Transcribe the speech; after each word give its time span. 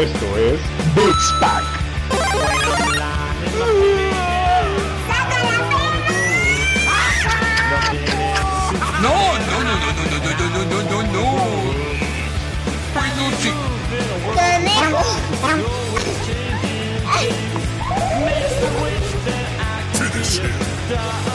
Esto 0.00 0.26
es 0.38 0.58
Bits 0.94 1.34
Pack. 1.40 1.62
No, 9.02 9.14
no, 9.38 9.56
no, 9.60 9.74
no, 9.76 9.92
no, 9.92 10.16
no, 10.16 10.32
no, 10.32 10.48
no, 10.48 10.62
no, 10.64 10.78
no, 10.88 10.98
no. 11.02 11.24
Peluche. 12.94 13.52
Finish 19.92 20.40
him. 20.40 21.29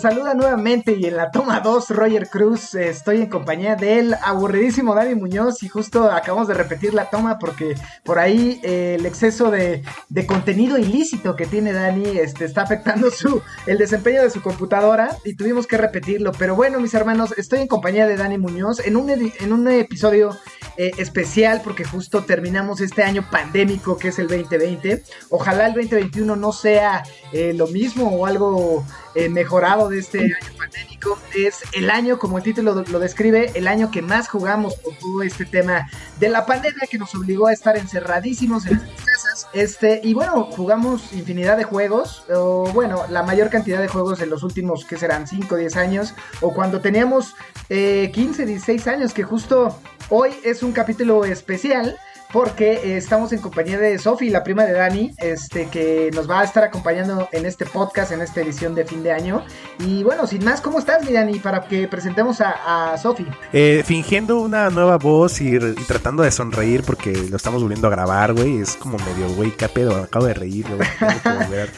Saluda 0.00 0.32
nuevamente 0.32 0.96
y 0.98 1.04
en 1.04 1.18
la 1.18 1.30
toma 1.30 1.60
2, 1.60 1.90
Roger 1.90 2.26
Cruz. 2.30 2.74
eh, 2.74 2.88
Estoy 2.88 3.18
en 3.18 3.26
compañía 3.26 3.76
del 3.76 4.14
aburridísimo 4.22 4.94
Dani 4.94 5.14
Muñoz 5.14 5.62
y 5.62 5.68
justo 5.68 6.10
acabamos 6.10 6.48
de 6.48 6.54
repetir 6.54 6.94
la 6.94 7.10
toma 7.10 7.38
porque 7.38 7.74
por 8.02 8.18
ahí 8.18 8.60
eh, 8.62 8.96
el 8.98 9.04
exceso 9.04 9.50
de, 9.50 9.82
contenido 10.26 10.78
ilícito 10.78 11.36
que 11.36 11.44
tiene 11.44 11.74
Dani 11.74 12.16
este, 12.16 12.46
está 12.46 12.62
afectando 12.62 13.10
su, 13.10 13.42
el 13.66 13.76
desempeño 13.76 14.22
de 14.22 14.30
su 14.30 14.40
computadora 14.40 15.18
y 15.22 15.34
tuvimos 15.34 15.66
que 15.66 15.76
repetirlo. 15.76 16.32
Pero 16.32 16.56
bueno, 16.56 16.80
mis 16.80 16.94
hermanos, 16.94 17.34
estoy 17.36 17.60
en 17.60 17.68
compañía 17.68 18.06
de 18.06 18.16
Dani 18.16 18.38
Muñoz 18.38 18.80
en 18.80 18.96
un, 18.96 19.10
en 19.10 19.52
un 19.52 19.68
episodio 19.68 20.34
eh, 20.78 20.92
especial 20.96 21.60
porque 21.62 21.84
justo 21.84 22.24
terminamos 22.24 22.80
este 22.80 23.02
año 23.02 23.28
pandémico 23.30 23.98
que 23.98 24.08
es 24.08 24.18
el 24.18 24.28
2020. 24.28 25.04
Ojalá 25.28 25.66
el 25.66 25.74
2021 25.74 26.36
no 26.36 26.52
sea 26.52 27.02
lo 27.32 27.66
mismo 27.66 28.08
o 28.08 28.24
algo 28.24 28.84
eh, 29.14 29.28
mejorado 29.28 29.88
de 29.88 29.98
este 29.98 30.18
año 30.20 30.56
pandémico. 30.56 31.18
Es 31.34 31.62
el 31.72 31.90
año, 31.90 32.18
como 32.18 32.38
el 32.38 32.44
título 32.44 32.74
lo 32.74 32.98
describe, 32.98 33.52
el 33.54 33.68
año 33.68 33.90
que 33.90 34.02
más 34.02 34.28
jugamos 34.28 34.74
por 34.76 34.94
todo 34.96 35.22
este 35.22 35.44
tema 35.44 35.88
de 36.18 36.28
la 36.28 36.46
pandemia 36.46 36.86
que 36.90 36.98
nos 36.98 37.14
obligó 37.14 37.46
a 37.46 37.52
estar 37.52 37.76
encerradísimos 37.76 38.66
en 38.66 38.76
nuestras 38.76 39.06
casas. 39.06 39.48
Este, 39.52 40.00
y 40.02 40.14
bueno, 40.14 40.44
jugamos 40.44 41.12
infinidad 41.12 41.56
de 41.56 41.64
juegos, 41.64 42.24
o 42.32 42.70
bueno, 42.72 43.04
la 43.08 43.22
mayor 43.22 43.50
cantidad 43.50 43.80
de 43.80 43.88
juegos 43.88 44.20
en 44.20 44.30
los 44.30 44.42
últimos, 44.42 44.84
que 44.84 44.96
serán 44.96 45.26
5 45.26 45.54
o 45.54 45.58
10 45.58 45.76
años, 45.76 46.14
o 46.40 46.52
cuando 46.54 46.80
teníamos 46.80 47.34
eh, 47.68 48.10
15, 48.14 48.46
16 48.46 48.86
años, 48.86 49.12
que 49.12 49.22
justo 49.22 49.78
hoy 50.08 50.32
es 50.44 50.62
un 50.62 50.72
capítulo 50.72 51.24
especial 51.24 51.98
porque 52.32 52.72
eh, 52.72 52.96
estamos 52.96 53.32
en 53.32 53.40
compañía 53.40 53.78
de 53.78 53.98
Sofi, 53.98 54.30
la 54.30 54.44
prima 54.44 54.64
de 54.64 54.72
Dani, 54.72 55.12
este, 55.18 55.66
que 55.66 56.10
nos 56.14 56.30
va 56.30 56.40
a 56.40 56.44
estar 56.44 56.62
acompañando 56.64 57.28
en 57.32 57.46
este 57.46 57.66
podcast, 57.66 58.12
en 58.12 58.20
esta 58.20 58.40
edición 58.40 58.74
de 58.74 58.84
fin 58.84 59.02
de 59.02 59.12
año. 59.12 59.44
Y 59.78 60.02
bueno, 60.02 60.26
sin 60.26 60.44
más, 60.44 60.60
¿cómo 60.60 60.78
estás, 60.78 61.04
mi 61.04 61.12
Dani? 61.12 61.38
Para 61.38 61.62
que 61.62 61.88
presentemos 61.88 62.40
a, 62.40 62.92
a 62.92 62.98
Sofi. 62.98 63.26
Eh, 63.52 63.82
fingiendo 63.84 64.40
una 64.40 64.70
nueva 64.70 64.96
voz 64.98 65.40
y, 65.40 65.56
y 65.56 65.84
tratando 65.86 66.22
de 66.22 66.30
sonreír 66.30 66.82
porque 66.84 67.12
lo 67.12 67.36
estamos 67.36 67.62
volviendo 67.62 67.88
a 67.88 67.90
grabar, 67.90 68.32
güey. 68.32 68.58
Es 68.58 68.76
como 68.76 68.96
medio, 68.98 69.28
güey, 69.34 69.50
qué 69.56 69.68
pedo, 69.68 69.96
acabo 69.96 70.26
de 70.26 70.34
reír, 70.34 70.66
güey. 70.68 70.88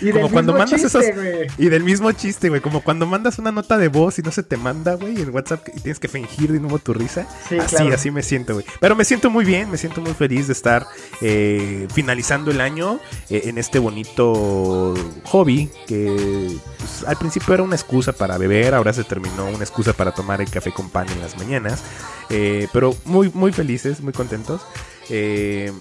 Y 0.00 0.10
como 0.10 0.30
cuando 0.30 0.52
mismo 0.52 0.58
mandas 0.58 0.82
chiste, 0.82 0.98
esas. 0.98 1.14
güey. 1.14 1.46
Y 1.58 1.68
del 1.68 1.84
mismo 1.84 2.10
chiste, 2.12 2.48
güey. 2.48 2.60
Como 2.60 2.82
cuando 2.82 3.06
mandas 3.06 3.38
una 3.38 3.52
nota 3.52 3.78
de 3.78 3.88
voz 3.88 4.18
y 4.18 4.22
no 4.22 4.30
se 4.30 4.42
te 4.42 4.56
manda, 4.56 4.94
güey, 4.94 5.20
en 5.20 5.34
WhatsApp 5.34 5.66
y 5.74 5.80
tienes 5.80 5.98
que 5.98 6.08
fingir 6.08 6.52
de 6.52 6.60
nuevo 6.60 6.78
tu 6.78 6.92
risa. 6.92 7.26
Sí, 7.48 7.58
así, 7.58 7.76
claro. 7.76 7.94
así 7.94 8.10
me 8.10 8.22
siento, 8.22 8.54
güey. 8.54 8.66
Pero 8.80 8.96
me 8.96 9.04
siento 9.04 9.30
muy 9.30 9.44
bien, 9.44 9.70
me 9.70 9.78
siento 9.78 10.00
muy 10.00 10.12
feliz 10.14 10.41
de 10.46 10.52
estar 10.52 10.86
eh, 11.20 11.86
finalizando 11.92 12.50
el 12.50 12.60
año 12.60 13.00
eh, 13.30 13.42
en 13.44 13.58
este 13.58 13.78
bonito 13.78 14.94
hobby 15.24 15.70
que 15.86 16.56
pues, 16.78 17.04
al 17.06 17.16
principio 17.16 17.54
era 17.54 17.62
una 17.62 17.76
excusa 17.76 18.12
para 18.12 18.38
beber, 18.38 18.74
ahora 18.74 18.92
se 18.92 19.04
terminó 19.04 19.46
una 19.46 19.64
excusa 19.64 19.92
para 19.92 20.12
tomar 20.12 20.40
el 20.40 20.50
café 20.50 20.72
con 20.72 20.90
pan 20.90 21.08
en 21.10 21.20
las 21.20 21.36
mañanas. 21.36 21.82
Eh, 22.30 22.68
pero 22.72 22.96
muy, 23.04 23.30
muy 23.34 23.52
felices, 23.52 24.00
muy 24.00 24.12
contentos. 24.12 24.62
Es, 25.08 25.72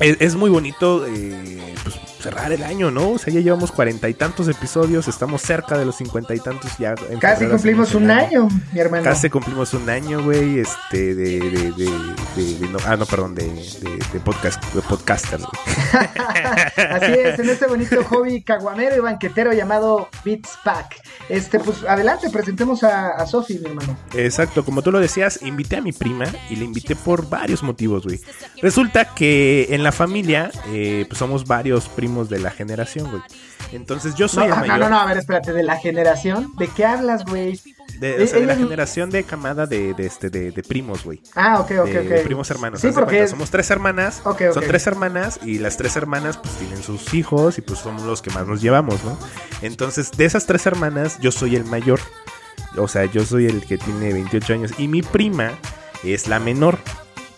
es 0.00 0.34
muy 0.36 0.50
bonito 0.50 1.04
pues, 1.82 2.15
cerrar 2.26 2.50
el 2.52 2.64
año, 2.64 2.90
¿no? 2.90 3.10
O 3.12 3.18
sea, 3.18 3.32
ya 3.32 3.38
llevamos 3.40 3.70
cuarenta 3.70 4.08
y 4.08 4.14
tantos 4.14 4.48
episodios, 4.48 5.06
estamos 5.06 5.42
cerca 5.42 5.78
de 5.78 5.84
los 5.84 5.94
cincuenta 5.96 6.34
y 6.34 6.40
tantos 6.40 6.76
ya. 6.76 6.96
en 7.08 7.20
Casi 7.20 7.46
cumplimos 7.46 7.94
un 7.94 8.10
año, 8.10 8.48
mi 8.72 8.80
hermano. 8.80 9.04
Casi 9.04 9.30
cumplimos 9.30 9.72
un 9.74 9.88
año, 9.88 10.24
güey, 10.24 10.58
este, 10.58 11.14
de, 11.14 11.38
de, 11.38 11.72
de, 11.72 11.84
de- 12.34 12.58
de- 12.58 12.68
no, 12.68 12.78
ah, 12.84 12.96
no, 12.96 13.06
perdón, 13.06 13.36
de, 13.36 13.46
podcast, 14.24 14.60
de 14.74 14.82
podcasters, 14.82 15.44
güey. 15.44 16.06
Así 16.90 17.12
es, 17.12 17.38
en 17.38 17.48
este 17.48 17.66
bonito 17.68 18.02
hobby 18.04 18.42
caguamero 18.42 18.96
y 18.96 19.00
banquetero 19.00 19.52
llamado 19.52 20.08
Beats 20.24 20.50
Pack. 20.64 20.96
Este, 21.28 21.60
pues 21.60 21.84
adelante, 21.84 22.28
presentemos 22.30 22.82
a, 22.82 23.10
a 23.10 23.26
Sofi, 23.26 23.58
mi 23.60 23.66
hermano. 23.66 23.96
Exacto, 24.14 24.64
como 24.64 24.82
tú 24.82 24.90
lo 24.90 24.98
decías, 24.98 25.40
invité 25.42 25.76
a 25.76 25.80
mi 25.80 25.92
prima 25.92 26.24
y 26.50 26.56
la 26.56 26.64
invité 26.64 26.96
por 26.96 27.28
varios 27.28 27.62
motivos, 27.62 28.04
güey. 28.04 28.20
Resulta 28.62 29.14
que 29.14 29.68
en 29.70 29.82
la 29.84 29.92
familia, 29.92 30.50
eh, 30.68 31.04
pues 31.08 31.18
somos 31.18 31.46
varios 31.46 31.88
primos 31.88 32.15
de 32.24 32.38
la 32.38 32.50
generación, 32.50 33.10
güey. 33.10 33.22
Entonces 33.72 34.14
yo 34.14 34.26
No, 34.26 34.28
soy 34.28 34.44
el 34.46 34.52
ah, 34.52 34.56
mayor. 34.56 34.78
no, 34.78 34.84
no, 34.84 34.90
no, 34.90 35.00
a 35.00 35.06
ver, 35.06 35.18
espérate, 35.18 35.52
de 35.52 35.62
la 35.62 35.76
generación. 35.76 36.52
¿De 36.56 36.68
qué 36.68 36.84
hablas, 36.84 37.24
güey? 37.24 37.60
De, 37.98 38.22
o 38.22 38.26
sea, 38.26 38.40
de 38.40 38.46
la 38.46 38.56
generación 38.56 39.10
de 39.10 39.24
camada 39.24 39.66
de, 39.66 39.94
de, 39.94 40.06
este, 40.06 40.28
de, 40.30 40.50
de 40.50 40.62
primos, 40.62 41.04
güey. 41.04 41.20
Ah, 41.34 41.60
ok, 41.60 41.70
ok, 41.80 41.86
de, 41.88 41.98
ok. 42.00 42.04
de 42.06 42.20
primos 42.20 42.50
hermanos. 42.50 42.80
Sí, 42.80 42.88
porque 42.94 43.22
es- 43.22 43.30
somos 43.30 43.50
tres 43.50 43.70
hermanas. 43.70 44.20
Ok, 44.24 44.38
Son 44.52 44.62
ok. 44.62 44.68
tres 44.68 44.86
hermanas 44.86 45.40
y 45.42 45.58
las 45.58 45.76
tres 45.76 45.96
hermanas 45.96 46.36
pues 46.36 46.54
tienen 46.56 46.82
sus 46.82 47.14
hijos 47.14 47.58
y 47.58 47.62
pues 47.62 47.78
somos 47.80 48.02
los 48.02 48.22
que 48.22 48.30
más 48.30 48.46
nos 48.46 48.60
llevamos, 48.60 49.02
¿no? 49.04 49.18
Entonces, 49.62 50.10
de 50.12 50.24
esas 50.26 50.46
tres 50.46 50.66
hermanas, 50.66 51.18
yo 51.20 51.32
soy 51.32 51.56
el 51.56 51.64
mayor. 51.64 52.00
O 52.76 52.88
sea, 52.88 53.06
yo 53.06 53.24
soy 53.24 53.46
el 53.46 53.64
que 53.66 53.78
tiene 53.78 54.12
28 54.12 54.52
años 54.52 54.72
y 54.78 54.88
mi 54.88 55.00
prima 55.02 55.52
es 56.04 56.28
la 56.28 56.38
menor. 56.38 56.78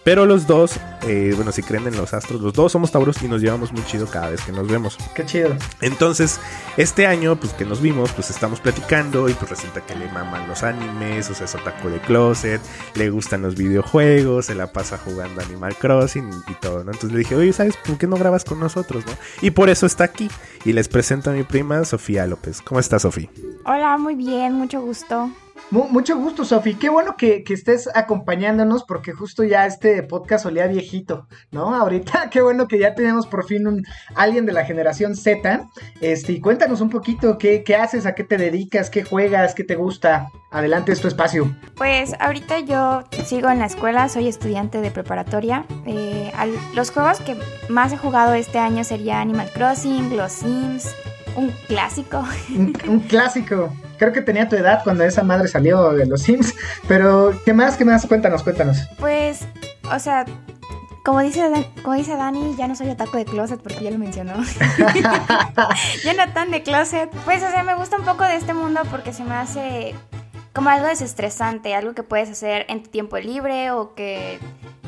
Pero 0.05 0.27
los 0.27 0.47
dos, 0.47 0.73
eh, 1.09 1.33
bueno, 1.35 1.53
si 1.53 1.63
creen 1.63 1.87
en 1.87 1.97
los 1.97 2.13
astros, 2.13 2.41
los 2.43 2.53
dos 2.53 2.71
somos 2.71 2.93
tauros 2.93 3.23
y 3.23 3.29
nos 3.29 3.41
llevamos 3.41 3.73
muy 3.73 3.83
chido 3.87 4.07
cada 4.07 4.29
vez 4.29 4.43
que 4.43 4.53
nos 4.53 4.69
vemos. 4.69 4.99
Qué 5.15 5.25
chido. 5.25 5.57
Entonces, 5.81 6.39
este 6.77 7.07
año, 7.07 7.37
pues 7.37 7.55
que 7.55 7.65
nos 7.65 7.81
vimos, 7.81 8.13
pues 8.13 8.29
estamos 8.29 8.61
platicando 8.61 9.27
y 9.29 9.33
pues 9.33 9.51
resulta 9.51 9.81
que 9.81 9.95
le 9.97 10.07
maman 10.13 10.47
los 10.47 10.63
animes, 10.63 11.31
o 11.31 11.35
sea, 11.35 11.47
es 11.47 11.55
otaku 11.55 11.89
de 11.89 11.99
closet, 12.01 12.61
le 12.95 13.09
gustan 13.09 13.41
los 13.41 13.57
videojuegos, 13.57 14.47
se 14.47 14.55
la 14.55 14.71
pasa 14.71 14.99
jugando 14.99 15.41
Animal 15.41 15.75
Crossing 15.77 16.29
y 16.47 16.55
todo, 16.61 16.85
¿no? 16.85 16.93
Entonces 16.93 17.13
le 17.13 17.19
dije, 17.21 17.35
oye, 17.35 17.55
¿sabes 17.55 17.77
por 17.79 17.97
qué 17.97 18.07
no 18.07 18.17
grabas 18.17 18.45
con 18.45 18.61
nosotros, 18.61 19.07
no? 19.07 19.13
Y 19.41 19.51
por 19.51 19.71
eso 19.71 19.87
está 19.87 20.05
aquí. 20.05 20.29
Y 20.67 20.75
les 20.75 20.89
presento 20.89 21.31
a 21.31 21.33
mi 21.33 21.43
prima 21.45 21.85
Sofía 21.87 22.27
López. 22.27 22.61
¿Cómo 22.61 22.81
estás, 22.81 23.03
Sofía? 23.03 23.31
Hola, 23.65 23.97
muy 23.97 24.15
bien, 24.15 24.53
mucho 24.53 24.83
gusto. 24.83 25.31
Mu- 25.71 25.89
mucho 25.89 26.17
gusto, 26.17 26.45
Sofi. 26.45 26.75
Qué 26.75 26.89
bueno 26.89 27.17
que, 27.17 27.45
que 27.45 27.55
estés 27.55 27.89
acompañándonos 27.95 28.85
porque 28.85 29.13
justo 29.13 29.45
ya 29.45 29.67
este 29.67 30.03
podcast 30.03 30.47
olía 30.47 30.67
viejito, 30.67 31.27
¿no? 31.51 31.75
Ahorita, 31.75 32.29
qué 32.31 32.41
bueno 32.41 32.67
que 32.69 32.79
ya 32.79 32.95
tenemos 32.95 33.27
por 33.27 33.45
fin 33.45 33.67
un 33.67 33.85
alguien 34.15 34.47
de 34.47 34.53
la 34.53 34.65
generación 34.65 35.15
Z. 35.17 35.69
Este, 36.01 36.33
y 36.33 36.41
cuéntanos 36.41 36.81
un 36.81 36.91
poquito 36.91 37.39
qué, 37.39 37.63
qué 37.65 37.77
haces, 37.77 38.07
a 38.07 38.15
qué 38.15 38.25
te 38.25 38.37
dedicas, 38.39 38.91
qué 38.91 39.05
juegas, 39.05 39.55
qué 39.55 39.65
te 39.65 39.75
gusta. 39.77 40.29
Adelante, 40.51 40.93
es 40.93 41.01
tu 41.01 41.09
espacio. 41.09 41.55
Pues 41.77 42.15
ahorita 42.21 42.61
yo 42.61 43.05
sigo 43.27 43.51
en 43.51 43.59
la 43.59 43.67
escuela, 43.67 44.09
soy 44.09 44.29
estudiante 44.29 44.81
de 44.81 44.91
preparatoria. 44.91 45.67
Eh, 45.85 46.33
los 46.75 46.91
juegos 46.91 47.21
que 47.21 47.37
más 47.69 47.93
he 47.93 47.99
jugado 47.99 48.33
este 48.33 48.59
año 48.59 48.83
sería 48.85 49.21
Animal 49.21 49.51
Crossing, 49.53 50.17
Los 50.17 50.33
Sims, 50.33 50.95
un 51.39 51.53
clásico. 51.67 52.25
Un, 52.51 52.77
un 52.89 53.01
clásico. 53.01 53.73
Creo 53.99 54.13
que 54.13 54.23
tenía 54.23 54.49
tu 54.49 54.57
edad 54.57 54.83
cuando 54.85 55.05
esa 55.05 55.23
madre 55.23 55.49
salió 55.49 55.93
de 55.93 56.07
los 56.07 56.23
Sims. 56.23 56.55
Pero, 56.87 57.33
¿qué 57.45 57.53
más? 57.53 57.77
¿Qué 57.77 57.85
más? 57.85 58.07
Cuéntanos, 58.07 58.43
cuéntanos. 58.43 58.79
Pues, 58.99 59.41
o 59.93 59.99
sea, 59.99 60.25
como 61.05 61.21
dice, 61.21 61.43
como 61.83 61.97
dice 61.97 62.17
Dani, 62.17 62.55
ya 62.57 62.69
no 62.69 62.75
soy 62.75 62.91
otaku 62.91 63.17
de 63.17 63.25
closet 63.25 63.61
porque 63.61 63.85
ya 63.85 63.91
lo 63.91 63.99
mencionó. 63.99 64.35
ya 66.05 66.13
no 66.15 66.33
tan 66.33 66.51
de 66.51 66.63
closet. 66.63 67.11
Pues, 67.25 67.43
o 67.43 67.51
sea, 67.51 67.63
me 67.63 67.75
gusta 67.75 67.97
un 67.97 68.05
poco 68.05 68.25
de 68.25 68.37
este 68.37 68.55
mundo 68.55 68.81
porque 68.91 69.13
se 69.13 69.25
me 69.25 69.35
hace 69.35 69.95
como 70.53 70.71
algo 70.71 70.87
desestresante, 70.87 71.75
algo 71.75 71.95
que 71.95 72.03
puedes 72.03 72.29
hacer 72.29 72.67
en 72.69 72.83
tu 72.83 72.91
tiempo 72.91 73.17
libre 73.19 73.71
o 73.71 73.95
que 73.95 74.39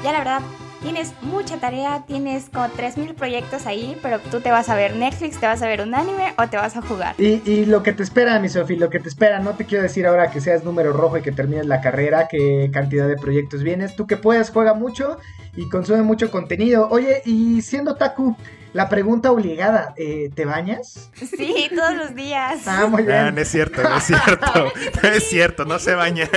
ya 0.02 0.12
la 0.12 0.18
verdad 0.18 0.42
tienes 0.82 1.12
mucha 1.22 1.58
tarea, 1.58 2.04
tienes 2.06 2.48
como 2.50 2.66
3.000 2.66 3.14
proyectos 3.14 3.66
ahí, 3.66 3.96
pero 4.02 4.18
tú 4.18 4.40
te 4.40 4.50
vas 4.50 4.68
a 4.68 4.74
ver 4.74 4.96
Netflix, 4.96 5.38
te 5.38 5.46
vas 5.46 5.62
a 5.62 5.66
ver 5.66 5.82
un 5.82 5.94
anime 5.94 6.34
o 6.38 6.48
te 6.48 6.56
vas 6.56 6.76
a 6.76 6.82
jugar. 6.82 7.14
Y, 7.18 7.42
y 7.44 7.66
lo 7.66 7.82
que 7.82 7.92
te 7.92 8.02
espera, 8.02 8.38
mi 8.40 8.48
Sofi, 8.48 8.76
lo 8.76 8.90
que 8.90 8.98
te 8.98 9.08
espera, 9.08 9.40
no 9.40 9.52
te 9.54 9.66
quiero 9.66 9.82
decir 9.82 10.06
ahora 10.06 10.30
que 10.30 10.40
seas 10.40 10.64
número 10.64 10.92
rojo 10.92 11.18
y 11.18 11.22
que 11.22 11.32
termines 11.32 11.66
la 11.66 11.80
carrera, 11.80 12.28
qué 12.28 12.70
cantidad 12.72 13.08
de 13.08 13.16
proyectos 13.16 13.62
vienes. 13.62 13.94
Tú 13.94 14.06
que 14.06 14.16
puedes, 14.16 14.50
juega 14.50 14.74
mucho 14.74 15.18
y 15.54 15.68
consume 15.68 16.02
mucho 16.02 16.30
contenido. 16.30 16.88
Oye, 16.90 17.22
y 17.24 17.62
siendo 17.62 17.96
Taku, 17.96 18.36
la 18.72 18.88
pregunta 18.88 19.30
obligada, 19.32 19.94
eh, 19.96 20.30
¿te 20.34 20.44
bañas? 20.44 21.10
Sí, 21.14 21.68
todos 21.74 21.94
los 21.96 22.14
días. 22.14 22.62
Ah, 22.66 22.86
muy 22.88 23.02
bien. 23.02 23.16
Ah, 23.18 23.30
no 23.30 23.40
es 23.40 23.48
cierto, 23.48 23.82
no 23.82 23.96
es 23.96 24.04
cierto. 24.04 24.46
No 25.02 25.08
es 25.08 25.28
cierto, 25.28 25.64
no 25.64 25.78
se 25.78 25.94
baña. 25.94 26.28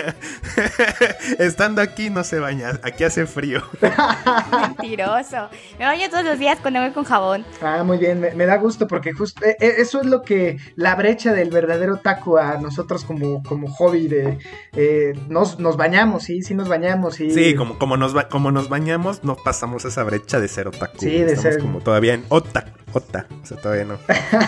Estando 1.39 1.81
aquí 1.81 2.09
no 2.09 2.23
se 2.23 2.39
baña. 2.39 2.79
Aquí 2.83 3.03
hace 3.03 3.25
frío. 3.25 3.61
Mentiroso. 4.51 5.49
Me 5.79 5.85
baño 5.85 6.09
todos 6.09 6.23
los 6.23 6.39
días 6.39 6.59
con 6.59 6.75
agua 6.75 6.89
y 6.89 6.91
con 6.93 7.03
jabón. 7.03 7.45
Ah, 7.61 7.83
muy 7.83 7.97
bien, 7.97 8.19
me, 8.19 8.31
me 8.33 8.45
da 8.45 8.57
gusto 8.57 8.87
porque 8.87 9.13
justo 9.13 9.43
eh, 9.45 9.55
eh, 9.59 9.73
eso 9.77 10.01
es 10.01 10.05
lo 10.07 10.21
que 10.21 10.57
la 10.75 10.95
brecha 10.95 11.33
del 11.33 11.49
verdadero 11.49 11.97
taco 11.97 12.37
a 12.37 12.57
nosotros 12.57 13.03
como, 13.05 13.43
como 13.43 13.67
hobby 13.71 14.07
de 14.07 14.37
eh, 14.73 15.13
nos, 15.29 15.59
nos 15.59 15.77
bañamos, 15.77 16.23
sí, 16.23 16.41
sí 16.41 16.53
nos 16.53 16.67
bañamos, 16.69 17.15
sí. 17.15 17.31
Sí, 17.31 17.55
como, 17.55 17.77
como, 17.79 17.97
nos, 17.97 18.13
ba- 18.13 18.27
como 18.29 18.51
nos 18.51 18.69
bañamos, 18.69 19.23
no 19.23 19.35
pasamos 19.35 19.85
esa 19.85 20.03
brecha 20.03 20.39
de 20.39 20.47
ser 20.47 20.67
otaku. 20.67 20.97
Sí, 20.99 21.09
de 21.09 21.33
Estamos 21.33 21.41
ser- 21.43 21.59
como 21.59 21.79
todavía 21.81 22.13
en 22.13 22.22
ota, 22.29 22.65
ota. 22.93 23.25
O 23.41 23.45
sea, 23.45 23.57
todavía 23.57 23.85
no. 23.85 23.97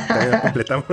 Todavía 0.08 0.36
no 0.38 0.42
completamos. 0.42 0.86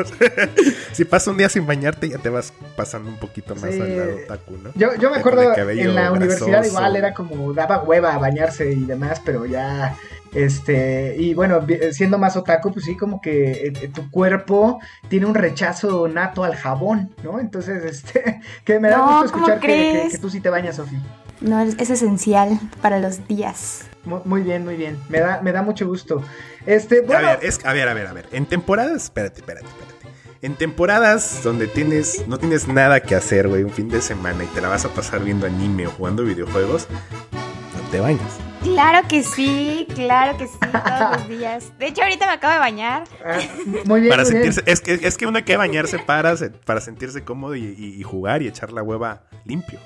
si 0.93 1.05
pasa 1.05 1.31
un 1.31 1.37
día 1.39 1.49
sin 1.49 1.67
bañarte, 1.67 2.09
ya 2.09 2.19
te 2.19 2.29
vas 2.29 2.53
pasando 2.77 3.09
un 3.11 3.17
poquito 3.19 3.55
más 3.57 3.71
Sí. 3.73 3.81
al 3.81 3.97
lado 3.97 4.17
otaku, 4.25 4.57
¿no? 4.59 4.71
Yo, 4.75 4.95
yo 4.97 5.11
me 5.11 5.17
acuerdo 5.19 5.55
en 5.55 5.95
la 5.95 6.13
universidad 6.13 6.49
grasoso. 6.49 6.71
igual 6.77 6.97
era 6.97 7.15
como 7.15 7.53
daba 7.53 7.83
hueva 7.83 8.15
a 8.15 8.19
bañarse 8.19 8.73
y 8.73 8.85
demás, 8.85 9.21
pero 9.25 9.47
ya 9.47 9.95
este 10.35 11.15
y 11.19 11.35
bueno, 11.35 11.61
siendo 11.93 12.17
más 12.19 12.37
otaku, 12.37 12.73
pues 12.73 12.87
sí 12.87 12.97
como 12.97 13.21
que 13.21 13.53
eh, 13.69 13.73
eh, 13.83 13.89
tu 13.89 14.11
cuerpo 14.11 14.81
tiene 15.09 15.27
un 15.27 15.35
rechazo 15.35 16.09
nato 16.09 16.43
al 16.45 16.57
jabón, 16.57 17.15
¿no? 17.23 17.39
Entonces, 17.39 17.85
este 17.85 18.41
que 18.65 18.81
me 18.81 18.89
da 18.89 18.97
No, 18.99 19.21
gusto 19.23 19.33
¿cómo 19.33 19.47
escuchar 19.49 19.61
que, 19.61 20.03
que- 20.05 20.09
que 20.13 20.19
tú 20.19 20.31
sí 20.31 20.41
te 20.41 20.49
bañas, 20.49 20.77
Sofi. 20.77 20.97
No, 21.43 21.61
es 21.61 21.91
esencial 21.91 22.59
para 22.81 22.99
los 23.01 23.27
días. 23.29 23.83
Mu- 24.05 24.23
Muy 24.25 24.43
bien, 24.43 24.65
muy 24.65 24.77
bien. 24.77 24.99
Me 25.09 25.21
da 25.21 25.41
me 25.43 25.53
da 25.53 25.63
mucho 25.63 25.87
gusto. 25.87 26.23
Este, 26.67 26.99
A 26.99 27.03
bueno, 27.03 27.29
ver, 27.29 27.39
es, 27.43 27.65
a 27.65 27.73
ver, 27.73 27.89
a 27.89 27.95
ver, 27.95 28.07
a 28.07 28.13
ver. 28.13 28.27
En 28.33 28.47
temporadas, 28.47 29.05
espérate, 29.05 29.41
espérate, 29.41 29.67
espérate. 29.67 29.93
En 30.43 30.57
temporadas 30.57 31.41
donde 31.45 31.69
tienes, 31.69 32.27
no 32.27 32.37
tienes 32.39 32.67
nada 32.67 32.99
que 33.01 33.15
hacer, 33.15 33.47
güey, 33.47 33.63
un 33.63 33.71
fin 33.71 33.89
de 33.89 34.03
semana 34.03 34.43
y 34.43 34.49
te 34.49 34.61
la 34.61 34.69
vas 34.69 34.85
a 34.85 34.89
pasar 34.89 35.23
viendo 35.23 35.47
anime 35.47 35.87
o 35.87 35.91
jugando 35.93 36.25
videojuegos, 36.25 36.89
no 37.31 37.91
te 37.91 38.01
bañas. 38.01 38.39
Claro 38.65 39.07
que 39.09 39.23
sí, 39.23 39.87
claro 39.95 40.37
que 40.39 40.47
sí, 40.49 40.59
todos 40.61 41.17
los 41.19 41.29
días. 41.39 41.73
De 41.79 41.87
hecho, 41.87 42.03
ahorita 42.03 42.27
me 42.27 42.33
acabo 42.33 42.55
de 42.55 42.59
bañar. 42.59 43.05
ah, 43.25 43.39
muy 43.85 44.01
bien, 44.01 44.11
Para 44.11 44.25
muy 44.25 44.33
bien. 44.35 44.53
es 44.67 44.81
que, 44.81 44.95
es 44.95 45.17
que 45.17 45.27
uno 45.27 45.39
hay 45.39 45.45
que 45.45 45.57
bañarse 45.57 45.99
para, 46.01 46.35
para 46.65 46.81
sentirse 46.81 47.23
cómodo 47.23 47.55
y, 47.55 47.65
y- 47.65 48.01
y 48.01 48.03
jugar 48.03 48.43
y 48.43 48.49
echar 48.49 48.73
la 48.73 48.83
hueva 48.83 49.23
limpio. 49.45 49.79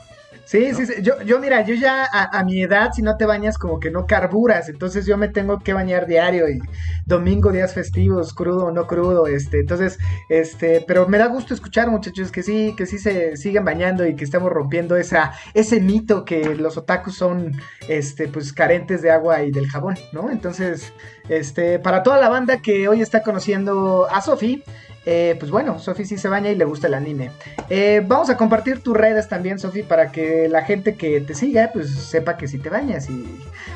Sí, 0.47 0.73
sí, 0.75 0.87
sí. 0.87 1.03
Yo, 1.03 1.21
yo, 1.23 1.41
mira, 1.41 1.63
yo 1.63 1.75
ya 1.75 2.05
a, 2.05 2.39
a 2.39 2.45
mi 2.45 2.63
edad, 2.63 2.93
si 2.95 3.03
no 3.03 3.17
te 3.17 3.27
bañas, 3.27 3.59
como 3.59 3.81
que 3.81 3.91
no 3.91 4.07
carburas. 4.07 4.69
Entonces 4.69 5.05
yo 5.05 5.17
me 5.17 5.27
tengo 5.27 5.59
que 5.59 5.73
bañar 5.73 6.07
diario 6.07 6.49
y 6.49 6.61
domingo, 7.05 7.51
días 7.51 7.75
festivos, 7.75 8.33
crudo 8.33 8.67
o 8.67 8.71
no 8.71 8.87
crudo. 8.87 9.27
Este, 9.27 9.59
entonces, 9.59 9.99
este, 10.29 10.85
pero 10.87 11.09
me 11.09 11.19
da 11.19 11.27
gusto 11.27 11.53
escuchar, 11.53 11.91
muchachos, 11.91 12.31
que 12.31 12.45
sí, 12.45 12.75
que 12.77 12.87
sí 12.87 12.99
se 13.01 13.37
siguen 13.37 13.65
bañando 13.65 14.07
y 14.07 14.15
que 14.15 14.23
estamos 14.23 14.53
rompiendo 14.53 14.97
esa, 14.97 15.33
ese 15.53 15.81
mito 15.81 16.25
que 16.25 16.55
los 16.55 16.77
otakus 16.77 17.17
son, 17.17 17.61
este, 17.89 18.29
pues 18.29 18.53
carentes 18.53 19.03
de 19.03 19.11
agua 19.11 19.43
y 19.43 19.51
del 19.51 19.67
jabón, 19.69 19.97
¿no? 20.13 20.31
Entonces, 20.31 20.93
este, 21.29 21.81
para 21.81 22.05
toda 22.05 22.21
la 22.21 22.29
banda 22.29 22.59
que 22.63 22.87
hoy 22.87 23.03
está 23.03 23.25
conociendo 23.25 24.07
a 24.09 24.21
Sofi, 24.23 24.63
eh, 25.07 25.37
pues 25.39 25.51
bueno, 25.51 25.79
Sofi 25.79 26.05
sí 26.05 26.19
se 26.19 26.29
baña 26.29 26.51
y 26.51 26.57
le 26.57 26.65
gusta 26.65 26.89
el 26.89 26.95
anime. 26.95 27.31
Eh, 27.71 28.03
vamos 28.07 28.29
a 28.29 28.37
compartir 28.37 28.83
tus 28.83 28.97
redes 28.97 29.29
también, 29.29 29.59
Sofi, 29.59 29.83
para 29.85 30.11
que 30.13 30.49
la 30.49 30.63
gente 30.63 30.97
que 30.97 31.21
te 31.21 31.35
siga, 31.35 31.71
pues 31.73 31.89
sepa 31.91 32.37
que 32.37 32.49
sí 32.49 32.59
te 32.59 32.69
bañas 32.69 33.09
y, 33.09 33.25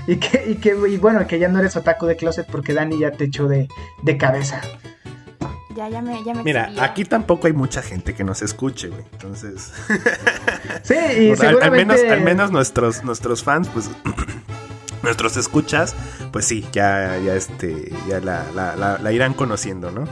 y 0.06 0.16
que, 0.16 0.50
y 0.50 0.54
que 0.56 0.70
y 0.88 0.96
bueno, 0.98 1.26
que 1.26 1.38
ya 1.38 1.48
no 1.48 1.60
eres 1.60 1.76
otaku 1.76 2.06
de 2.06 2.16
closet 2.16 2.46
porque 2.50 2.74
Dani 2.74 2.98
ya 2.98 3.12
te 3.12 3.24
echó 3.24 3.46
de, 3.48 3.68
de 4.02 4.16
cabeza. 4.18 4.60
Ya, 5.76 5.88
ya 5.88 6.02
me, 6.02 6.22
ya 6.24 6.34
me 6.34 6.42
Mira, 6.42 6.72
aquí 6.80 7.04
tampoco 7.04 7.46
hay 7.46 7.52
mucha 7.52 7.80
gente 7.80 8.12
que 8.12 8.24
nos 8.24 8.42
escuche, 8.42 8.88
güey. 8.88 9.02
Entonces, 9.12 9.72
Sí, 10.82 10.94
y 11.20 11.30
o 11.32 11.36
sea, 11.36 11.50
al- 11.50 11.70
menos, 11.70 12.00
al 12.02 12.20
menos 12.22 12.50
nuestros, 12.50 13.04
nuestros 13.04 13.44
fans, 13.44 13.68
pues, 13.72 13.88
nuestros 15.02 15.36
escuchas, 15.36 15.94
pues 16.32 16.44
sí, 16.46 16.66
ya, 16.72 17.18
ya 17.18 17.34
este, 17.34 17.92
ya 18.08 18.20
la, 18.20 18.44
la- 19.00 19.12
irán 19.12 19.34
conociendo, 19.34 19.90
¿no? 19.90 20.04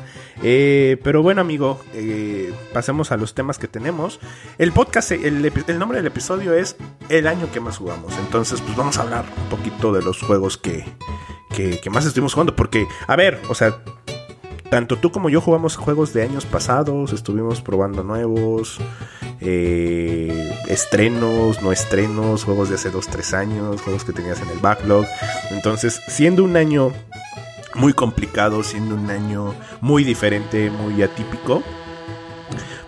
Eh, 0.42 0.98
pero 1.02 1.22
bueno, 1.22 1.40
amigo, 1.40 1.80
eh, 1.94 2.52
pasemos 2.72 3.10
a 3.12 3.16
los 3.16 3.34
temas 3.34 3.58
que 3.58 3.68
tenemos. 3.68 4.20
El 4.58 4.72
podcast, 4.72 5.10
el 5.12 5.78
nombre 5.78 5.98
del 5.98 6.06
episodio 6.06 6.54
es 6.54 6.76
El 7.08 7.26
año 7.26 7.50
que 7.52 7.60
más 7.60 7.78
jugamos. 7.78 8.12
Entonces, 8.18 8.60
pues 8.60 8.76
vamos 8.76 8.98
a 8.98 9.02
hablar 9.02 9.24
un 9.42 9.48
poquito 9.48 9.92
de 9.92 10.02
los 10.02 10.22
juegos 10.22 10.56
que, 10.56 10.84
que, 11.54 11.80
que 11.80 11.90
más 11.90 12.04
estuvimos 12.06 12.34
jugando. 12.34 12.54
Porque, 12.54 12.86
a 13.06 13.16
ver, 13.16 13.40
o 13.48 13.54
sea, 13.54 13.78
tanto 14.70 14.96
tú 14.96 15.10
como 15.10 15.28
yo 15.28 15.40
jugamos 15.40 15.76
juegos 15.76 16.12
de 16.12 16.22
años 16.22 16.44
pasados, 16.44 17.12
estuvimos 17.12 17.60
probando 17.60 18.04
nuevos, 18.04 18.78
eh, 19.40 20.52
estrenos, 20.68 21.62
no 21.62 21.72
estrenos, 21.72 22.44
juegos 22.44 22.68
de 22.68 22.74
hace 22.74 22.90
2, 22.90 23.06
3 23.06 23.34
años, 23.34 23.82
juegos 23.82 24.04
que 24.04 24.12
tenías 24.12 24.40
en 24.40 24.48
el 24.50 24.58
backlog. 24.58 25.06
Entonces, 25.50 26.00
siendo 26.08 26.44
un 26.44 26.56
año 26.56 26.92
muy 27.74 27.92
complicado, 27.92 28.62
siendo 28.62 28.94
un 28.94 29.10
año 29.10 29.54
muy 29.80 30.04
diferente, 30.04 30.70
muy 30.70 31.02
atípico, 31.02 31.62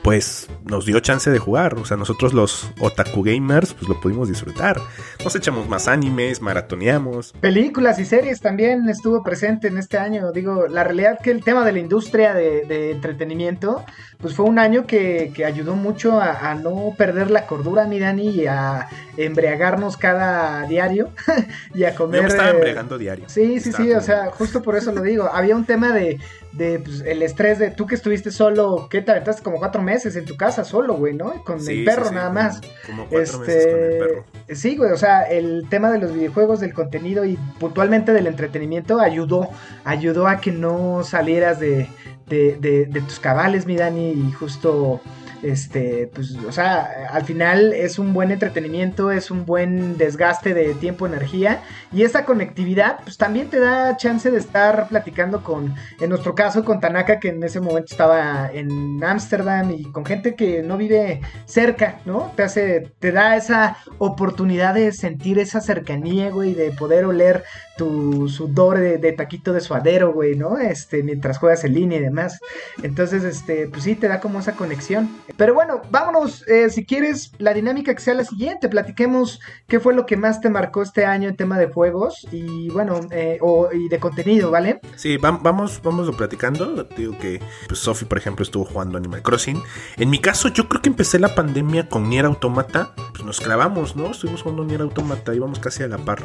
pues 0.02 0.49
nos 0.64 0.87
dio 0.87 1.00
chance 1.00 1.31
de 1.31 1.38
jugar. 1.38 1.75
O 1.75 1.85
sea, 1.85 1.97
nosotros 1.97 2.32
los 2.32 2.70
otaku 2.81 3.23
gamers, 3.23 3.75
pues 3.75 3.88
lo 3.88 4.00
pudimos 4.00 4.29
disfrutar. 4.29 4.81
Nos 5.23 5.35
echamos 5.37 5.69
más 5.69 5.88
animes, 5.88 6.41
maratoneamos. 6.41 7.32
Películas 7.41 7.99
y 7.99 8.05
series 8.05 8.41
también 8.41 8.88
estuvo 8.88 9.23
presente 9.23 9.69
en 9.69 9.79
este 9.79 9.99
año. 9.99 10.32
Digo, 10.32 10.67
la 10.69 10.85
realidad 10.85 11.19
que 11.23 11.31
el 11.31 11.44
tema 11.44 11.64
de 11.64 11.73
la 11.73 11.79
industria 11.79 12.35
de, 12.35 12.64
de 12.67 12.93
entretenimiento, 12.93 13.85
pues 14.19 14.35
fue 14.35 14.47
un 14.47 14.58
año 14.58 14.87
que, 14.87 15.32
que 15.35 15.44
ayudó 15.44 15.75
mucho 15.76 16.20
a, 16.20 16.50
a 16.50 16.55
no 16.55 16.94
perder 16.97 17.31
la 17.31 17.47
cordura, 17.47 17.87
mi 17.87 17.99
Dani, 17.99 18.29
y 18.29 18.47
a 18.47 18.88
embriagarnos 19.17 19.97
cada 19.97 20.67
diario 20.67 21.11
y 21.75 21.85
a 21.85 21.94
comer. 21.94 22.20
Yo 22.20 22.23
me 22.23 22.29
estaba 22.29 22.50
eh, 22.50 22.55
embriagando 22.55 22.99
diario. 22.99 23.25
Sí, 23.29 23.61
sí, 23.61 23.70
Estaba 23.70 23.85
sí, 23.85 23.93
o 23.93 24.00
sea, 24.00 24.31
justo 24.31 24.62
por 24.62 24.76
eso 24.76 24.93
lo 24.93 25.02
digo. 25.02 25.31
Había 25.32 25.56
un 25.56 25.64
tema 25.64 25.93
de, 25.93 26.19
de 26.52 26.79
pues, 26.81 27.00
el 27.02 27.23
estrés 27.23 27.58
de 27.58 27.70
tú 27.70 27.87
que 27.87 27.94
estuviste 27.94 28.31
solo, 28.31 28.88
¿qué 28.91 29.02
te 29.02 29.11
aventaste 29.12 29.43
como 29.43 29.58
cuatro 29.58 29.82
meses 29.82 30.17
en 30.17 30.25
tu 30.25 30.37
casa 30.37 30.64
solo, 30.64 30.94
güey, 30.94 31.14
¿no? 31.14 31.44
Con 31.44 31.61
Sí, 31.61 31.79
el 31.81 31.85
perro 31.85 32.02
sí, 32.05 32.08
sí, 32.08 32.14
nada 32.14 32.29
como- 32.29 32.41
más. 32.41 32.61
Como 32.87 33.06
cuatro 33.06 33.38
meses 33.41 33.67
con 33.67 33.81
el 33.85 33.99
perro. 33.99 34.25
Este, 34.49 34.55
sí, 34.56 34.76
güey, 34.76 34.91
o 34.93 34.97
sea, 34.97 35.23
el 35.23 35.67
tema 35.70 35.91
de 35.93 35.99
los 35.99 36.12
videojuegos, 36.12 36.61
del 36.61 36.75
contenido 36.75 37.25
y 37.25 37.37
puntualmente 37.58 38.12
del 38.12 38.26
entretenimiento 38.26 38.99
ayudó, 39.00 39.49
ayudó 39.85 40.26
a 40.26 40.41
que 40.41 40.50
no 40.52 41.02
salieras 41.05 41.61
de, 41.61 41.88
de, 42.26 42.56
de- 42.61 42.87
de 42.87 43.00
tus 43.02 43.20
cabales, 43.20 43.67
mi 43.67 43.76
Dani, 43.76 44.11
y 44.11 44.32
justo, 44.32 45.00
este, 45.42 46.10
pues, 46.14 46.37
o 46.37 46.52
sea, 46.52 47.09
al 47.11 47.25
final 47.25 47.73
es 47.73 47.99
un 47.99 48.12
buen 48.12 48.30
entretenimiento, 48.30 49.11
es 49.11 49.30
un 49.30 49.47
buen 49.47 49.97
desgaste 49.97 50.54
de 50.54 50.75
tiempo, 50.75 51.06
energía, 51.06 51.62
y 51.92 52.02
esa 52.02 52.25
conectividad, 52.25 53.00
pues 53.02 53.16
también 53.16 53.49
te 53.49 53.59
da 53.59 53.97
chance 53.97 54.30
de 54.30 54.38
estar 54.38 54.88
platicando 54.88 55.42
con, 55.42 55.75
en 56.00 56.09
nuestro 56.09 56.35
caso, 56.35 56.64
con 56.64 56.80
Tanaka, 56.80 57.20
que 57.20 57.28
en 57.28 57.42
ese 57.42 57.61
momento 57.61 57.88
estaba 57.90 58.50
en 58.52 59.02
Ámsterdam, 59.02 59.70
y 59.70 59.85
con 59.85 60.04
gente 60.04 60.35
que 60.35 60.62
no 60.62 60.76
vive 60.76 61.20
cerca, 61.47 62.00
¿no? 62.04 62.32
Te 62.37 62.42
hace, 62.42 62.92
te 62.99 63.12
da 63.12 63.37
esa 63.37 63.76
oportunidad 63.99 64.75
de 64.75 64.92
sentir 64.92 65.38
esa 65.38 65.61
cercanía, 65.61 66.30
güey, 66.30 66.54
de 66.54 66.70
poder 66.73 67.04
oler 67.04 67.44
tu 67.76 68.28
sudor 68.28 68.78
de, 68.78 68.99
de 68.99 69.12
taquito 69.12 69.52
de 69.52 69.61
suadero, 69.61 70.12
güey, 70.12 70.37
¿no? 70.37 70.59
Este, 70.59 71.02
mientras 71.02 71.38
juegas 71.38 71.64
en 71.64 71.75
línea 71.75 71.99
y 71.99 72.02
demás. 72.02 72.38
Entonces, 72.82 73.25
este, 73.25 73.68
pues 73.68 73.85
sí, 73.85 73.94
te 73.94 74.09
da 74.09 74.20
como 74.20 74.40
esa 74.40 74.52
conexión. 74.52 75.09
Pero 75.37 75.54
bueno, 75.54 75.80
vámonos, 75.90 76.46
eh, 76.49 76.68
si 76.70 76.84
quieres, 76.84 77.32
la 77.38 77.54
dinámica 77.54 77.94
que 77.94 78.00
sea 78.00 78.14
la 78.14 78.25
siguiente, 78.25 78.68
platiquemos 78.68 79.40
qué 79.68 79.80
fue 79.80 79.94
lo 79.94 80.04
que 80.06 80.16
más 80.16 80.40
te 80.40 80.50
marcó 80.50 80.82
este 80.82 81.04
año 81.06 81.28
en 81.28 81.37
tema 81.37 81.58
de 81.58 81.68
juegos 81.68 82.26
y 82.30 82.68
bueno, 82.70 83.00
eh, 83.10 83.38
o, 83.40 83.68
y 83.72 83.88
de 83.88 83.99
contenido, 83.99 84.50
¿vale? 84.50 84.80
Sí, 84.96 85.16
vam- 85.18 85.40
vamos, 85.42 85.80
vamos 85.82 86.14
platicando. 86.14 86.84
Digo 86.96 87.16
que 87.18 87.40
pues, 87.68 87.80
Sophie, 87.80 88.06
por 88.06 88.18
ejemplo, 88.18 88.42
estuvo 88.42 88.64
jugando 88.64 88.99
Animal 88.99 89.22
Crossing. 89.22 89.62
En 89.96 90.10
mi 90.10 90.18
caso, 90.20 90.49
yo 90.49 90.68
creo 90.68 90.82
que 90.82 90.88
empecé 90.90 91.18
la 91.18 91.34
pandemia 91.34 91.88
con 91.88 92.08
Nier 92.08 92.25
Automata. 92.26 92.92
Pues 93.12 93.25
nos 93.25 93.40
clavamos, 93.40 93.96
¿no? 93.96 94.10
Estuvimos 94.10 94.42
jugando 94.42 94.64
Nier 94.64 94.82
Automata, 94.82 95.34
íbamos 95.34 95.58
casi 95.58 95.82
a 95.82 95.88
la 95.88 95.99
par. 95.99 96.22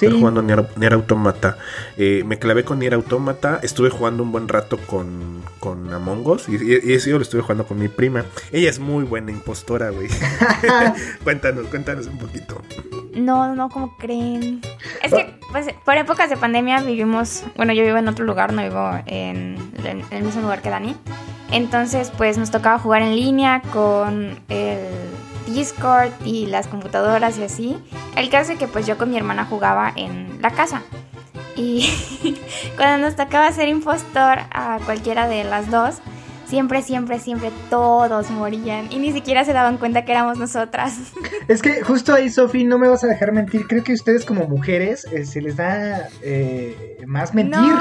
Sí. 0.00 0.06
Estar 0.06 0.18
jugando 0.18 0.40
Nier, 0.40 0.66
Nier 0.76 0.94
Automata. 0.94 1.58
Eh, 1.98 2.22
me 2.24 2.38
clavé 2.38 2.64
con 2.64 2.78
Nier 2.78 2.94
Automata. 2.94 3.60
Estuve 3.62 3.90
jugando 3.90 4.22
un 4.22 4.32
buen 4.32 4.48
rato 4.48 4.78
con, 4.78 5.42
con 5.58 5.92
Among 5.92 6.26
Us. 6.26 6.48
Y, 6.48 6.54
y, 6.54 6.80
y 6.82 6.94
eso 6.94 7.10
yo 7.10 7.18
lo 7.18 7.22
estuve 7.22 7.42
jugando 7.42 7.66
con 7.66 7.78
mi 7.78 7.88
prima. 7.88 8.24
Ella 8.50 8.70
es 8.70 8.78
muy 8.78 9.04
buena 9.04 9.30
impostora, 9.30 9.90
güey. 9.90 10.08
cuéntanos, 11.22 11.66
cuéntanos 11.66 12.06
un 12.06 12.16
poquito. 12.16 12.62
No, 13.14 13.54
no, 13.54 13.68
como 13.68 13.94
creen? 13.98 14.62
Es 15.02 15.12
que, 15.12 15.38
pues, 15.52 15.66
por 15.84 15.98
épocas 15.98 16.30
de 16.30 16.38
pandemia 16.38 16.80
vivimos, 16.80 17.44
bueno, 17.56 17.74
yo 17.74 17.82
vivo 17.82 17.98
en 17.98 18.08
otro 18.08 18.24
lugar, 18.24 18.54
no 18.54 18.62
vivo 18.62 18.90
en, 19.04 19.58
en 19.84 20.02
el 20.10 20.22
mismo 20.22 20.40
lugar 20.40 20.62
que 20.62 20.70
Dani. 20.70 20.96
Entonces, 21.50 22.10
pues, 22.16 22.38
nos 22.38 22.50
tocaba 22.50 22.78
jugar 22.78 23.02
en 23.02 23.16
línea 23.16 23.60
con 23.70 24.38
el 24.48 24.78
Discord 25.52 26.10
y 26.24 26.46
las 26.46 26.66
computadoras 26.66 27.38
y 27.38 27.44
así. 27.44 27.78
El 28.16 28.30
caso 28.30 28.52
es 28.52 28.58
que 28.58 28.68
pues 28.68 28.86
yo 28.86 28.98
con 28.98 29.10
mi 29.10 29.16
hermana 29.16 29.44
jugaba 29.44 29.92
en 29.96 30.40
la 30.42 30.50
casa. 30.50 30.82
Y 31.56 31.90
cuando 32.76 33.06
nos 33.06 33.16
tocaba 33.16 33.50
ser 33.52 33.68
impostor 33.68 34.38
a 34.50 34.78
cualquiera 34.84 35.28
de 35.28 35.44
las 35.44 35.70
dos, 35.70 36.00
siempre, 36.50 36.82
siempre, 36.82 37.20
siempre 37.20 37.52
todos 37.70 38.28
morían 38.30 38.90
y 38.90 38.98
ni 38.98 39.12
siquiera 39.12 39.44
se 39.44 39.52
daban 39.52 39.78
cuenta 39.78 40.04
que 40.04 40.12
éramos 40.12 40.38
nosotras. 40.38 40.94
Es 41.48 41.62
que 41.62 41.82
justo 41.82 42.14
ahí, 42.14 42.30
Sofi, 42.30 42.64
no 42.64 42.78
me 42.78 42.86
vas 42.86 43.02
a 43.02 43.08
dejar 43.08 43.32
mentir. 43.32 43.66
Creo 43.66 43.82
que 43.82 43.92
ustedes 43.92 44.24
como 44.24 44.46
mujeres 44.46 45.04
eh, 45.10 45.24
se 45.24 45.40
les 45.40 45.56
da 45.56 46.08
eh, 46.22 46.96
más 47.06 47.34
mentir. 47.34 47.58
No. 47.58 47.80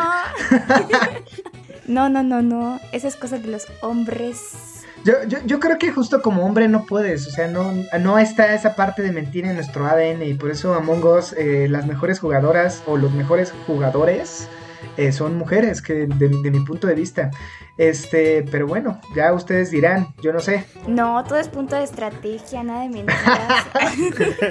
no, 2.10 2.10
no, 2.10 2.24
no, 2.24 2.42
no. 2.42 2.80
Esa 2.92 3.08
es 3.08 3.16
cosa 3.16 3.38
de 3.38 3.48
los 3.48 3.68
hombres. 3.82 4.79
Yo, 5.04 5.14
yo, 5.28 5.38
yo, 5.46 5.60
creo 5.60 5.78
que 5.78 5.92
justo 5.92 6.22
como 6.22 6.46
hombre 6.46 6.68
no 6.68 6.86
puedes, 6.86 7.26
o 7.26 7.32
sea, 7.32 7.48
no, 7.48 7.72
no 8.02 8.20
está 8.20 8.54
esa 8.54 8.76
parte 8.76 9.02
de 9.02 9.14
mentir 9.14 9.46
en 9.46 9.56
nuestro 9.56 9.86
ADN 9.86 10.24
y 10.24 10.34
por 10.34 10.52
eso 10.52 10.74
Among 10.74 11.06
Us, 11.06 11.34
eh, 11.34 11.68
las 11.70 11.86
mejores 11.86 12.20
jugadoras 12.20 12.82
o 12.86 12.98
los 12.98 13.14
mejores 13.14 13.54
jugadores 13.66 14.50
eh, 14.98 15.12
son 15.12 15.38
mujeres, 15.38 15.82
que 15.82 16.08
de, 16.08 16.30
mi 16.30 16.60
punto 16.62 16.88
de 16.88 16.96
vista. 16.96 17.32
Este, 17.78 18.44
pero 18.52 18.68
bueno, 18.68 19.00
ya 19.16 19.32
ustedes 19.32 19.72
dirán, 19.72 20.14
yo 20.22 20.34
no 20.34 20.42
sé. 20.42 20.66
No, 20.86 21.24
todo 21.24 21.40
es 21.40 21.48
punto 21.48 21.78
de 21.78 21.84
estrategia, 21.84 22.62
nada 22.62 22.82
de 22.82 22.90
mentiras. 22.90 23.68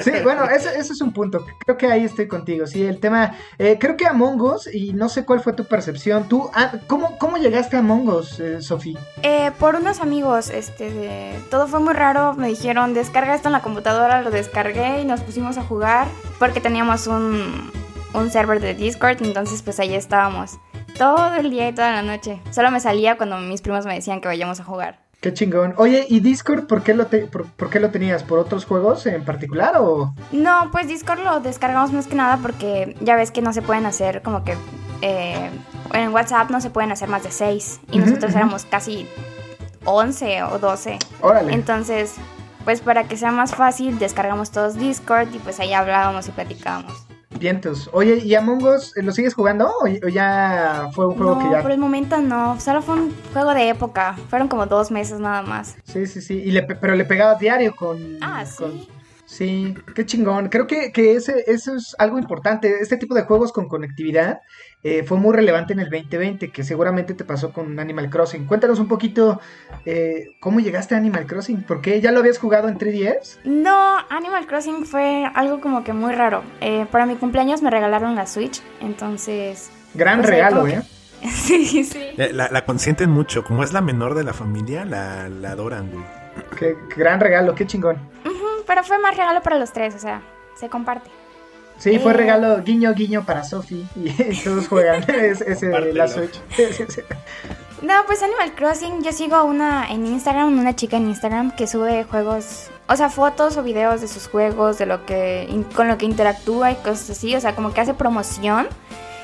sí, 0.04 0.12
bueno, 0.23 0.44
eso, 0.47 0.70
es 0.70 1.00
un 1.02 1.12
punto. 1.12 1.44
Creo 1.58 1.76
que 1.76 1.88
ahí 1.88 2.04
estoy 2.04 2.26
contigo. 2.26 2.66
Sí, 2.66 2.82
el 2.85 3.00
tema, 3.00 3.35
eh, 3.58 3.76
creo 3.78 3.99
que 3.99 4.06
Among 4.06 4.40
Us, 4.40 4.73
y 4.73 4.94
no 4.94 5.11
sé 5.11 5.26
cuál 5.26 5.40
fue 5.40 5.52
tu 5.52 5.66
percepción. 5.66 6.26
Tú, 6.26 6.49
ah, 6.54 6.73
¿cómo, 6.87 7.18
¿cómo 7.18 7.37
llegaste 7.37 7.76
a 7.76 7.80
Among 7.80 8.08
Us, 8.08 8.40
eh, 8.40 8.62
Sofía? 8.62 8.99
Eh, 9.23 9.50
por 9.58 9.75
unos 9.75 10.00
amigos, 10.00 10.49
este, 10.49 11.38
todo 11.50 11.68
fue 11.68 11.80
muy 11.80 11.92
raro. 11.92 12.32
Me 12.32 12.49
dijeron, 12.49 12.94
descarga 12.94 13.35
esto 13.35 13.49
en 13.49 13.52
la 13.52 13.61
computadora, 13.61 14.23
lo 14.23 14.30
descargué 14.30 15.02
y 15.02 15.04
nos 15.04 15.20
pusimos 15.20 15.58
a 15.58 15.62
jugar 15.62 16.08
porque 16.38 16.61
teníamos 16.61 17.06
un 17.06 17.70
un 18.15 18.31
server 18.31 18.61
de 18.61 18.75
Discord, 18.75 19.23
entonces 19.23 19.62
pues 19.62 19.79
ahí 19.81 19.95
estábamos 19.95 20.59
todo 20.97 21.35
el 21.35 21.50
día 21.50 21.69
y 21.69 21.75
toda 21.75 21.91
la 21.91 22.03
noche. 22.03 22.41
Solo 22.50 22.71
me 22.71 22.81
salía 22.81 23.17
cuando 23.17 23.38
mis 23.38 23.62
primos 23.62 23.87
me 23.87 23.95
decían 23.95 24.21
que 24.21 24.29
vayamos 24.29 24.61
a 24.61 24.65
jugar. 24.65 25.00
Qué 25.21 25.35
chingón. 25.35 25.75
Oye, 25.79 26.07
¿y 26.09 26.21
Discord 26.21 26.69
por 26.69 26.85
qué 26.85 26.95
lo, 26.95 27.09
por, 27.09 27.71
qué 27.71 27.81
lo 27.81 27.91
tenías? 27.91 28.23
¿Por 28.23 28.38
otros 28.38 28.65
juegos 28.65 29.05
en 29.07 29.25
particular 29.25 29.75
o...? 29.79 30.15
No, 30.31 30.69
pues 30.71 30.87
Discord 30.87 31.21
lo 31.21 31.41
descargamos 31.41 31.93
más 31.93 32.07
que 32.07 32.15
nada 32.15 32.37
porque 32.37 32.95
ya 33.00 33.17
ves 33.17 33.33
que 33.33 33.43
no 33.43 33.53
se 33.53 33.62
pueden 33.62 33.87
hacer 33.87 34.23
como 34.23 34.45
que... 34.45 34.55
Eh, 35.00 35.50
en 35.93 36.12
WhatsApp 36.12 36.50
no 36.50 36.61
se 36.61 36.71
pueden 36.71 36.93
hacer 36.93 37.09
más 37.09 37.23
de 37.25 37.31
6 37.31 37.81
y 37.91 37.99
nosotros 37.99 38.35
éramos 38.35 38.65
casi 38.65 39.09
11 39.85 40.43
o 40.45 40.59
12. 40.59 40.99
Órale. 41.21 41.53
Entonces, 41.53 42.15
pues 42.65 42.81
para 42.81 43.05
que 43.05 43.17
sea 43.17 43.33
más 43.33 43.55
fácil, 43.55 43.99
descargamos 43.99 44.50
todos 44.50 44.75
Discord 44.75 45.35
y 45.35 45.38
pues 45.38 45.59
ahí 45.59 45.73
hablábamos 45.73 46.29
y 46.29 46.31
platicábamos. 46.31 47.08
Vientos. 47.38 47.88
Oye, 47.92 48.16
¿y 48.25 48.35
Among 48.35 48.62
Us 48.64 48.97
eh, 48.97 49.02
lo 49.02 49.12
sigues 49.12 49.35
jugando 49.35 49.71
o 49.80 50.09
ya 50.09 50.88
fue 50.92 51.07
un 51.07 51.14
juego 51.14 51.38
que 51.38 51.50
ya.? 51.50 51.62
Por 51.62 51.71
el 51.71 51.78
momento 51.78 52.21
no, 52.21 52.59
solo 52.61 52.83
fue 52.83 52.95
un 52.95 53.14
juego 53.33 53.54
de 53.54 53.68
época. 53.68 54.16
Fueron 54.28 54.49
como 54.49 54.66
dos 54.66 54.90
meses 54.90 55.21
nada 55.21 55.42
más. 55.42 55.76
Sí, 55.85 56.07
sí, 56.07 56.21
sí. 56.21 56.35
Y 56.35 56.50
le, 56.50 56.62
pero 56.62 56.95
le 56.95 57.04
pegabas 57.04 57.38
diario 57.38 57.75
con. 57.75 58.18
Ah, 58.21 58.45
sí. 58.45 58.88
Sí, 59.28 59.75
qué 59.94 60.06
chingón. 60.06 60.49
Creo 60.49 60.66
que, 60.66 60.90
que 60.90 61.12
ese, 61.12 61.44
eso 61.49 61.75
es 61.75 61.94
algo 61.99 62.18
importante. 62.18 62.78
Este 62.80 62.97
tipo 62.97 63.14
de 63.14 63.25
juegos 63.25 63.52
con 63.52 63.68
conectividad 63.68 64.40
eh, 64.82 65.02
fue 65.02 65.18
muy 65.18 65.35
relevante 65.35 65.75
en 65.75 65.80
el 65.80 65.90
2020, 65.90 66.50
que 66.50 66.64
seguramente 66.64 67.12
te 67.12 67.25
pasó 67.25 67.52
con 67.52 67.78
Animal 67.78 68.08
Crossing. 68.08 68.47
Cuéntanos 68.47 68.78
un 68.78 68.88
poquito 68.88 69.38
eh, 69.85 70.28
cómo 70.40 70.61
llegaste 70.61 70.94
a 70.94 70.99
Animal 70.99 71.26
Crossing. 71.26 71.62
¿Por 71.64 71.82
qué? 71.82 72.00
¿Ya 72.00 72.11
lo 72.11 72.20
habías 72.20 72.38
jugado 72.38 72.70
en 72.70 72.78
3DS? 72.78 73.40
No, 73.44 73.99
Animal 74.08 74.47
Crossing 74.47 74.87
fue 74.87 75.30
algo 75.35 75.61
como 75.61 75.85
que 75.85 75.92
muy 75.92 76.14
raro. 76.14 76.42
Eh, 76.62 76.87
para 76.90 77.04
mi 77.04 77.16
cumpleaños 77.16 77.61
me 77.61 77.68
regalaron 77.68 78.14
la 78.14 78.26
Switch, 78.26 78.62
entonces... 78.80 79.70
Gran 79.92 80.20
pues, 80.20 80.30
regalo, 80.30 80.66
¿eh? 80.66 80.80
sí, 81.30 81.85
sí. 81.85 82.00
La, 82.16 82.49
la, 82.49 82.64
consienten 82.64 83.11
mucho. 83.11 83.44
Como 83.44 83.62
es 83.62 83.75
la 83.75 83.82
menor 83.82 84.14
de 84.14 84.25
la 84.25 84.32
familia, 84.32 84.87
la, 84.87 85.28
la 85.28 85.50
adoran, 85.50 85.90
güey. 85.90 86.04
Qué, 86.58 86.76
gran 86.97 87.20
regalo, 87.20 87.54
qué 87.54 87.66
chingón 87.66 87.99
pero 88.68 88.84
fue 88.84 88.98
más 88.98 89.16
regalo 89.16 89.42
para 89.42 89.58
los 89.58 89.72
tres, 89.72 89.94
o 89.96 89.98
sea, 89.98 90.22
se 90.54 90.68
comparte. 90.68 91.10
Sí, 91.78 91.98
fue 91.98 92.12
eh, 92.12 92.16
regalo 92.16 92.62
guiño 92.62 92.92
guiño 92.92 93.25
para 93.25 93.42
Sophie 93.42 93.87
y, 93.96 94.12
todos 94.44 94.68
juegan 94.68 95.02
ese, 95.08 95.66
la 95.94 96.06
Switch. 96.06 96.38
no, 97.82 97.94
pues 98.06 98.22
Animal 98.22 98.52
Crossing, 98.54 99.02
yo 99.02 99.12
sigo 99.12 99.42
una 99.44 99.90
en 99.90 100.06
Instagram, 100.06 100.58
una 100.58 100.76
chica 100.76 100.98
en 100.98 101.08
Instagram 101.08 101.56
que 101.56 101.66
sube 101.66 102.04
juegos, 102.04 102.70
o 102.88 102.94
sea, 102.94 103.08
fotos 103.08 103.56
o 103.56 103.62
videos 103.62 104.02
de 104.02 104.08
sus 104.08 104.28
juegos, 104.28 104.76
de 104.76 104.84
lo 104.87 105.06
que 105.06 105.48
con 105.75 105.88
lo 105.88 105.96
que 105.96 106.04
interactúa 106.04 106.72
y 106.72 106.75
cosas 106.76 107.10
así, 107.10 107.34
o 107.34 107.40
sea, 107.40 107.54
como 107.54 107.72
que 107.72 107.80
hace 107.80 107.94
promoción. 107.94 108.68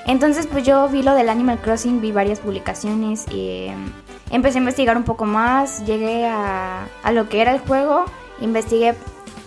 Entonces, 0.06 0.46
pues 0.46 0.64
yo 0.64 0.88
vi 0.88 1.02
lo 1.02 1.14
del 1.14 1.28
Animal 1.28 1.60
Crossing, 1.60 2.00
vi 2.00 2.12
varias 2.12 2.38
publicaciones 2.40 3.26
y 3.30 3.66
em, 3.68 3.92
empecé 4.30 4.58
a 4.58 4.60
investigar 4.60 4.96
un 4.96 5.04
poco 5.04 5.24
más, 5.24 5.84
llegué 5.86 6.26
a, 6.26 6.86
a 7.02 7.12
lo 7.12 7.28
que 7.28 7.40
era 7.40 7.52
el 7.52 7.58
juego, 7.58 8.04
investigué 8.40 8.94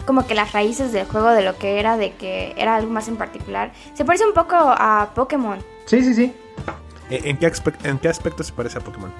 como 0.07 0.25
que 0.25 0.33
las 0.33 0.53
raíces 0.53 0.91
del 0.91 1.05
juego 1.05 1.29
de 1.29 1.43
lo 1.43 1.57
que 1.57 1.79
era, 1.79 1.97
de 1.97 2.13
que 2.13 2.55
era 2.57 2.77
algo 2.77 2.89
más 2.89 3.07
en 3.07 3.17
particular. 3.17 3.71
Se 3.93 4.05
parece 4.05 4.25
un 4.25 4.33
poco 4.33 4.55
a 4.55 5.11
Pokémon. 5.13 5.59
Sí, 5.85 6.01
sí, 6.01 6.15
sí. 6.15 6.33
¿En 7.09 7.37
qué, 7.37 7.51
en 7.83 7.99
qué 7.99 8.07
aspecto 8.07 8.43
se 8.43 8.53
parece 8.53 8.79
a 8.79 8.81
Pokémon? 8.81 9.11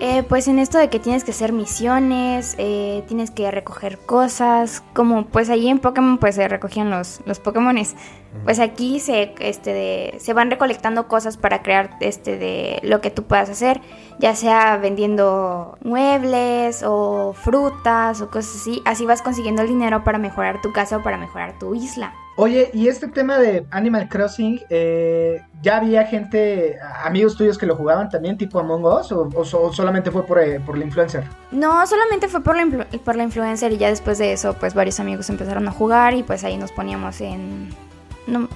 Eh, 0.00 0.22
pues 0.22 0.46
en 0.46 0.60
esto 0.60 0.78
de 0.78 0.90
que 0.90 1.00
tienes 1.00 1.24
que 1.24 1.32
hacer 1.32 1.52
misiones, 1.52 2.54
eh, 2.58 3.02
tienes 3.08 3.32
que 3.32 3.50
recoger 3.50 3.98
cosas, 3.98 4.84
como 4.94 5.26
pues 5.26 5.50
allí 5.50 5.68
en 5.68 5.80
Pokémon 5.80 6.18
pues 6.18 6.36
se 6.36 6.46
recogían 6.46 6.88
los, 6.88 7.20
los 7.26 7.40
Pokémones. 7.40 7.96
Pues 8.44 8.60
aquí 8.60 9.00
se, 9.00 9.34
este, 9.40 10.14
se 10.20 10.32
van 10.34 10.50
recolectando 10.50 11.08
cosas 11.08 11.36
para 11.36 11.62
crear 11.62 11.96
este, 12.00 12.36
de 12.38 12.78
lo 12.84 13.00
que 13.00 13.10
tú 13.10 13.24
puedas 13.24 13.50
hacer, 13.50 13.80
ya 14.20 14.36
sea 14.36 14.76
vendiendo 14.76 15.76
muebles 15.82 16.84
o 16.86 17.32
frutas 17.32 18.20
o 18.20 18.30
cosas 18.30 18.54
así. 18.54 18.82
Así 18.84 19.04
vas 19.04 19.22
consiguiendo 19.22 19.62
el 19.62 19.68
dinero 19.68 20.04
para 20.04 20.18
mejorar 20.18 20.60
tu 20.60 20.72
casa 20.72 20.98
o 20.98 21.02
para 21.02 21.18
mejorar 21.18 21.58
tu 21.58 21.74
isla. 21.74 22.12
Oye, 22.40 22.70
y 22.72 22.86
este 22.86 23.08
tema 23.08 23.36
de 23.36 23.66
Animal 23.72 24.08
Crossing, 24.08 24.60
eh, 24.70 25.42
¿ya 25.60 25.78
había 25.78 26.04
gente, 26.04 26.78
amigos 27.02 27.36
tuyos 27.36 27.58
que 27.58 27.66
lo 27.66 27.74
jugaban 27.74 28.08
también, 28.08 28.38
tipo 28.38 28.60
Among 28.60 28.84
Us, 28.84 29.10
o, 29.10 29.72
solamente 29.72 30.12
fue 30.12 30.22
eh, 30.44 30.60
por, 30.64 30.78
la 30.78 30.84
influencer? 30.84 31.24
No, 31.50 31.84
solamente 31.84 32.28
fue 32.28 32.40
por 32.40 32.56
la, 32.56 32.86
por 33.04 33.16
la 33.16 33.24
influencer 33.24 33.72
y 33.72 33.78
ya 33.78 33.88
después 33.88 34.18
de 34.18 34.32
eso, 34.32 34.54
pues 34.54 34.72
varios 34.72 35.00
amigos 35.00 35.28
empezaron 35.30 35.66
a 35.66 35.72
jugar 35.72 36.14
y 36.14 36.22
pues 36.22 36.44
ahí 36.44 36.56
nos 36.56 36.70
poníamos 36.70 37.20
en, 37.20 37.70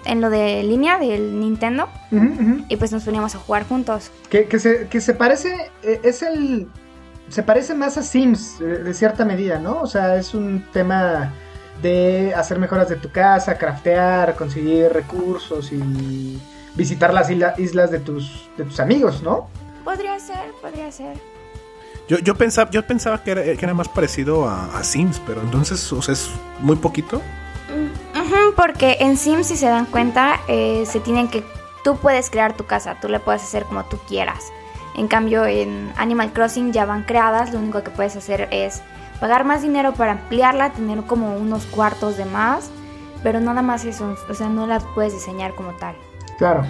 en 0.04 0.20
lo 0.20 0.30
de 0.30 0.62
línea 0.62 1.00
del 1.00 1.40
Nintendo 1.40 1.88
y 2.68 2.76
pues 2.76 2.92
nos 2.92 3.02
poníamos 3.02 3.34
a 3.34 3.38
jugar 3.38 3.66
juntos. 3.66 4.12
Que, 4.30 4.46
que, 4.46 4.60
se, 4.60 4.86
que 4.86 5.00
se 5.00 5.12
parece, 5.12 5.72
eh, 5.82 6.00
es 6.04 6.22
el, 6.22 6.68
se 7.30 7.42
parece 7.42 7.74
más 7.74 7.98
a 7.98 8.04
Sims 8.04 8.60
de 8.60 8.94
cierta 8.94 9.24
medida, 9.24 9.58
¿no? 9.58 9.80
O 9.80 9.88
sea, 9.88 10.14
es 10.18 10.34
un 10.34 10.64
tema 10.72 11.32
de 11.82 12.32
hacer 12.34 12.58
mejoras 12.58 12.88
de 12.88 12.96
tu 12.96 13.10
casa, 13.10 13.58
craftear, 13.58 14.36
conseguir 14.36 14.92
recursos 14.92 15.72
y 15.72 16.40
visitar 16.74 17.12
las 17.12 17.28
islas 17.30 17.90
de 17.90 17.98
tus, 17.98 18.48
de 18.56 18.64
tus 18.64 18.80
amigos, 18.80 19.22
¿no? 19.22 19.48
Podría 19.84 20.18
ser, 20.18 20.52
podría 20.60 20.90
ser. 20.90 21.16
Yo, 22.08 22.18
yo, 22.18 22.34
pensaba, 22.34 22.70
yo 22.70 22.86
pensaba 22.86 23.22
que 23.22 23.30
era, 23.30 23.42
que 23.42 23.58
era 23.64 23.74
más 23.74 23.88
parecido 23.88 24.48
a, 24.48 24.82
Sims, 24.82 25.20
pero 25.26 25.40
entonces, 25.40 25.92
o 25.92 26.02
sea, 26.02 26.12
es 26.12 26.30
muy 26.60 26.76
poquito. 26.76 27.18
Mm, 27.68 28.54
porque 28.56 28.98
en 29.00 29.16
Sims, 29.16 29.46
si 29.46 29.56
se 29.56 29.66
dan 29.66 29.86
cuenta, 29.86 30.40
eh, 30.48 30.84
se 30.86 31.00
tienen 31.00 31.28
que. 31.28 31.44
Tú 31.84 31.96
puedes 31.96 32.30
crear 32.30 32.56
tu 32.56 32.64
casa, 32.64 32.96
tú 33.00 33.08
la 33.08 33.18
puedes 33.18 33.42
hacer 33.42 33.64
como 33.64 33.84
tú 33.84 33.98
quieras. 34.06 34.52
En 34.94 35.08
cambio, 35.08 35.46
en 35.46 35.92
Animal 35.96 36.32
Crossing 36.32 36.72
ya 36.72 36.84
van 36.84 37.04
creadas, 37.04 37.52
lo 37.52 37.58
único 37.58 37.82
que 37.82 37.90
puedes 37.90 38.14
hacer 38.14 38.48
es 38.50 38.82
pagar 39.22 39.44
más 39.44 39.62
dinero 39.62 39.94
para 39.94 40.12
ampliarla, 40.12 40.72
tener 40.72 41.04
como 41.04 41.36
unos 41.36 41.64
cuartos 41.66 42.16
de 42.16 42.24
más, 42.24 42.72
pero 43.22 43.38
nada 43.38 43.62
más 43.62 43.84
eso, 43.84 44.16
o 44.28 44.34
sea, 44.34 44.48
no 44.48 44.66
las 44.66 44.82
puedes 44.96 45.12
diseñar 45.12 45.54
como 45.54 45.70
tal. 45.76 45.94
Claro. 46.38 46.64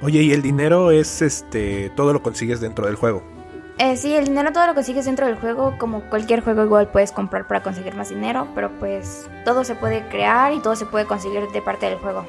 Oye, 0.00 0.20
¿y 0.20 0.32
el 0.32 0.42
dinero 0.42 0.90
es 0.90 1.22
este 1.22 1.90
todo 1.90 2.12
lo 2.12 2.20
consigues 2.20 2.60
dentro 2.60 2.86
del 2.86 2.96
juego? 2.96 3.22
Eh, 3.78 3.96
sí, 3.96 4.12
el 4.16 4.24
dinero 4.24 4.50
todo 4.52 4.66
lo 4.66 4.74
consigues 4.74 5.04
dentro 5.04 5.26
del 5.26 5.36
juego, 5.36 5.76
como 5.78 6.00
cualquier 6.10 6.40
juego 6.40 6.64
igual 6.64 6.88
puedes 6.88 7.12
comprar 7.12 7.46
para 7.46 7.62
conseguir 7.62 7.94
más 7.94 8.08
dinero, 8.08 8.48
pero 8.52 8.76
pues 8.80 9.30
todo 9.44 9.62
se 9.62 9.76
puede 9.76 10.08
crear 10.08 10.52
y 10.52 10.58
todo 10.58 10.74
se 10.74 10.86
puede 10.86 11.06
conseguir 11.06 11.46
de 11.52 11.62
parte 11.62 11.86
del 11.86 11.98
juego. 12.00 12.26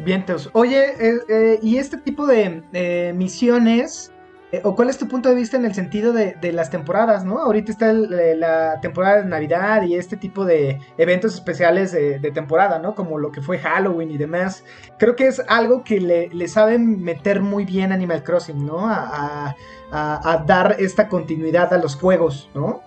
Vientos. 0.00 0.50
Oye, 0.54 0.86
eh, 0.98 1.20
eh, 1.28 1.58
¿y 1.62 1.78
este 1.78 1.98
tipo 1.98 2.26
de 2.26 3.12
misiones 3.14 4.10
eh, 4.50 4.62
¿O 4.64 4.74
cuál 4.74 4.88
es 4.88 4.96
tu 4.96 5.08
punto 5.08 5.28
de 5.28 5.34
vista 5.34 5.58
en 5.58 5.66
el 5.66 5.74
sentido 5.74 6.12
de, 6.12 6.52
las 6.52 6.70
temporadas, 6.70 7.24
no? 7.24 7.38
Ahorita 7.38 7.70
está 7.70 7.90
eh, 7.90 8.34
la 8.34 8.80
temporada 8.80 9.22
de 9.22 9.28
Navidad 9.28 9.82
y 9.82 9.94
este 9.94 10.16
tipo 10.16 10.46
de 10.46 10.80
eventos 10.96 11.34
especiales 11.34 11.92
de, 11.92 12.18
temporada, 12.32 12.78
¿no? 12.78 12.94
Como 12.94 13.18
lo 13.18 13.30
que 13.30 13.42
fue 13.42 13.58
Halloween 13.58 14.10
y 14.10 14.16
demás. 14.16 14.64
Creo 14.98 15.16
que 15.16 15.26
es 15.26 15.42
algo 15.48 15.84
que 15.84 16.00
le, 16.00 16.48
saben 16.48 17.02
meter 17.02 17.40
muy 17.40 17.64
bien 17.64 17.92
Animal 17.92 18.22
Crossing, 18.22 18.64
¿no? 18.64 18.88
A, 18.88 19.54
dar 20.46 20.76
esta 20.78 21.08
continuidad 21.08 21.72
a 21.72 21.78
los 21.78 21.96
juegos, 21.96 22.50
¿no? 22.54 22.82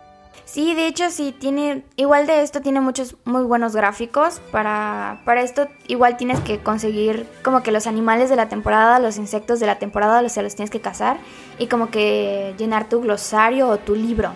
Sí, 0.46 0.74
de 0.74 0.88
hecho 0.88 1.10
sí, 1.12 1.34
tiene, 1.38 1.86
igual 1.96 2.28
de 2.28 2.42
esto 2.42 2.60
tiene 2.60 2.82
muchos 2.82 3.16
muy 3.24 3.44
buenos 3.44 3.74
gráficos. 3.74 4.42
Para, 4.52 5.22
para 5.24 5.42
esto 5.42 5.68
igual 5.88 6.18
tienes 6.18 6.42
que 6.42 6.60
conseguir 6.60 7.26
como 7.42 7.64
que 7.64 7.72
los 7.72 7.88
animales 7.88 8.30
de 8.30 8.36
la 8.36 8.50
temporada, 8.50 9.00
los 9.00 9.18
insectos 9.18 9.62
de 9.62 9.68
la 9.68 9.80
temporada, 9.80 10.22
los, 10.22 10.36
los 10.36 10.56
tienes 10.56 10.70
que 10.70 10.82
cazar 10.82 11.20
y 11.58 11.68
como 11.68 11.90
que 11.90 12.54
llenar 12.58 12.90
tu 12.90 13.02
glosario 13.02 13.70
o 13.70 13.78
tu 13.78 13.96
libro. 13.96 14.34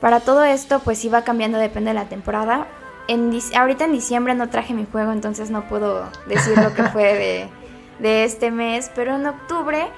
Para 0.00 0.20
todo 0.20 0.42
esto 0.42 0.80
pues 0.80 1.04
iba 1.04 1.22
cambiando, 1.22 1.58
depende 1.58 1.90
de 1.90 1.94
la 1.94 2.08
temporada. 2.08 2.66
En, 3.06 3.36
ahorita 3.56 3.84
en 3.84 3.92
diciembre 3.92 4.34
no 4.34 4.48
traje 4.48 4.74
mi 4.74 4.86
juego, 4.90 5.12
entonces 5.12 5.50
no 5.50 5.68
puedo 5.68 6.08
decir 6.26 6.58
lo 6.58 6.74
que 6.74 6.82
fue 6.84 7.14
de, 7.14 7.48
de 8.00 8.24
este 8.24 8.50
mes, 8.50 8.90
pero 8.94 9.14
en 9.14 9.26
octubre 9.26 9.88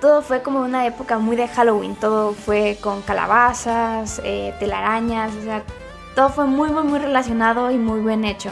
todo 0.00 0.22
fue 0.22 0.42
como 0.42 0.60
una 0.60 0.86
época 0.86 1.18
muy 1.18 1.36
de 1.36 1.46
Halloween. 1.48 1.94
Todo 1.94 2.32
fue 2.32 2.78
con 2.80 3.02
calabazas, 3.02 4.20
eh, 4.24 4.54
telarañas, 4.58 5.32
o 5.34 5.42
sea, 5.42 5.62
todo 6.14 6.30
fue 6.30 6.46
muy, 6.46 6.70
muy, 6.70 6.82
muy 6.84 6.98
relacionado 6.98 7.70
y 7.70 7.78
muy 7.78 8.00
bien 8.00 8.24
hecho. 8.24 8.50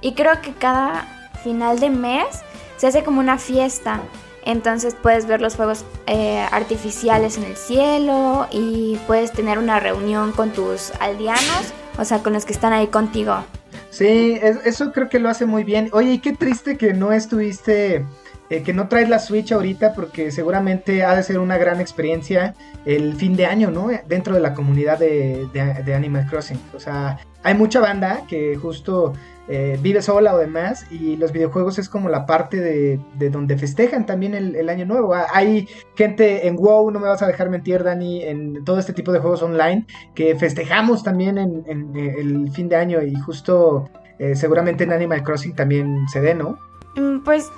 Y 0.00 0.14
creo 0.14 0.40
que 0.40 0.52
cada 0.52 1.32
final 1.42 1.80
de 1.80 1.90
mes 1.90 2.42
se 2.76 2.86
hace 2.86 3.02
como 3.02 3.20
una 3.20 3.38
fiesta. 3.38 4.00
Entonces 4.44 4.94
puedes 4.94 5.26
ver 5.26 5.40
los 5.40 5.56
fuegos 5.56 5.84
eh, 6.06 6.46
artificiales 6.52 7.36
en 7.36 7.44
el 7.44 7.56
cielo 7.56 8.46
y 8.52 8.96
puedes 9.08 9.32
tener 9.32 9.58
una 9.58 9.80
reunión 9.80 10.30
con 10.30 10.52
tus 10.52 10.92
aldeanos, 11.00 11.72
o 11.98 12.04
sea, 12.04 12.22
con 12.22 12.32
los 12.32 12.44
que 12.44 12.52
están 12.52 12.72
ahí 12.72 12.86
contigo. 12.86 13.44
Sí, 13.90 14.38
eso 14.42 14.92
creo 14.92 15.08
que 15.08 15.18
lo 15.18 15.28
hace 15.28 15.46
muy 15.46 15.64
bien. 15.64 15.88
Oye, 15.92 16.12
y 16.12 16.18
qué 16.20 16.32
triste 16.32 16.76
que 16.76 16.92
no 16.92 17.12
estuviste 17.12 18.04
eh, 18.48 18.62
que 18.62 18.72
no 18.72 18.86
traes 18.88 19.08
la 19.08 19.18
Switch 19.18 19.50
ahorita 19.50 19.92
porque 19.92 20.30
seguramente 20.30 21.02
ha 21.02 21.16
de 21.16 21.22
ser 21.24 21.40
una 21.40 21.58
gran 21.58 21.80
experiencia 21.80 22.54
el 22.84 23.14
fin 23.14 23.34
de 23.34 23.46
año, 23.46 23.72
¿no? 23.72 23.88
Dentro 24.06 24.34
de 24.34 24.40
la 24.40 24.54
comunidad 24.54 24.98
de, 24.98 25.94
Animal 25.94 26.26
Crossing. 26.30 26.60
O 26.74 26.78
sea, 26.78 27.18
hay 27.42 27.54
mucha 27.54 27.80
banda 27.80 28.22
que 28.28 28.54
justo 28.56 29.14
eh, 29.48 29.78
vive 29.82 30.00
sola 30.00 30.34
o 30.34 30.38
demás 30.38 30.86
y 30.92 31.16
los 31.16 31.32
videojuegos 31.32 31.80
es 31.80 31.88
como 31.88 32.08
la 32.08 32.24
parte 32.24 32.60
de, 32.60 33.00
donde 33.30 33.58
festejan 33.58 34.06
también 34.06 34.34
el, 34.34 34.68
año 34.68 34.86
nuevo. 34.86 35.14
Ah, 35.14 35.26
hay 35.32 35.68
gente 35.96 36.46
en 36.46 36.54
WoW, 36.54 36.92
no 36.92 37.00
me 37.00 37.08
vas 37.08 37.22
a 37.22 37.26
dejar 37.26 37.50
mentir, 37.50 37.82
Dani, 37.82 38.22
en 38.22 38.64
todo 38.64 38.78
este 38.78 38.92
tipo 38.92 39.10
de 39.10 39.18
juegos 39.18 39.42
online 39.42 39.86
que 40.14 40.36
festejamos 40.36 41.02
también 41.02 41.38
en, 41.38 41.96
eh, 41.96 42.14
el 42.18 42.52
fin 42.52 42.68
de 42.68 42.76
año 42.76 43.02
y 43.02 43.14
justo 43.14 43.90
seguramente 44.32 44.84
en 44.84 44.92
Animal 44.92 45.22
Crossing 45.22 45.54
también 45.54 46.08
se 46.08 46.22
dé, 46.22 46.34
¿no? 46.34 46.58
Mm, 46.96 47.22
pues 47.22 47.50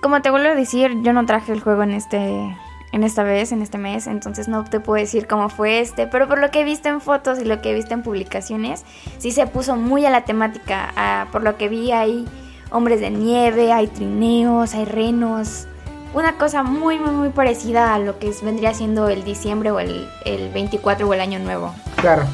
como 0.00 0.22
te 0.22 0.30
vuelvo 0.30 0.48
a 0.48 0.54
decir, 0.54 1.02
yo 1.02 1.12
no 1.12 1.26
traje 1.26 1.52
el 1.52 1.60
juego 1.60 1.82
en 1.82 1.92
este 1.92 2.56
en 2.90 3.04
esta 3.04 3.22
vez, 3.22 3.52
en 3.52 3.60
este 3.60 3.76
mes, 3.76 4.06
entonces 4.06 4.48
no 4.48 4.64
te 4.64 4.80
puedo 4.80 4.98
decir 4.98 5.26
cómo 5.26 5.50
fue 5.50 5.80
este, 5.80 6.06
pero 6.06 6.26
por 6.26 6.40
lo 6.40 6.50
que 6.50 6.62
he 6.62 6.64
visto 6.64 6.88
en 6.88 7.02
fotos 7.02 7.38
y 7.38 7.44
lo 7.44 7.60
que 7.60 7.70
he 7.70 7.74
visto 7.74 7.92
en 7.92 8.02
publicaciones, 8.02 8.84
sí 9.18 9.30
se 9.30 9.46
puso 9.46 9.76
muy 9.76 10.06
a 10.06 10.10
la 10.10 10.24
temática, 10.24 11.28
por 11.30 11.42
lo 11.42 11.58
que 11.58 11.68
vi 11.68 11.92
hay 11.92 12.26
hombres 12.70 13.00
de 13.00 13.10
nieve, 13.10 13.72
hay 13.72 13.88
trineos, 13.88 14.74
hay 14.74 14.86
renos, 14.86 15.66
una 16.14 16.38
cosa 16.38 16.62
muy 16.62 16.98
muy 16.98 17.10
muy 17.10 17.28
parecida 17.28 17.94
a 17.94 17.98
lo 17.98 18.18
que 18.18 18.32
vendría 18.42 18.72
siendo 18.72 19.08
el 19.08 19.22
diciembre 19.22 19.70
o 19.70 19.80
el, 19.80 20.08
el 20.24 20.50
24 20.50 21.06
o 21.06 21.14
el 21.14 21.20
año 21.20 21.38
nuevo. 21.38 21.74
Claro. 21.96 22.24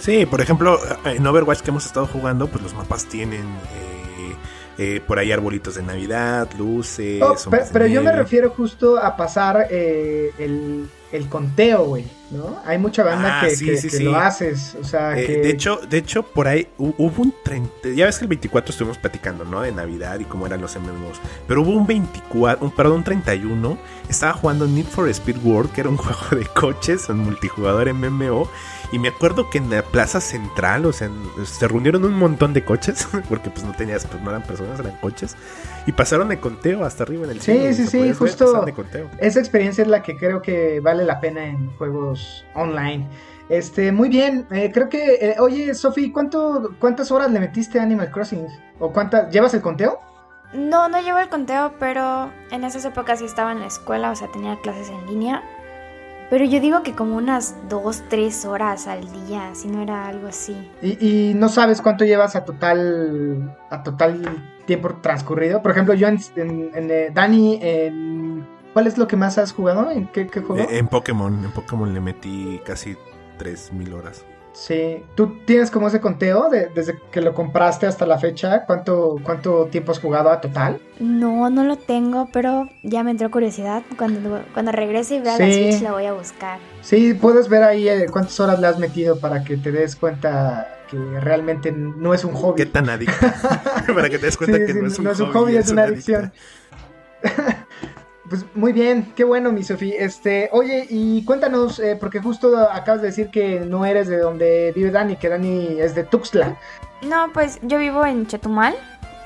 Sí, 0.00 0.26
por 0.26 0.40
ejemplo, 0.40 0.78
en 1.04 1.26
Overwatch 1.26 1.60
que 1.60 1.70
hemos 1.70 1.86
estado 1.86 2.06
jugando, 2.06 2.48
pues 2.48 2.62
los 2.62 2.74
mapas 2.74 3.06
tienen... 3.06 3.42
Eh, 3.42 3.95
eh, 4.78 5.00
por 5.06 5.18
ahí 5.18 5.32
arbolitos 5.32 5.76
de 5.76 5.82
Navidad, 5.82 6.48
luces. 6.58 7.22
Oh, 7.22 7.34
pero, 7.72 7.86
yo 7.86 8.02
me 8.02 8.12
refiero 8.12 8.50
justo 8.50 8.98
a 8.98 9.16
pasar 9.16 9.68
eh, 9.70 10.32
el, 10.38 10.88
el 11.12 11.28
conteo, 11.28 11.84
güey, 11.84 12.04
¿no? 12.30 12.58
Hay 12.64 12.78
mucha 12.78 13.04
banda 13.04 13.40
ah, 13.40 13.48
que, 13.48 14.00
lo 14.00 14.16
haces, 14.16 14.76
o 14.80 14.84
sea, 14.84 15.18
eh, 15.18 15.26
De 15.26 15.50
hecho, 15.50 15.80
de 15.88 15.98
hecho, 15.98 16.24
por 16.24 16.48
ahí 16.48 16.68
hubo 16.78 17.22
un 17.22 17.34
30, 17.44 17.90
ya 17.94 18.06
ves 18.06 18.18
que 18.18 18.24
el 18.24 18.28
24 18.28 18.70
estuvimos 18.70 18.98
platicando, 18.98 19.44
¿no? 19.44 19.62
De 19.62 19.72
Navidad 19.72 20.18
y 20.18 20.24
cómo 20.24 20.46
eran 20.46 20.60
los 20.60 20.76
MMOs, 20.76 21.20
pero 21.46 21.62
hubo 21.62 21.70
un 21.70 21.86
24, 21.86 22.64
un, 22.64 22.74
perdón, 22.74 22.96
un 22.98 23.04
31, 23.04 23.78
estaba 24.08 24.32
jugando 24.34 24.66
Need 24.66 24.86
for 24.86 25.08
Speed 25.08 25.38
World, 25.44 25.72
que 25.72 25.82
era 25.82 25.90
un 25.90 25.96
juego 25.96 26.36
de 26.36 26.46
coches, 26.46 27.08
un 27.08 27.18
multijugador 27.20 27.92
MMO, 27.92 28.50
y 28.92 28.98
me 28.98 29.08
acuerdo 29.08 29.50
que 29.50 29.58
en 29.58 29.70
la 29.70 29.82
plaza 29.82 30.20
central, 30.20 30.86
o 30.86 30.92
sea, 30.92 31.10
se 31.44 31.68
reunieron 31.68 32.04
un 32.04 32.14
montón 32.14 32.52
de 32.52 32.64
coches, 32.64 33.08
porque 33.28 33.50
pues 33.50 33.64
no 33.64 33.72
tenías, 33.72 34.06
pues 34.06 34.22
no 34.22 34.30
eran 34.30 34.42
personas, 34.42 34.78
eran 34.80 34.96
coches, 35.00 35.36
y 35.86 35.92
pasaron 35.92 36.28
de 36.28 36.38
conteo 36.38 36.84
hasta 36.84 37.02
arriba 37.02 37.24
en 37.24 37.30
el 37.30 37.40
cielo. 37.40 37.74
Sí, 37.74 37.84
sí, 37.84 37.86
sí, 37.86 38.12
justo. 38.12 38.64
Esa 39.18 39.40
experiencia 39.40 39.82
es 39.82 39.88
la 39.88 40.02
que 40.02 40.16
creo 40.16 40.42
que 40.42 40.80
vale 40.80 41.04
la 41.04 41.20
pena 41.20 41.44
en 41.46 41.70
juegos 41.76 42.44
online. 42.54 43.08
Este, 43.48 43.92
muy 43.92 44.08
bien, 44.08 44.46
eh, 44.50 44.72
creo 44.72 44.88
que, 44.88 45.14
eh, 45.20 45.36
oye, 45.38 45.72
Sofi, 45.74 46.10
¿cuánto, 46.10 46.74
¿cuántas 46.80 47.12
horas 47.12 47.30
le 47.30 47.38
metiste 47.38 47.78
a 47.78 47.82
Animal 47.82 48.10
Crossing? 48.10 48.46
¿O 48.80 48.92
cuántas, 48.92 49.32
llevas 49.32 49.54
el 49.54 49.62
conteo? 49.62 50.00
No, 50.52 50.88
no 50.88 51.00
llevo 51.00 51.18
el 51.18 51.28
conteo, 51.28 51.74
pero 51.78 52.30
en 52.50 52.64
esas 52.64 52.84
épocas 52.84 53.20
sí 53.20 53.24
estaba 53.24 53.52
en 53.52 53.60
la 53.60 53.66
escuela, 53.66 54.10
o 54.10 54.16
sea, 54.16 54.28
tenía 54.32 54.56
clases 54.60 54.90
en 54.90 55.06
línea. 55.06 55.42
Pero 56.28 56.44
yo 56.44 56.60
digo 56.60 56.82
que 56.82 56.92
como 56.92 57.16
unas 57.16 57.54
dos, 57.68 58.02
tres 58.08 58.44
horas 58.44 58.88
al 58.88 59.00
día, 59.26 59.54
si 59.54 59.68
no 59.68 59.82
era 59.82 60.08
algo 60.08 60.26
así. 60.28 60.56
¿Y, 60.82 61.32
no 61.34 61.48
sabes 61.48 61.80
cuánto 61.80 62.04
llevas 62.04 62.34
a 62.34 62.44
total, 62.44 63.56
a 63.70 63.82
total 63.82 64.22
tiempo 64.66 64.96
transcurrido? 65.00 65.62
Por 65.62 65.70
ejemplo, 65.70 65.94
yo 65.94 66.08
en, 66.08 66.18
en, 66.36 66.90
eh, 66.90 67.10
Dani, 67.14 67.60
en, 67.62 68.46
¿cuál 68.72 68.88
es 68.88 68.98
lo 68.98 69.06
que 69.06 69.16
más 69.16 69.38
has 69.38 69.52
jugado? 69.52 69.90
¿En 69.90 70.08
qué, 70.08 70.26
qué 70.26 70.40
juego? 70.40 70.66
En 70.68 70.88
Pokémon, 70.88 71.44
en 71.44 71.52
Pokémon 71.52 71.94
le 71.94 72.00
metí 72.00 72.60
casi 72.64 72.96
3.000 73.38 73.94
horas. 73.94 74.24
Sí, 74.56 75.04
¿tú 75.14 75.36
tienes 75.44 75.70
como 75.70 75.88
ese 75.88 76.00
conteo 76.00 76.48
de, 76.48 76.70
desde 76.74 76.98
que 77.12 77.20
lo 77.20 77.34
compraste 77.34 77.86
hasta 77.86 78.06
la 78.06 78.18
fecha? 78.18 78.64
¿Cuánto, 78.64 79.16
¿Cuánto 79.22 79.66
tiempo 79.66 79.92
has 79.92 79.98
jugado 79.98 80.30
a 80.30 80.40
total? 80.40 80.80
No, 80.98 81.50
no 81.50 81.62
lo 81.62 81.76
tengo, 81.76 82.30
pero 82.32 82.66
ya 82.82 83.02
me 83.02 83.10
entró 83.10 83.30
curiosidad. 83.30 83.82
Cuando, 83.98 84.40
cuando 84.54 84.72
regrese 84.72 85.16
y 85.16 85.20
vea 85.20 85.38
la 85.38 85.44
Switch 85.44 85.82
la 85.82 85.92
voy 85.92 86.06
a 86.06 86.14
buscar. 86.14 86.58
Sí, 86.80 87.12
puedes 87.12 87.50
ver 87.50 87.64
ahí 87.64 87.86
eh, 87.86 88.06
cuántas 88.10 88.40
horas 88.40 88.58
le 88.58 88.66
has 88.66 88.78
metido 88.78 89.20
para 89.20 89.44
que 89.44 89.58
te 89.58 89.70
des 89.70 89.94
cuenta 89.94 90.66
que 90.90 90.96
realmente 91.20 91.70
no 91.70 92.14
es 92.14 92.24
un 92.24 92.32
hobby. 92.32 92.56
¿Qué 92.56 92.66
tan 92.66 92.88
adicto? 92.88 93.14
para 93.94 94.08
que 94.08 94.18
te 94.18 94.24
des 94.24 94.38
cuenta 94.38 94.64
que 94.64 94.72
no, 94.72 94.86
es 94.86 94.98
un, 94.98 95.04
no 95.04 95.10
es 95.10 95.20
un 95.20 95.32
hobby, 95.32 95.56
es, 95.56 95.70
una 95.70 95.82
adicción. 95.82 96.32
Pues 98.28 98.44
muy 98.54 98.72
bien, 98.72 99.12
qué 99.14 99.24
bueno, 99.24 99.52
mi 99.52 99.62
Sofía. 99.62 99.94
Este, 99.98 100.48
oye, 100.52 100.86
y 100.90 101.24
cuéntanos, 101.24 101.78
eh, 101.78 101.96
porque 101.98 102.20
justo 102.20 102.56
acabas 102.58 103.00
de 103.00 103.08
decir 103.08 103.30
que 103.30 103.60
no 103.60 103.84
eres 103.84 104.08
de 104.08 104.18
donde 104.18 104.72
vive 104.74 104.90
Dani, 104.90 105.16
que 105.16 105.28
Dani 105.28 105.80
es 105.80 105.94
de 105.94 106.02
Tuxtla. 106.04 106.56
No, 107.02 107.30
pues 107.32 107.58
yo 107.62 107.78
vivo 107.78 108.04
en 108.04 108.26
Chetumal. 108.26 108.74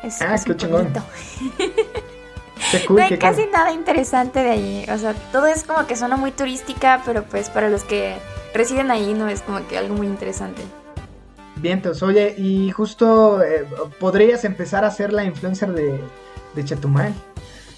Es, 0.03 0.21
ah, 0.21 0.37
qué 0.45 0.57
chingón. 0.57 0.93
no 2.91 3.03
hay 3.03 3.19
casi 3.19 3.47
nada 3.47 3.73
interesante 3.73 4.41
de 4.41 4.51
allí. 4.51 4.85
O 4.91 4.99
sea, 4.99 5.15
todo 5.33 5.47
es 5.47 5.65
como 5.65 5.87
que 5.87 5.97
zona 5.97 6.17
muy 6.17 6.33
turística, 6.33 7.03
pero 7.07 7.23
pues 7.23 7.49
para 7.49 7.71
los 7.71 7.85
que 7.85 8.17
residen 8.55 8.91
ahí 8.91 9.15
no 9.15 9.29
es 9.29 9.41
como 9.41 9.67
que 9.67 9.79
algo 9.79 9.95
muy 9.95 10.07
interesante. 10.07 10.63
Vientos, 11.57 12.03
oye, 12.03 12.35
y 12.39 12.71
justo 12.71 13.43
eh, 13.43 13.67
podrías 13.99 14.45
empezar 14.45 14.85
a 14.85 14.91
ser 14.91 15.13
la 15.13 15.25
influencer 15.25 15.73
de, 15.73 16.01
de 16.55 16.65
Chetumal. 16.65 17.15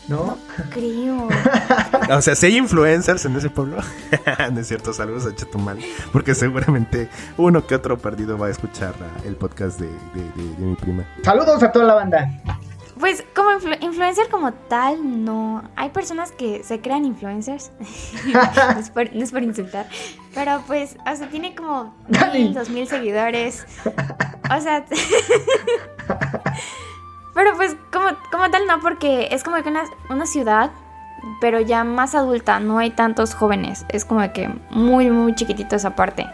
¿No? 0.08 0.38
creo. 0.70 1.28
o 2.10 2.22
sea, 2.22 2.34
si 2.34 2.46
hay 2.46 2.56
influencers 2.58 3.24
en 3.24 3.36
ese 3.36 3.50
pueblo, 3.50 3.78
no 4.52 4.60
es 4.60 4.68
cierto, 4.68 4.92
saludos 4.92 5.26
a 5.26 5.34
Chetumal, 5.34 5.78
porque 6.12 6.34
seguramente 6.34 7.08
uno 7.36 7.66
que 7.66 7.74
otro 7.74 7.98
perdido 7.98 8.38
va 8.38 8.46
a 8.48 8.50
escuchar 8.50 8.94
el 9.24 9.36
podcast 9.36 9.80
de, 9.80 9.88
mi 10.58 10.74
prima. 10.76 11.06
Saludos 11.22 11.62
a 11.62 11.72
toda 11.72 11.84
la 11.84 11.94
banda. 11.94 12.28
Pues 12.98 13.24
como 13.34 13.50
influencer 13.80 14.28
como 14.30 14.52
tal, 14.52 15.24
no. 15.24 15.64
Hay 15.74 15.90
personas 15.90 16.30
que 16.30 16.62
se 16.62 16.80
crean 16.80 17.04
influencers. 17.04 17.72
no, 18.32 18.78
es 18.78 18.90
por, 19.32 19.42
insultar. 19.42 19.88
Pero 20.34 20.62
pues, 20.68 20.96
o 21.04 21.16
sea, 21.16 21.28
tiene 21.28 21.54
como 21.56 21.96
mil, 22.32 22.54
dos 22.54 22.70
mil 22.70 22.86
seguidores. 22.86 23.66
O 24.56 24.60
sea... 24.60 24.84
Pero 27.34 27.56
pues 27.56 27.76
como, 27.90 28.08
como 28.30 28.50
tal 28.50 28.66
no, 28.66 28.80
porque 28.80 29.28
es 29.30 29.42
como 29.42 29.62
que 29.62 29.68
una, 29.68 29.84
una 30.10 30.26
ciudad, 30.26 30.70
pero 31.40 31.60
ya 31.60 31.84
más 31.84 32.14
adulta, 32.14 32.60
no 32.60 32.78
hay 32.78 32.90
tantos 32.90 33.34
jóvenes, 33.34 33.86
es 33.88 34.04
como 34.04 34.32
que 34.32 34.50
muy, 34.70 35.10
muy 35.10 35.34
chiquitito 35.34 35.76
esa 35.76 35.96
parte. 35.96 36.26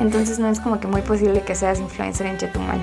Entonces 0.00 0.38
no 0.38 0.48
es 0.48 0.60
como 0.60 0.80
que 0.80 0.86
muy 0.86 1.02
posible 1.02 1.42
que 1.42 1.54
seas 1.54 1.80
influencer 1.80 2.26
en 2.26 2.38
Chetumal. 2.38 2.80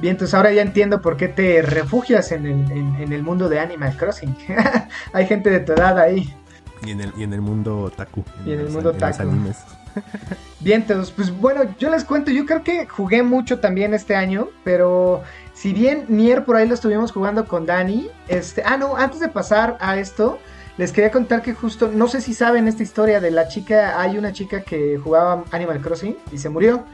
Bien, 0.00 0.12
entonces 0.12 0.34
ahora 0.34 0.52
ya 0.52 0.62
entiendo 0.62 1.02
por 1.02 1.16
qué 1.16 1.28
te 1.28 1.60
refugias 1.60 2.32
en 2.32 2.46
el, 2.46 2.70
en, 3.02 3.12
el 3.12 3.22
mundo 3.22 3.48
de 3.48 3.60
Animal 3.60 3.96
Crossing. 3.96 4.34
hay 5.12 5.26
gente 5.26 5.50
de 5.50 5.60
tu 5.60 5.72
edad 5.72 5.98
ahí. 5.98 6.34
Y 6.84 6.92
en 6.92 7.02
el, 7.02 7.12
y 7.16 7.22
en 7.22 7.34
el 7.34 7.42
mundo 7.42 7.92
Taku. 7.94 8.24
Y 8.46 8.52
en 8.52 8.60
el 8.60 8.70
mundo 8.70 8.92
Taku. 8.94 9.30
Bien, 10.60 10.82
entonces, 10.82 11.12
pues 11.14 11.30
bueno, 11.36 11.62
yo 11.78 11.90
les 11.90 12.04
cuento, 12.04 12.30
yo 12.30 12.46
creo 12.46 12.62
que 12.62 12.86
jugué 12.86 13.22
mucho 13.22 13.58
también 13.60 13.92
este 13.92 14.16
año, 14.16 14.48
pero 14.64 15.22
si 15.60 15.74
bien 15.74 16.06
Nier 16.08 16.46
por 16.46 16.56
ahí 16.56 16.66
lo 16.66 16.72
estuvimos 16.72 17.12
jugando 17.12 17.46
con 17.46 17.66
Dani, 17.66 18.08
este, 18.28 18.62
ah 18.64 18.78
no, 18.78 18.96
antes 18.96 19.20
de 19.20 19.28
pasar 19.28 19.76
a 19.78 19.98
esto, 19.98 20.38
les 20.78 20.90
quería 20.90 21.10
contar 21.10 21.42
que 21.42 21.52
justo, 21.52 21.90
no 21.92 22.08
sé 22.08 22.22
si 22.22 22.32
saben 22.32 22.66
esta 22.66 22.82
historia 22.82 23.20
de 23.20 23.30
la 23.30 23.46
chica, 23.46 24.00
hay 24.00 24.16
una 24.16 24.32
chica 24.32 24.62
que 24.62 24.96
jugaba 24.96 25.44
Animal 25.50 25.82
Crossing 25.82 26.16
y 26.32 26.38
se 26.38 26.48
murió. 26.48 26.86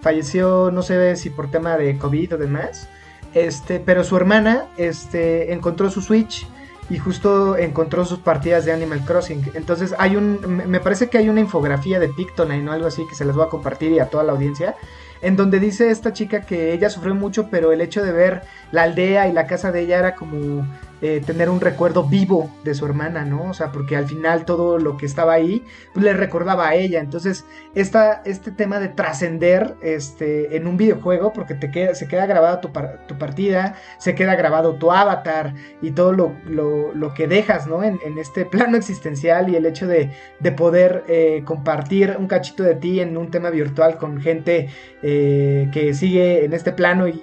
Falleció, 0.00 0.70
no 0.70 0.80
sé 0.80 1.14
si 1.16 1.28
por 1.28 1.50
tema 1.50 1.76
de 1.76 1.98
COVID 1.98 2.36
o 2.36 2.38
demás. 2.38 2.88
Este, 3.34 3.80
pero 3.80 4.02
su 4.02 4.16
hermana 4.16 4.64
este, 4.78 5.52
encontró 5.52 5.90
su 5.90 6.00
Switch 6.00 6.48
y 6.88 6.96
justo 6.96 7.58
encontró 7.58 8.06
sus 8.06 8.20
partidas 8.20 8.64
de 8.64 8.72
Animal 8.72 9.04
Crossing. 9.04 9.50
Entonces 9.52 9.94
hay 9.98 10.16
un, 10.16 10.40
me 10.40 10.80
parece 10.80 11.10
que 11.10 11.18
hay 11.18 11.28
una 11.28 11.40
infografía 11.40 12.00
de 12.00 12.08
Pictoline 12.08 12.66
o 12.66 12.72
algo 12.72 12.86
así 12.86 13.06
que 13.06 13.14
se 13.14 13.26
las 13.26 13.36
voy 13.36 13.44
a 13.44 13.50
compartir 13.50 13.92
y 13.92 13.98
a 13.98 14.08
toda 14.08 14.24
la 14.24 14.32
audiencia, 14.32 14.74
en 15.22 15.36
donde 15.36 15.60
dice 15.60 15.90
esta 15.90 16.12
chica 16.12 16.42
que 16.42 16.72
ella 16.72 16.90
sufrió 16.90 17.14
mucho, 17.14 17.48
pero 17.50 17.72
el 17.72 17.80
hecho 17.80 18.04
de 18.04 18.12
ver 18.12 18.42
la 18.72 18.82
aldea 18.82 19.28
y 19.28 19.32
la 19.32 19.46
casa 19.46 19.72
de 19.72 19.80
ella 19.80 19.98
era 19.98 20.14
como 20.14 20.66
eh, 21.06 21.20
tener 21.24 21.48
un 21.48 21.60
recuerdo 21.60 22.02
vivo 22.02 22.50
de 22.64 22.74
su 22.74 22.84
hermana, 22.84 23.24
¿no? 23.24 23.50
O 23.50 23.54
sea, 23.54 23.70
porque 23.70 23.94
al 23.96 24.06
final 24.06 24.44
todo 24.44 24.78
lo 24.78 24.96
que 24.96 25.06
estaba 25.06 25.34
ahí 25.34 25.64
pues, 25.94 26.04
le 26.04 26.12
recordaba 26.12 26.66
a 26.66 26.74
ella. 26.74 26.98
Entonces, 26.98 27.44
esta, 27.76 28.22
este 28.24 28.50
tema 28.50 28.80
de 28.80 28.88
trascender 28.88 29.76
este, 29.82 30.56
en 30.56 30.66
un 30.66 30.76
videojuego, 30.76 31.32
porque 31.32 31.54
te 31.54 31.70
queda, 31.70 31.94
se 31.94 32.08
queda 32.08 32.26
grabada 32.26 32.60
tu, 32.60 32.70
tu 33.06 33.18
partida, 33.18 33.76
se 33.98 34.16
queda 34.16 34.34
grabado 34.34 34.74
tu 34.74 34.90
avatar 34.90 35.54
y 35.80 35.92
todo 35.92 36.12
lo, 36.12 36.34
lo, 36.44 37.14
que 37.14 37.28
dejas, 37.28 37.68
¿no? 37.68 37.84
En, 37.84 37.98
este 38.18 38.44
plano 38.44 38.76
existencial 38.76 39.48
y 39.48 39.54
el 39.54 39.66
hecho 39.66 39.86
de, 39.86 40.10
de 40.40 40.52
poder 40.52 41.04
eh, 41.06 41.42
compartir 41.44 42.16
un 42.18 42.26
cachito 42.26 42.64
de 42.64 42.74
ti 42.74 43.00
en 43.00 43.16
un 43.16 43.30
tema 43.30 43.50
virtual 43.50 43.96
con 43.96 44.20
gente 44.20 44.70
eh, 45.02 45.68
que 45.72 45.94
sigue 45.94 46.44
en 46.44 46.52
este 46.52 46.72
plano 46.72 47.06
y, 47.06 47.22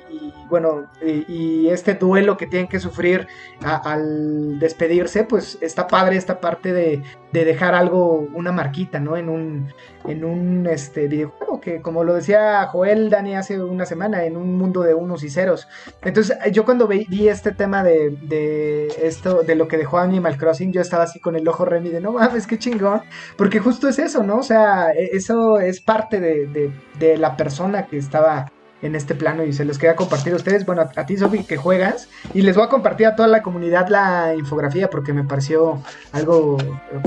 bueno, 0.54 0.86
y, 1.02 1.68
este 1.70 1.96
duelo 1.96 2.38
que 2.38 2.46
tienen 2.46 2.68
que 2.68 2.80
sufrir 2.80 3.28
al 3.64 4.60
despedirse, 4.60 5.24
pues 5.24 5.58
está 5.62 5.88
padre 5.88 6.16
esta 6.16 6.40
parte 6.40 6.72
de, 6.72 7.02
dejar 7.32 7.74
algo, 7.74 8.28
una 8.36 8.52
marquita, 8.52 9.00
¿no? 9.00 9.18
En 9.18 9.30
un, 9.30 9.74
en 10.08 10.24
un 10.24 10.68
este, 10.68 11.08
videojuego 11.08 11.60
que, 11.60 11.82
como 11.82 12.04
lo 12.04 12.14
decía 12.14 12.68
Joel 12.68 13.10
Dani 13.10 13.36
hace 13.36 13.64
una 13.64 13.88
semana, 13.88 14.26
en 14.26 14.38
un 14.38 14.56
mundo 14.56 14.84
de 14.84 14.94
unos 14.94 15.24
y 15.24 15.32
ceros. 15.32 15.68
Entonces, 16.04 16.38
yo 16.52 16.66
cuando 16.66 16.88
vi, 16.88 17.28
este 17.28 17.52
tema 17.52 17.84
de, 17.84 18.12
de, 18.22 18.90
esto, 19.02 19.42
de 19.42 19.56
lo 19.56 19.68
que 19.68 19.78
dejó 19.78 19.98
Animal 19.98 20.38
Crossing, 20.38 20.72
yo 20.72 20.82
estaba 20.82 21.06
así 21.06 21.20
con 21.20 21.36
el 21.36 21.48
ojo 21.48 21.66
remi 21.66 21.90
de, 21.90 22.00
no 22.00 22.12
mames, 22.12 22.46
qué 22.46 22.60
chingón, 22.60 23.02
porque 23.38 23.58
justo 23.58 23.90
es 23.90 23.98
eso, 23.98 24.22
¿no? 24.22 24.38
O 24.38 24.44
sea, 24.44 24.92
e, 24.92 25.10
eso 25.14 25.60
es 25.60 25.82
parte 25.82 26.20
de, 26.20 26.72
de 27.00 27.18
la 27.18 27.36
persona 27.36 27.88
que 27.88 27.98
estaba 27.98 28.52
en 28.84 28.96
este 28.96 29.16
plano 29.16 29.44
y 29.44 29.54
se 29.54 29.66
los 29.66 29.78
quería 29.78 29.96
compartir 29.96 30.34
a 30.34 30.36
ustedes. 30.36 30.66
Bueno, 30.66 30.88
a, 30.96 31.06
ti, 31.06 31.18
Sofi, 31.18 31.44
que 31.44 31.58
juegas. 31.58 32.10
Y 32.34 32.42
les 32.42 32.56
voy 32.56 32.66
a 32.66 32.70
compartir 32.70 33.08
a 33.08 33.16
toda 33.16 33.28
la 33.30 33.42
comunidad 33.42 33.88
la 33.88 34.36
infografía 34.38 34.90
porque 34.90 35.14
me 35.14 35.24
pareció 35.24 35.82
algo 36.12 36.58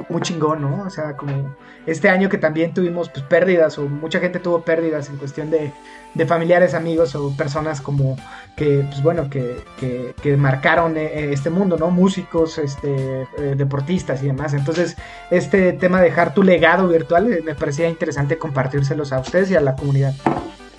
muy 0.09 0.23
chingón, 0.23 0.62
¿no? 0.62 0.85
O 0.85 0.91
sea, 0.91 1.17
como 1.17 1.55
este 1.87 2.09
año 2.09 2.29
que 2.29 2.39
también 2.39 2.75
tuvimos 2.75 3.11
pues, 3.11 3.25
pérdidas 3.27 3.79
o 3.79 3.89
mucha 3.89 4.19
gente 4.21 4.41
tuvo 4.41 4.62
pérdidas 4.62 5.09
en 5.11 5.19
cuestión 5.19 5.51
de, 5.51 5.73
de 6.15 6.27
familiares, 6.27 6.75
amigos 6.75 7.15
o 7.15 7.37
personas 7.37 7.83
como 7.83 8.17
que, 8.57 8.85
pues 8.89 9.03
bueno, 9.03 9.29
que, 9.29 9.62
que, 9.79 10.37
marcaron 10.37 10.97
eh, 10.97 11.33
este 11.33 11.51
mundo, 11.51 11.77
¿no? 11.77 11.91
Músicos, 11.91 12.57
este, 12.59 13.23
eh, 13.39 13.55
deportistas 13.55 14.23
y 14.23 14.27
demás. 14.27 14.55
Entonces, 14.55 14.97
este 15.31 15.75
tema 15.75 15.99
de 15.99 16.07
dejar 16.07 16.33
tu 16.33 16.43
legado 16.43 16.89
virtual 16.89 17.31
eh, 17.31 17.43
me 17.45 17.55
parecía 17.55 17.89
interesante 17.89 18.39
compartírselos 18.39 19.12
a 19.12 19.21
ustedes 19.21 19.51
y 19.51 19.57
a 19.57 19.61
la 19.61 19.77
comunidad. 19.77 20.15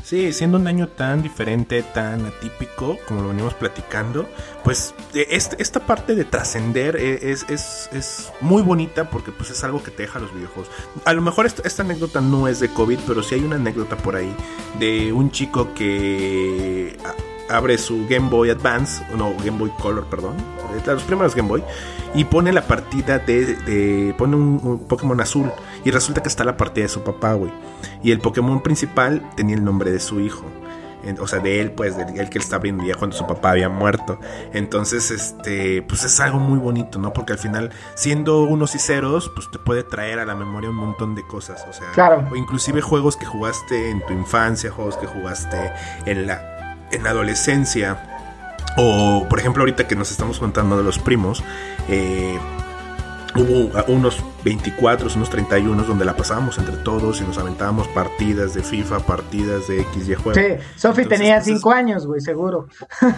Sí, 0.07 0.31
siendo 0.31 0.57
un 0.57 0.67
año 0.67 0.87
tan 0.87 1.21
diferente, 1.21 1.83
tan 1.83 2.25
atípico, 2.25 2.97
como 3.09 3.23
lo 3.23 3.27
venimos 3.27 3.53
platicando, 3.55 4.25
pues 4.63 4.95
este, 5.13 5.61
esta 5.61 5.81
parte 5.81 6.15
de 6.15 6.23
trascender 6.23 6.95
e, 6.95 7.29
es, 7.29 7.45
es, 7.49 7.89
es, 7.91 8.31
muy 8.39 8.61
bonita 8.61 9.09
porque 9.09 9.33
pues 9.33 9.49
es 9.49 9.65
algo 9.65 9.83
que 9.83 9.91
te 9.91 10.03
deja 10.03 10.19
los 10.19 10.33
videojuegos. 10.33 10.71
A 11.03 11.11
lo 11.11 11.21
mejor 11.21 11.45
esta, 11.45 11.61
esta, 11.67 11.83
anécdota 11.83 12.21
no 12.21 12.47
es 12.47 12.61
de 12.61 12.69
COVID, 12.69 12.99
pero 13.05 13.21
sí 13.21 13.35
hay 13.35 13.41
una 13.41 13.57
anécdota 13.57 13.97
por 13.97 14.15
ahí 14.15 14.33
de 14.79 15.11
un 15.11 15.29
chico 15.29 15.73
que 15.73 16.95
abre 17.49 17.77
su 17.77 18.05
Game 18.07 18.29
Boy 18.29 18.49
Advance, 18.49 19.03
no, 19.15 19.33
Game 19.43 19.57
Boy 19.57 19.71
Color, 19.79 20.05
perdón, 20.05 20.35
los 20.85 21.03
primeros 21.03 21.35
Game 21.35 21.49
Boy, 21.49 21.63
y 22.13 22.23
pone 22.23 22.51
la 22.51 22.61
partida 22.61 23.19
de, 23.19 24.13
pone 24.17 24.35
un, 24.35 24.85
Pokémon 24.87 25.19
azul, 25.19 25.51
y 25.83 25.91
resulta 25.91 26.21
que 26.21 26.29
está 26.29 26.43
la 26.43 26.57
partida 26.57 26.83
de 26.83 26.89
su 26.89 27.01
papá, 27.01 27.33
güey. 27.33 27.51
Y 28.03 28.11
el 28.11 28.19
Pokémon 28.19 28.61
principal 28.61 29.27
tenía 29.35 29.55
el 29.55 29.63
nombre 29.63 29.91
de 29.91 29.99
su 29.99 30.19
hijo. 30.19 30.45
O 31.21 31.27
sea, 31.27 31.39
de 31.39 31.61
él, 31.61 31.71
pues, 31.71 31.95
de 31.95 32.03
él 32.03 32.29
que 32.29 32.37
él 32.37 32.43
está 32.43 32.57
abriendo 32.57 32.83
ya 32.83 32.95
cuando 32.95 33.15
su 33.15 33.25
papá 33.25 33.51
había 33.51 33.69
muerto. 33.69 34.19
Entonces, 34.51 35.09
este, 35.09 35.81
pues 35.83 36.03
es 36.03 36.19
algo 36.19 36.37
muy 36.37 36.59
bonito, 36.59 36.99
¿no? 36.99 37.13
Porque 37.13 37.31
al 37.31 37.39
final, 37.39 37.71
siendo 37.95 38.43
unos 38.43 38.75
y 38.75 38.79
ceros, 38.79 39.31
pues 39.33 39.49
te 39.49 39.57
puede 39.57 39.83
traer 39.83 40.19
a 40.19 40.25
la 40.25 40.35
memoria 40.35 40.69
un 40.69 40.75
montón 40.75 41.15
de 41.15 41.25
cosas. 41.25 41.65
O 41.69 41.71
sea, 41.71 41.91
claro. 41.93 42.27
o 42.29 42.35
inclusive 42.35 42.81
juegos 42.81 43.15
que 43.15 43.25
jugaste 43.25 43.89
en 43.89 44.05
tu 44.05 44.11
infancia, 44.11 44.69
juegos 44.69 44.97
que 44.97 45.05
jugaste 45.07 45.71
en 46.05 46.27
la 46.27 46.56
en 46.91 47.03
la 47.03 47.11
adolescencia, 47.11 47.97
o 48.77 49.25
por 49.29 49.39
ejemplo 49.39 49.61
ahorita 49.61 49.87
que 49.87 49.95
nos 49.95 50.11
estamos 50.11 50.39
contando 50.39 50.77
de 50.77 50.83
los 50.83 50.99
primos, 50.99 51.43
eh, 51.89 52.37
hubo 53.35 53.71
unos 53.87 54.23
24, 54.43 55.09
unos 55.15 55.29
31 55.29 55.83
donde 55.83 56.05
la 56.05 56.15
pasábamos 56.15 56.57
entre 56.57 56.77
todos 56.77 57.21
y 57.21 57.23
nos 57.23 57.37
aventábamos 57.37 57.87
partidas 57.89 58.53
de 58.53 58.63
FIFA, 58.63 58.99
partidas 58.99 59.67
de 59.67 59.81
X 59.81 60.09
y 60.09 60.15
juegos. 60.15 60.43
Sí, 60.43 60.63
Sofi 60.75 61.05
tenía 61.05 61.41
5 61.41 61.71
años, 61.71 62.05
güey, 62.05 62.21
seguro. 62.21 62.67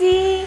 Sí, 0.00 0.46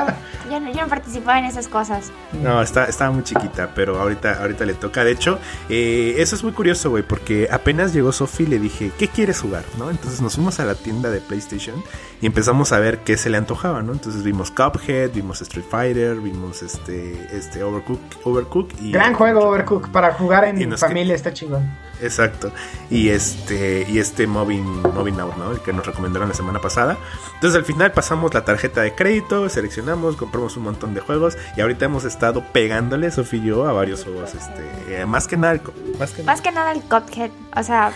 yo, 0.60 0.82
no, 0.82 0.88
participaba 0.88 1.38
en 1.38 1.46
esas 1.46 1.68
cosas. 1.68 2.12
No, 2.42 2.60
está, 2.62 2.84
estaba 2.84 3.10
muy 3.10 3.24
chiquita, 3.24 3.70
pero 3.74 4.00
ahorita, 4.00 4.40
ahorita 4.40 4.64
le 4.64 4.74
toca. 4.74 5.04
De 5.04 5.12
hecho, 5.12 5.38
eh, 5.68 6.14
eso 6.18 6.36
es 6.36 6.44
muy 6.44 6.52
curioso, 6.52 6.90
güey, 6.90 7.02
porque 7.02 7.48
apenas 7.50 7.92
llegó 7.92 8.12
Sofi 8.12 8.44
y 8.44 8.46
le 8.46 8.58
dije, 8.58 8.92
¿qué 8.98 9.08
quieres 9.08 9.40
jugar? 9.40 9.64
¿no? 9.78 9.90
Entonces 9.90 10.20
nos 10.20 10.34
fuimos 10.34 10.60
a 10.60 10.64
la 10.64 10.74
tienda 10.74 11.10
de 11.10 11.20
PlayStation 11.20 11.82
y 12.20 12.26
empezamos 12.26 12.72
a 12.72 12.78
ver 12.78 12.98
qué 12.98 13.16
se 13.16 13.30
le 13.30 13.36
antojaba, 13.36 13.82
¿no? 13.82 13.92
Entonces 13.92 14.22
vimos 14.22 14.50
Cuphead, 14.50 15.12
vimos 15.12 15.40
Street 15.42 15.64
Fighter, 15.68 16.16
vimos 16.16 16.62
este, 16.62 17.28
este 17.32 17.62
Overcook, 17.62 18.00
Overcook 18.24 18.70
y... 18.80 18.92
Gran 18.92 19.14
juego 19.14 19.48
Overcook, 19.48 19.90
para 19.90 20.14
jugar 20.14 20.44
en 20.44 20.76
familia 20.78 21.14
está 21.14 21.32
chingón. 21.32 21.68
Exacto. 22.02 22.50
Y 22.90 23.10
este, 23.10 23.86
y 23.88 23.98
este 23.98 24.26
Moving, 24.26 24.82
Moving 24.82 25.20
Out, 25.20 25.36
¿no? 25.36 25.52
El 25.52 25.60
que 25.60 25.72
nos 25.72 25.86
recomendaron 25.86 26.28
la 26.28 26.34
semana 26.34 26.58
pasada. 26.58 26.98
Entonces 27.34 27.56
al 27.56 27.64
final 27.64 27.92
pasamos 27.92 28.34
la 28.34 28.44
tarjeta 28.44 28.82
de 28.82 28.94
crédito, 28.94 29.48
seleccionamos, 29.48 30.16
compramos 30.16 30.41
un 30.56 30.64
montón 30.64 30.94
de 30.94 31.00
juegos 31.00 31.36
y 31.56 31.60
ahorita 31.60 31.84
hemos 31.84 32.04
estado 32.04 32.44
pegándole, 32.52 33.10
Sofía 33.10 33.40
y 33.40 33.46
yo, 33.46 33.68
a 33.68 33.72
varios 33.72 34.04
juegos. 34.04 34.34
Este, 34.34 35.00
eh, 35.00 35.06
más 35.06 35.28
que 35.28 35.36
nada, 35.36 35.60
más 35.98 36.12
que, 36.12 36.22
más 36.22 36.40
que 36.40 36.52
nada 36.52 36.72
el 36.72 36.82
Cuphead. 36.82 37.30
O 37.56 37.62
sea, 37.62 37.92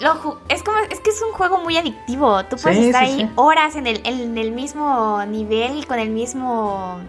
lo, 0.00 0.38
es 0.48 0.62
como 0.62 0.78
es 0.78 1.00
que 1.00 1.10
es 1.10 1.22
un 1.22 1.32
juego 1.32 1.58
muy 1.58 1.76
adictivo. 1.76 2.44
Tú 2.46 2.56
puedes 2.56 2.78
estar 2.78 3.04
ahí 3.04 3.30
horas 3.36 3.76
en 3.76 3.86
el, 3.86 4.00
en 4.04 4.36
el 4.36 4.52
mismo 4.52 5.24
nivel, 5.26 5.86
con 5.86 5.98
el 5.98 6.10
mismo 6.10 7.00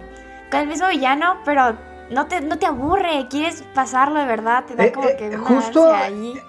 con 0.52 0.60
el 0.60 0.67
mismo 0.67 0.88
villano, 0.89 1.38
pero 1.45 1.78
no 2.12 2.28
te, 2.28 2.41
no 2.41 2.58
te 2.58 2.65
aburre, 2.65 3.28
quieres 3.30 3.63
pasarlo 3.74 4.19
de 4.19 4.26
verdad, 4.26 4.65
te 4.65 4.76
da 4.76 4.86
eh, 4.86 4.91
como 4.91 5.10
eh, 5.10 5.15
que 5.17 5.30
una 5.30 5.39
Justo 5.39 5.93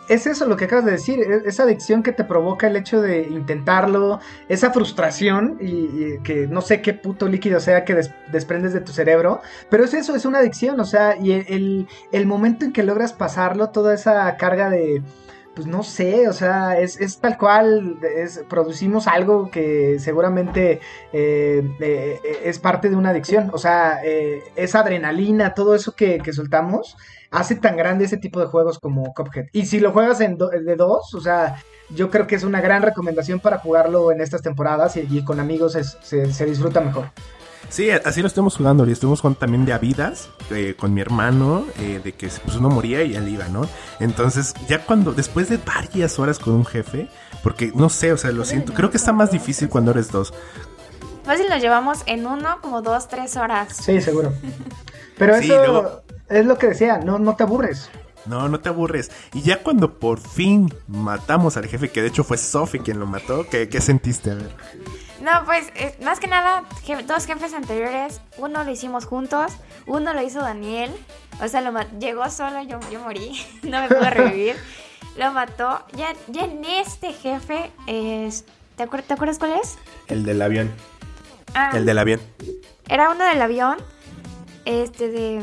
es 0.08 0.26
eso 0.26 0.46
lo 0.46 0.56
que 0.56 0.64
acabas 0.64 0.84
de 0.84 0.92
decir, 0.92 1.20
e, 1.20 1.48
esa 1.48 1.62
adicción 1.62 2.02
que 2.02 2.12
te 2.12 2.24
provoca 2.24 2.66
el 2.66 2.76
hecho 2.76 3.00
de 3.00 3.22
intentarlo, 3.22 4.20
esa 4.48 4.72
frustración 4.72 5.58
y, 5.60 6.18
que 6.18 6.46
no 6.46 6.60
sé 6.60 6.82
qué 6.82 6.94
puto 6.94 7.28
líquido 7.28 7.60
sea 7.60 7.84
que 7.84 7.94
desprendes 8.30 8.72
de 8.72 8.80
tu 8.80 8.92
cerebro, 8.92 9.40
pero 9.70 9.84
es 9.84 9.94
eso, 9.94 10.14
es 10.14 10.24
una 10.24 10.38
adicción, 10.38 10.80
o 10.80 10.84
sea, 10.84 11.16
y 11.16 11.32
el, 11.32 11.88
el 12.10 12.26
momento 12.26 12.64
en 12.64 12.72
que 12.72 12.82
logras 12.82 13.12
pasarlo, 13.12 13.70
toda 13.70 13.94
esa 13.94 14.36
carga 14.36 14.70
de 14.70 15.02
pues 15.54 15.66
no 15.66 15.82
sé, 15.82 16.28
o 16.28 16.32
sea, 16.32 16.78
es, 16.78 16.98
es 17.00 17.18
tal 17.18 17.36
cual, 17.36 17.98
es, 18.16 18.42
producimos 18.48 19.06
algo 19.06 19.50
que 19.50 19.98
seguramente 19.98 20.80
eh, 21.12 21.62
eh, 21.80 22.20
es 22.44 22.58
parte 22.58 22.88
de 22.88 22.96
una 22.96 23.10
adicción, 23.10 23.50
o 23.52 23.58
sea, 23.58 24.00
eh, 24.02 24.42
esa 24.56 24.80
adrenalina, 24.80 25.54
todo 25.54 25.74
eso 25.74 25.92
que, 25.92 26.18
que, 26.18 26.32
soltamos, 26.32 26.96
hace 27.30 27.56
tan 27.56 27.76
grande 27.76 28.06
ese 28.06 28.16
tipo 28.16 28.40
de 28.40 28.46
juegos 28.46 28.78
como 28.78 29.12
Cuphead. 29.12 29.46
Y 29.52 29.66
si 29.66 29.80
lo 29.80 29.92
juegas 29.92 30.20
en 30.20 30.38
de 30.38 30.76
dos, 30.76 31.14
o 31.14 31.20
sea, 31.20 31.56
yo 31.90 32.10
creo 32.10 32.26
que 32.26 32.36
es 32.36 32.44
una 32.44 32.62
gran 32.62 32.82
recomendación 32.82 33.40
para 33.40 33.58
jugarlo 33.58 34.10
en 34.10 34.22
estas 34.22 34.42
temporadas 34.42 34.96
y, 34.96 35.24
con 35.24 35.38
amigos 35.38 35.72
se, 35.72 36.32
se 36.32 36.46
disfruta 36.46 36.80
mejor. 36.80 37.10
Sí, 37.72 37.90
así 37.90 38.20
lo 38.20 38.26
estamos 38.26 38.54
jugando. 38.54 38.86
Y 38.86 38.92
estuvimos 38.92 39.22
jugando 39.22 39.38
también 39.38 39.64
de 39.64 39.72
Avidas 39.72 40.28
eh, 40.50 40.74
con 40.78 40.92
mi 40.92 41.00
hermano, 41.00 41.64
eh, 41.78 42.02
de 42.04 42.12
que 42.12 42.28
pues 42.44 42.58
uno 42.58 42.68
moría 42.68 43.02
y 43.02 43.16
él 43.16 43.26
iba, 43.26 43.48
¿no? 43.48 43.66
Entonces, 43.98 44.52
ya 44.68 44.84
cuando, 44.84 45.14
después 45.14 45.48
de 45.48 45.56
varias 45.56 46.18
horas 46.18 46.38
con 46.38 46.52
un 46.52 46.66
jefe, 46.66 47.08
porque 47.42 47.72
no 47.74 47.88
sé, 47.88 48.12
o 48.12 48.18
sea, 48.18 48.30
lo 48.30 48.44
siento, 48.44 48.74
creo 48.74 48.90
que 48.90 48.98
está 48.98 49.14
más 49.14 49.30
difícil 49.30 49.70
cuando 49.70 49.92
eres 49.92 50.12
dos. 50.12 50.34
Fácil 51.24 51.48
lo 51.48 51.56
llevamos 51.56 52.00
en 52.04 52.26
uno, 52.26 52.58
como 52.60 52.82
dos, 52.82 53.08
tres 53.08 53.38
horas. 53.38 53.74
Sí, 53.74 54.02
seguro. 54.02 54.34
Pero 55.16 55.36
eso 55.36 56.02
es 56.28 56.44
lo 56.44 56.58
que 56.58 56.66
decía, 56.66 56.98
no, 56.98 57.18
no 57.18 57.36
te 57.36 57.44
aburres. 57.44 57.88
No, 58.26 58.50
no 58.50 58.60
te 58.60 58.68
aburres. 58.68 59.10
Y 59.32 59.40
ya 59.40 59.62
cuando 59.62 59.98
por 59.98 60.20
fin 60.20 60.72
matamos 60.88 61.56
al 61.56 61.66
jefe, 61.68 61.88
que 61.88 62.02
de 62.02 62.08
hecho 62.08 62.22
fue 62.22 62.36
Sophie 62.36 62.82
quien 62.82 63.00
lo 63.00 63.06
mató, 63.06 63.46
¿qué, 63.50 63.70
qué 63.70 63.80
sentiste? 63.80 64.30
A 64.30 64.34
ver. 64.34 64.50
No, 65.22 65.44
pues 65.44 65.68
eh, 65.76 65.96
más 66.02 66.18
que 66.18 66.26
nada, 66.26 66.64
dos 67.06 67.26
jefes 67.26 67.54
anteriores, 67.54 68.20
uno 68.38 68.64
lo 68.64 68.70
hicimos 68.72 69.04
juntos, 69.06 69.52
uno 69.86 70.12
lo 70.12 70.20
hizo 70.22 70.40
Daniel, 70.40 70.90
o 71.40 71.46
sea, 71.46 71.60
lo 71.60 71.72
llegó 72.00 72.28
solo, 72.28 72.60
yo, 72.62 72.80
yo 72.90 73.00
morí, 73.00 73.40
no 73.62 73.80
me 73.80 73.88
pudo 73.88 74.10
revivir, 74.10 74.56
lo 75.16 75.30
mató. 75.32 75.84
Ya, 75.92 76.08
ya 76.26 76.44
en 76.44 76.64
este 76.64 77.12
jefe, 77.12 77.70
es, 77.86 78.44
¿te, 78.76 78.84
acuer- 78.84 79.04
¿te 79.04 79.14
acuerdas 79.14 79.38
cuál 79.38 79.52
es? 79.52 79.78
El 80.08 80.24
del 80.24 80.42
avión. 80.42 80.72
Ah, 81.54 81.70
El 81.74 81.86
del 81.86 81.98
avión. 81.98 82.20
Era 82.88 83.10
uno 83.10 83.24
del 83.24 83.40
avión, 83.40 83.76
este 84.64 85.08
de... 85.08 85.40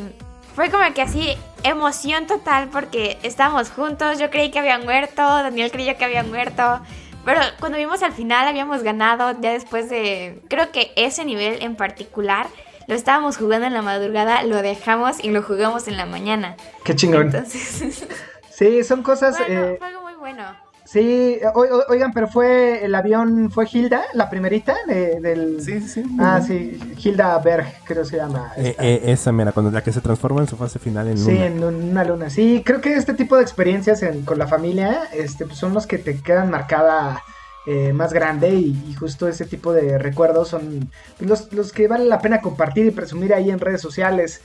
Fue 0.56 0.70
como 0.72 0.94
que 0.94 1.02
así, 1.02 1.38
emoción 1.64 2.28
total 2.28 2.68
porque 2.68 3.18
estábamos 3.24 3.70
juntos, 3.70 4.20
yo 4.20 4.30
creí 4.30 4.52
que 4.52 4.60
había 4.60 4.78
muerto, 4.78 5.22
Daniel 5.22 5.72
creyó 5.72 5.96
que 5.98 6.04
había 6.04 6.24
muerto, 6.24 6.82
pero 7.26 7.42
cuando 7.60 7.78
vimos 7.78 8.04
al 8.04 8.12
final 8.12 8.48
habíamos 8.48 8.84
ganado, 8.84 9.40
ya 9.42 9.52
después 9.52 9.90
de... 9.90 10.42
Creo 10.50 10.72
que 10.72 10.92
ese 10.96 11.26
nivel 11.26 11.62
en 11.62 11.76
particular 11.76 12.48
lo 12.88 12.96
estábamos 12.96 13.38
jugando 13.38 13.68
en 13.68 13.74
la 13.74 13.82
madrugada, 13.82 14.44
lo 14.44 14.62
dejamos 14.62 15.24
y 15.24 15.30
lo 15.30 15.44
jugamos 15.44 15.88
en 15.88 15.98
la 15.98 16.06
mañana. 16.06 16.56
Qué 16.84 16.96
chingón. 16.96 17.28
Entonces, 17.28 18.08
Sí, 18.52 18.84
son 18.84 19.04
cosas... 19.04 19.38
bueno, 19.38 19.66
eh, 19.68 19.76
fue 19.78 19.88
algo 19.88 20.02
muy 20.02 20.16
bueno. 20.16 20.44
Sí, 20.92 21.38
o- 21.54 21.60
o- 21.60 21.84
oigan, 21.90 22.12
pero 22.14 22.28
fue 22.28 22.84
el 22.84 22.96
avión, 22.96 23.52
fue 23.52 23.68
Hilda, 23.72 24.04
la 24.14 24.30
primerita 24.30 24.76
de- 24.88 25.20
del... 25.20 25.62
Sí, 25.62 25.80
sí, 25.82 25.88
sí. 25.88 26.04
Ah, 26.20 26.42
sí, 26.46 26.80
Hilda 27.04 27.38
Berg, 27.40 27.68
creo 27.86 28.04
que 28.04 28.10
se 28.10 28.18
llama. 28.18 28.54
Eh, 28.58 28.76
eh, 28.80 29.02
esa 29.06 29.32
mera, 29.32 29.52
cuando 29.52 29.72
la 29.72 29.84
que 29.84 29.92
se 29.92 30.02
transforma 30.02 30.42
en 30.42 30.48
su 30.48 30.58
fase 30.58 30.80
final 30.80 31.08
en 31.08 31.18
Sí, 31.18 31.32
luna. 31.32 31.46
en 31.46 31.64
un- 31.64 31.90
una 31.92 32.04
luna. 32.04 32.30
Sí, 32.30 32.64
creo 32.66 32.82
que 32.82 32.94
este 32.96 33.14
tipo 33.14 33.36
de 33.36 33.44
experiencias 33.44 34.02
en- 34.04 34.24
con 34.24 34.40
la 34.40 34.48
familia 34.48 35.04
este, 35.14 35.46
pues, 35.46 35.58
son 35.58 35.74
los 35.74 35.86
que 35.88 35.98
te 35.98 36.20
quedan 36.22 36.50
marcada 36.50 37.22
eh, 37.68 37.94
más 37.94 38.14
grande 38.14 38.50
y, 38.56 38.84
y 38.90 38.94
justo 38.96 39.28
ese 39.28 39.46
tipo 39.46 39.74
de 39.74 40.00
recuerdos 40.00 40.48
son 40.48 40.90
pues, 41.18 41.30
los, 41.30 41.54
los 41.54 41.72
que 41.72 41.88
vale 41.88 42.06
la 42.06 42.20
pena 42.20 42.42
compartir 42.42 42.86
y 42.88 42.92
presumir 42.92 43.32
ahí 43.34 43.52
en 43.52 43.60
redes 43.60 43.82
sociales. 43.82 44.42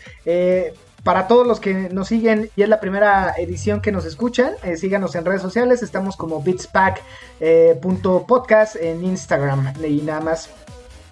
Eh, 1.05 1.07
para 1.15 1.29
todos 1.29 1.47
los 1.47 1.61
que 1.61 1.91
nos 1.91 2.09
siguen 2.09 2.51
y 2.57 2.63
es 2.63 2.69
la 2.69 2.81
primera 2.81 3.35
edición 3.37 3.81
que 3.83 3.93
nos 3.93 4.07
escuchan, 4.07 4.53
eh, 4.63 4.77
síganos 4.79 5.15
en 5.15 5.25
redes 5.27 5.43
sociales. 5.43 5.83
Estamos 5.83 6.17
como 6.17 6.43
beatspack.podcast 6.43 8.77
en 8.77 9.05
Instagram 9.05 9.75
y 9.87 10.01
nada 10.03 10.21
más 10.21 10.49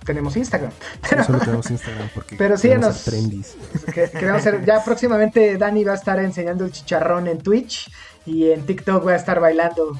tenemos 0.05 0.37
Instagram. 0.37 0.71
Sí, 1.09 1.15
solo 1.27 1.39
tenemos 1.41 1.71
Instagram 1.71 2.09
porque 2.15 2.37
Pero 2.37 2.57
síganos. 2.57 2.97
ser 2.97 3.15
trendis. 3.15 3.55
Que- 3.95 4.11
queremos 4.11 4.43
ser- 4.43 4.65
ya 4.65 4.83
próximamente 4.85 5.57
Dani 5.59 5.85
va 5.85 5.93
a 5.93 5.97
estar 5.97 6.19
enseñando 6.21 6.65
el 6.65 6.73
chicharrón 6.73 7.29
en 7.29 7.39
Twitch 7.39 7.91
y 8.27 8.51
en 8.51 8.65
TikTok 8.67 9.07
va 9.07 9.13
a 9.13 9.17
estar 9.17 9.39
bailando. 9.41 9.99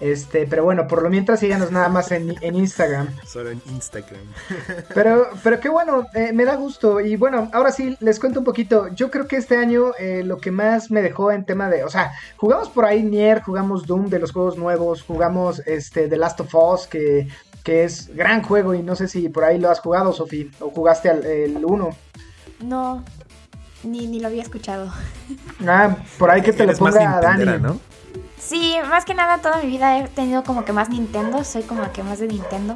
Este, 0.00 0.46
pero 0.46 0.62
bueno, 0.62 0.86
por 0.86 1.02
lo 1.02 1.10
mientras 1.10 1.40
síganos 1.40 1.72
nada 1.72 1.88
más 1.88 2.12
en, 2.12 2.36
en 2.40 2.54
Instagram. 2.54 3.08
Solo 3.26 3.50
en 3.50 3.60
Instagram. 3.66 4.20
Pero, 4.94 5.28
pero 5.42 5.58
qué 5.58 5.68
bueno, 5.68 6.06
eh, 6.14 6.32
me 6.32 6.44
da 6.44 6.54
gusto. 6.54 7.00
Y 7.00 7.16
bueno, 7.16 7.50
ahora 7.52 7.72
sí, 7.72 7.96
les 8.00 8.20
cuento 8.20 8.38
un 8.38 8.44
poquito. 8.44 8.88
Yo 8.94 9.10
creo 9.10 9.26
que 9.26 9.36
este 9.36 9.56
año 9.56 9.92
eh, 9.98 10.22
lo 10.24 10.38
que 10.38 10.50
más 10.52 10.90
me 10.90 11.02
dejó 11.02 11.32
en 11.32 11.44
tema 11.44 11.68
de, 11.68 11.82
o 11.84 11.90
sea, 11.90 12.12
jugamos 12.36 12.68
por 12.68 12.84
ahí 12.84 13.02
Nier, 13.02 13.42
jugamos 13.42 13.86
Doom 13.86 14.08
de 14.08 14.20
los 14.20 14.32
juegos 14.32 14.56
nuevos, 14.56 15.02
jugamos 15.02 15.60
este 15.66 16.08
The 16.08 16.16
Last 16.16 16.40
of 16.40 16.54
Us, 16.54 16.86
que, 16.86 17.28
que 17.64 17.84
es 17.84 18.14
gran 18.14 18.42
juego 18.42 18.74
y 18.74 18.82
no 18.82 18.94
sé 18.94 19.08
si 19.08 19.28
por 19.28 19.44
ahí 19.44 19.58
lo 19.58 19.68
has 19.70 19.80
jugado, 19.80 20.12
Sofi, 20.12 20.50
o 20.60 20.70
jugaste 20.70 21.10
al, 21.10 21.24
el 21.24 21.64
1. 21.64 21.90
No, 22.60 23.04
ni, 23.82 24.06
ni 24.06 24.20
lo 24.20 24.28
había 24.28 24.42
escuchado. 24.42 24.92
Ah, 25.66 25.96
por 26.18 26.30
ahí 26.30 26.42
que 26.42 26.52
te 26.52 26.66
lo 26.66 26.72
ponga 26.76 27.20
Dani. 27.20 27.44
nintendera, 27.44 27.58
¿no? 27.58 27.80
Sí, 28.40 28.76
más 28.88 29.04
que 29.04 29.14
nada 29.14 29.38
toda 29.38 29.62
mi 29.62 29.68
vida 29.68 29.98
he 29.98 30.08
tenido 30.08 30.42
como 30.44 30.64
que 30.64 30.72
más 30.72 30.88
Nintendo, 30.88 31.44
soy 31.44 31.62
como 31.62 31.90
que 31.92 32.02
más 32.02 32.18
de 32.18 32.28
Nintendo. 32.28 32.74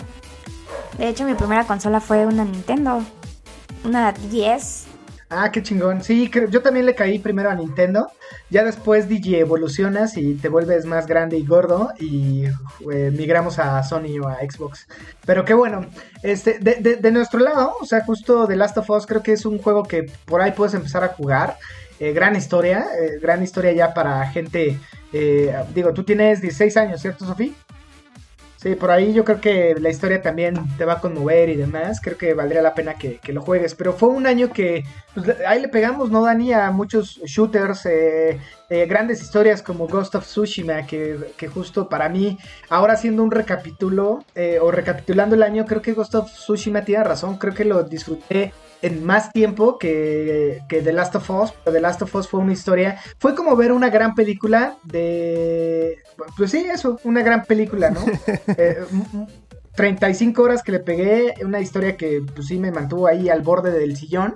De 0.99 1.09
hecho, 1.09 1.25
mi 1.25 1.35
primera 1.35 1.65
consola 1.67 2.01
fue 2.01 2.27
una 2.27 2.45
Nintendo, 2.45 3.03
una 3.85 4.13
10. 4.13 4.87
Ah, 5.35 5.51
qué 5.51 5.63
chingón. 5.63 6.05
Sí, 6.05 6.31
yo 6.51 6.61
también 6.61 6.85
le 6.85 6.95
caí 6.95 7.19
primero 7.19 7.49
a 7.49 7.55
Nintendo. 7.55 8.11
Ya 8.51 8.65
después 8.65 9.09
DJ 9.09 9.41
evolucionas 9.41 10.19
y 10.19 10.35
te 10.35 10.51
vuelves 10.51 10.85
más 10.85 11.07
grande 11.07 11.39
y 11.39 11.47
gordo 11.47 11.91
y 11.99 12.45
eh, 12.93 13.11
migramos 13.17 13.59
a 13.59 13.83
Sony 13.83 14.19
o 14.23 14.29
a 14.29 14.37
Xbox. 14.41 14.87
Pero 15.25 15.47
qué 15.47 15.55
bueno. 15.55 15.87
Este, 16.23 16.59
de 16.59 17.11
nuestro 17.13 17.41
lado, 17.41 17.75
o 17.81 17.87
sea, 17.87 18.05
justo 18.05 18.47
The 18.47 18.57
Last 18.57 18.77
of 18.77 18.91
Us 18.91 19.07
creo 19.07 19.23
que 19.23 19.33
es 19.33 19.47
un 19.47 19.59
juego 19.59 19.85
que 19.85 20.11
por 20.27 20.43
ahí 20.43 20.53
puedes 20.53 20.75
empezar 20.75 21.03
a 21.03 21.09
jugar. 21.09 21.57
Eh, 22.03 22.13
gran 22.13 22.35
historia, 22.35 22.85
eh, 23.01 23.21
gran 23.21 23.45
historia 23.45 23.71
ya 23.71 23.95
para 23.95 24.27
gente. 24.27 24.77
Eh, 25.13 25.55
digo, 25.75 25.93
tú 25.93 26.05
tienes 26.05 26.41
16 26.41 26.77
años, 26.77 27.01
¿cierto, 27.01 27.25
Sofía? 27.27 27.53
Sí, 28.63 28.77
por 28.77 28.93
ahí 28.93 29.13
yo 29.13 29.25
creo 29.25 29.41
que 29.41 29.75
la 29.81 29.91
historia 29.91 30.23
también 30.23 30.55
te 30.79 30.85
va 30.85 30.93
a 30.93 31.01
conmover 31.01 31.49
y 31.49 31.57
demás. 31.57 32.01
Creo 32.01 32.17
que 32.17 32.33
valdría 32.33 32.63
la 32.63 32.77
pena 32.77 32.95
que, 32.95 33.19
que 33.19 33.33
lo 33.33 33.43
juegues. 33.43 33.75
Pero 33.75 33.93
fue 33.93 34.11
un 34.11 34.25
año 34.25 34.53
que 34.53 34.85
pues, 35.15 35.37
ahí 35.49 35.61
le 35.61 35.67
pegamos, 35.67 36.13
¿no, 36.13 36.23
Dani? 36.23 36.53
A 36.53 36.71
muchos 36.71 37.19
shooters, 37.25 37.87
eh, 37.87 38.39
eh, 38.71 38.87
grandes 38.87 39.21
historias 39.21 39.63
como 39.63 39.89
Ghost 39.89 40.15
of 40.15 40.25
Tsushima, 40.25 40.87
que, 40.87 41.33
que 41.37 41.49
justo 41.49 41.89
para 41.89 42.09
mí, 42.09 42.39
ahora 42.69 42.93
haciendo 42.93 43.25
un 43.25 43.33
recapitulo 43.33 44.25
eh, 44.37 44.61
o 44.63 44.71
recapitulando 44.71 45.35
el 45.35 45.43
año, 45.43 45.67
creo 45.67 45.83
que 45.83 45.95
Ghost 45.95 46.15
of 46.15 46.31
Tsushima 46.31 46.85
tiene 46.85 47.03
razón. 47.03 47.39
Creo 47.39 47.55
que 47.55 47.65
lo 47.65 47.83
disfruté 47.83 48.53
en 48.83 49.05
más 49.05 49.33
tiempo 49.33 49.79
que, 49.79 50.61
que 50.69 50.83
The 50.83 50.93
Last 50.93 51.15
of 51.17 51.31
Us. 51.31 51.53
Pero 51.65 51.75
The 51.75 51.81
Last 51.81 52.03
of 52.03 52.15
Us 52.15 52.29
fue 52.29 52.41
una 52.41 52.53
historia. 52.53 52.99
Fue 53.19 53.35
como 53.35 53.57
ver 53.57 53.73
una 53.73 53.91
gran 53.91 54.15
película 54.15 54.77
de. 54.85 55.99
Pues 56.37 56.51
sí, 56.51 56.67
eso, 56.73 56.99
una 57.05 57.23
gran 57.23 57.45
película, 57.45 57.91
¿no? 57.91 58.01
Eh, 58.57 58.79
m- 58.91 59.05
m- 59.15 59.27
35 59.75 60.43
horas 60.43 60.63
que 60.63 60.73
le 60.73 60.81
pegué, 60.81 61.35
una 61.43 61.59
historia 61.61 61.97
que 61.97 62.23
pues 62.35 62.47
sí 62.49 62.59
me 62.59 62.71
mantuvo 62.71 63.07
ahí 63.07 63.31
al 63.31 63.41
borde 63.41 63.71
del 63.71 63.97
sillón. 63.97 64.35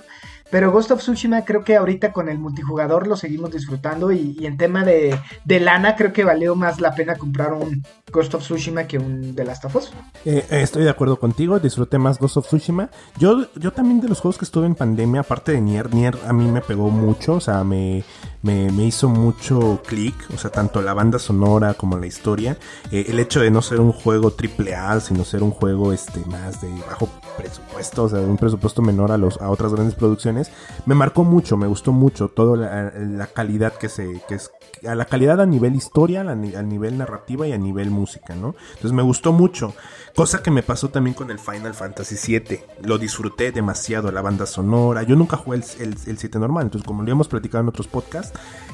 Pero 0.51 0.71
Ghost 0.71 0.91
of 0.93 1.01
Tsushima 1.01 1.45
creo 1.45 1.65
que 1.65 1.77
ahorita 1.77 2.13
con 2.13 2.29
el 2.29 2.39
multijugador 2.39 3.07
lo 3.07 3.17
seguimos 3.17 3.51
disfrutando 3.51 4.13
y, 4.13 4.47
en 4.47 4.57
tema 4.57 4.85
de, 4.85 5.19
de 5.45 5.61
lana 5.61 5.97
creo 5.97 6.13
que 6.13 6.25
valió 6.25 6.55
más 6.55 6.81
la 6.81 6.95
pena 6.95 7.17
comprar 7.17 7.53
un 7.53 7.83
Ghost 8.13 8.35
of 8.35 8.43
Tsushima 8.43 8.87
que 8.87 8.99
un 8.99 9.35
The 9.35 9.45
Last 9.45 9.65
of 9.65 9.77
Us. 9.77 9.93
Eh, 10.25 10.45
eh, 10.51 10.63
estoy 10.63 10.85
de 10.85 10.91
acuerdo 10.91 11.19
contigo, 11.19 11.59
disfruté 11.59 11.99
más 11.99 12.19
Ghost 12.19 12.37
of 12.37 12.47
Tsushima. 12.47 12.91
Yo, 13.19 13.47
yo 13.57 13.73
también 13.73 14.01
de 14.01 14.09
los 14.09 14.21
juegos 14.21 14.39
que 14.39 14.45
estuve 14.45 14.67
en 14.67 14.75
pandemia, 14.75 15.23
aparte 15.23 15.53
de 15.53 15.61
Nier, 15.61 15.93
Nier 15.93 16.17
a 16.27 16.33
mí 16.33 16.47
me 16.47 16.61
pegó 16.61 16.91
mucho, 16.91 17.35
o 17.35 17.41
sea, 17.41 17.65
me, 17.65 18.05
me, 18.43 18.71
me 18.73 18.85
hizo 18.85 19.09
mucho 19.09 19.83
clic, 19.87 20.15
o 20.35 20.39
sea, 20.39 20.51
tanto 20.51 20.83
la 20.83 20.95
banda 20.95 21.19
sonora 21.19 21.75
como 21.75 21.99
la 21.99 22.07
historia. 22.07 22.57
Eh, 22.91 23.07
el 23.09 23.19
hecho 23.19 23.41
de 23.41 23.51
no 23.51 23.63
ser 23.63 23.81
un 23.81 23.93
juego 23.93 24.31
triple 24.33 24.75
A, 24.75 25.01
sino 25.01 25.25
ser 25.25 25.43
un 25.43 25.51
juego 25.51 25.93
este 25.93 26.21
más 26.27 26.61
de 26.61 26.69
bajo 26.89 27.09
presupuesto, 27.37 28.05
o 28.05 28.09
sea, 28.09 28.21
de 28.21 28.27
un 28.27 28.37
presupuesto 28.39 28.83
menor 28.83 29.13
a, 29.13 29.19
los, 29.19 29.41
a 29.41 29.51
otras 29.51 29.73
grandes 29.75 29.95
producciones, 29.95 30.51
me 30.87 30.95
marcó 30.95 31.25
mucho, 31.25 31.57
me 31.57 31.67
gustó 31.67 31.93
mucho 31.93 32.29
toda 32.29 32.57
la, 32.57 32.93
la 32.97 33.27
calidad 33.27 33.73
que 33.75 33.89
se, 33.89 34.23
que 34.29 34.37
es, 34.37 34.51
a 34.87 34.95
la 34.95 35.05
calidad 35.05 35.41
a 35.41 35.47
nivel 35.47 35.75
historia, 35.75 36.23
a, 36.23 36.35
ni- 36.35 36.55
a 36.55 36.63
nivel 36.63 36.97
narrativa 36.99 37.47
y 37.47 37.53
a 37.53 37.59
nivel 37.59 37.91
música, 37.91 38.35
¿no? 38.35 38.55
Entonces 38.69 38.93
me 38.93 39.03
gustó 39.03 39.33
mucho. 39.33 39.75
Cosa 40.15 40.43
que 40.43 40.51
me 40.51 40.63
pasó 40.63 40.89
también 40.89 41.13
con 41.15 41.31
el 41.31 41.39
Final 41.39 41.75
Fantasy 41.75 42.17
VII. 42.39 42.61
Lo 42.83 42.97
disfruté 42.97 43.53
demasiado, 43.53 44.11
la 44.11 44.23
banda 44.23 44.47
sonora. 44.47 45.03
Yo 45.03 45.15
nunca 45.15 45.37
jugué 45.37 45.59
el, 45.59 45.65
el, 45.81 45.97
el 46.07 46.19
7 46.19 46.39
normal, 46.39 46.65
entonces 46.65 46.87
como 46.87 47.03
lo 47.03 47.11
hemos 47.13 47.29
platicado 47.29 47.63
en 47.63 47.69
otros 47.69 47.87
podcasts, 47.87 48.26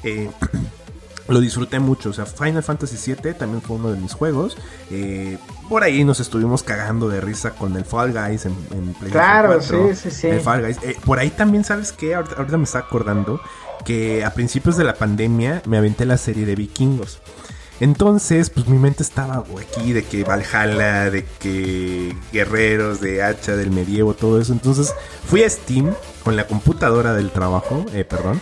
eh, 0.03 0.31
lo 1.29 1.41
disfruté 1.41 1.79
mucho. 1.79 2.11
O 2.11 2.13
sea, 2.13 2.27
Final 2.27 2.63
Fantasy 2.63 3.15
VII 3.15 3.35
también 3.35 3.63
fue 3.63 3.77
uno 3.77 3.93
de 3.93 3.99
mis 3.99 4.13
juegos. 4.13 4.57
Eh, 4.91 5.39
por 5.69 5.83
ahí 5.83 6.05
nos 6.05 6.21
estuvimos 6.21 6.63
cagando 6.63 7.09
de 7.09 7.21
risa 7.21 7.53
con 7.53 7.77
el 7.77 7.85
Fall 7.85 8.13
Guys 8.13 8.47
en, 8.47 8.53
en 8.71 8.95
PlayStation 8.95 9.11
Claro, 9.11 9.49
4, 9.59 9.89
sí, 9.95 9.95
sí, 9.95 10.11
sí. 10.11 10.27
el 10.29 10.41
Fall 10.41 10.63
Guys. 10.63 10.79
Eh, 10.83 10.97
por 11.05 11.19
ahí 11.19 11.31
también, 11.31 11.65
¿sabes 11.65 11.93
qué? 11.93 12.15
Ahorita, 12.15 12.37
ahorita 12.37 12.59
me 12.59 12.65
está 12.65 12.81
acordando 12.81 13.41
que 13.85 14.25
a 14.25 14.33
principios 14.35 14.77
de 14.77 14.85
la 14.85 14.95
pandemia 14.95 15.63
me 15.67 15.79
aventé 15.79 16.05
la 16.05 16.17
serie 16.19 16.47
de 16.47 16.55
vikingos. 16.55 17.21
Entonces, 17.83 18.49
pues 18.49 18.69
mi 18.69 18.79
mente 18.79 19.03
estaba 19.03 19.45
aquí 19.61 19.93
de 19.93 20.05
que 20.05 20.23
Valhalla, 20.23 21.11
de 21.11 21.25
que 21.41 22.15
guerreros, 22.33 23.01
de 23.01 23.25
hacha, 23.25 23.57
del 23.57 23.73
medievo, 23.73 24.15
todo 24.15 24.41
eso. 24.41 24.53
Entonces 24.53 24.95
fui 25.27 25.43
a 25.43 25.51
Steam 25.51 25.93
con 26.23 26.37
la 26.37 26.47
computadora 26.47 27.13
del 27.13 27.33
trabajo, 27.33 27.85
eh, 27.93 28.05
perdón, 28.05 28.41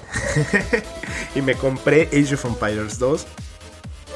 y 1.34 1.40
me 1.40 1.54
compré 1.54 2.10
Age 2.12 2.34
of 2.34 2.44
Empires 2.44 2.98
2. 2.98 3.26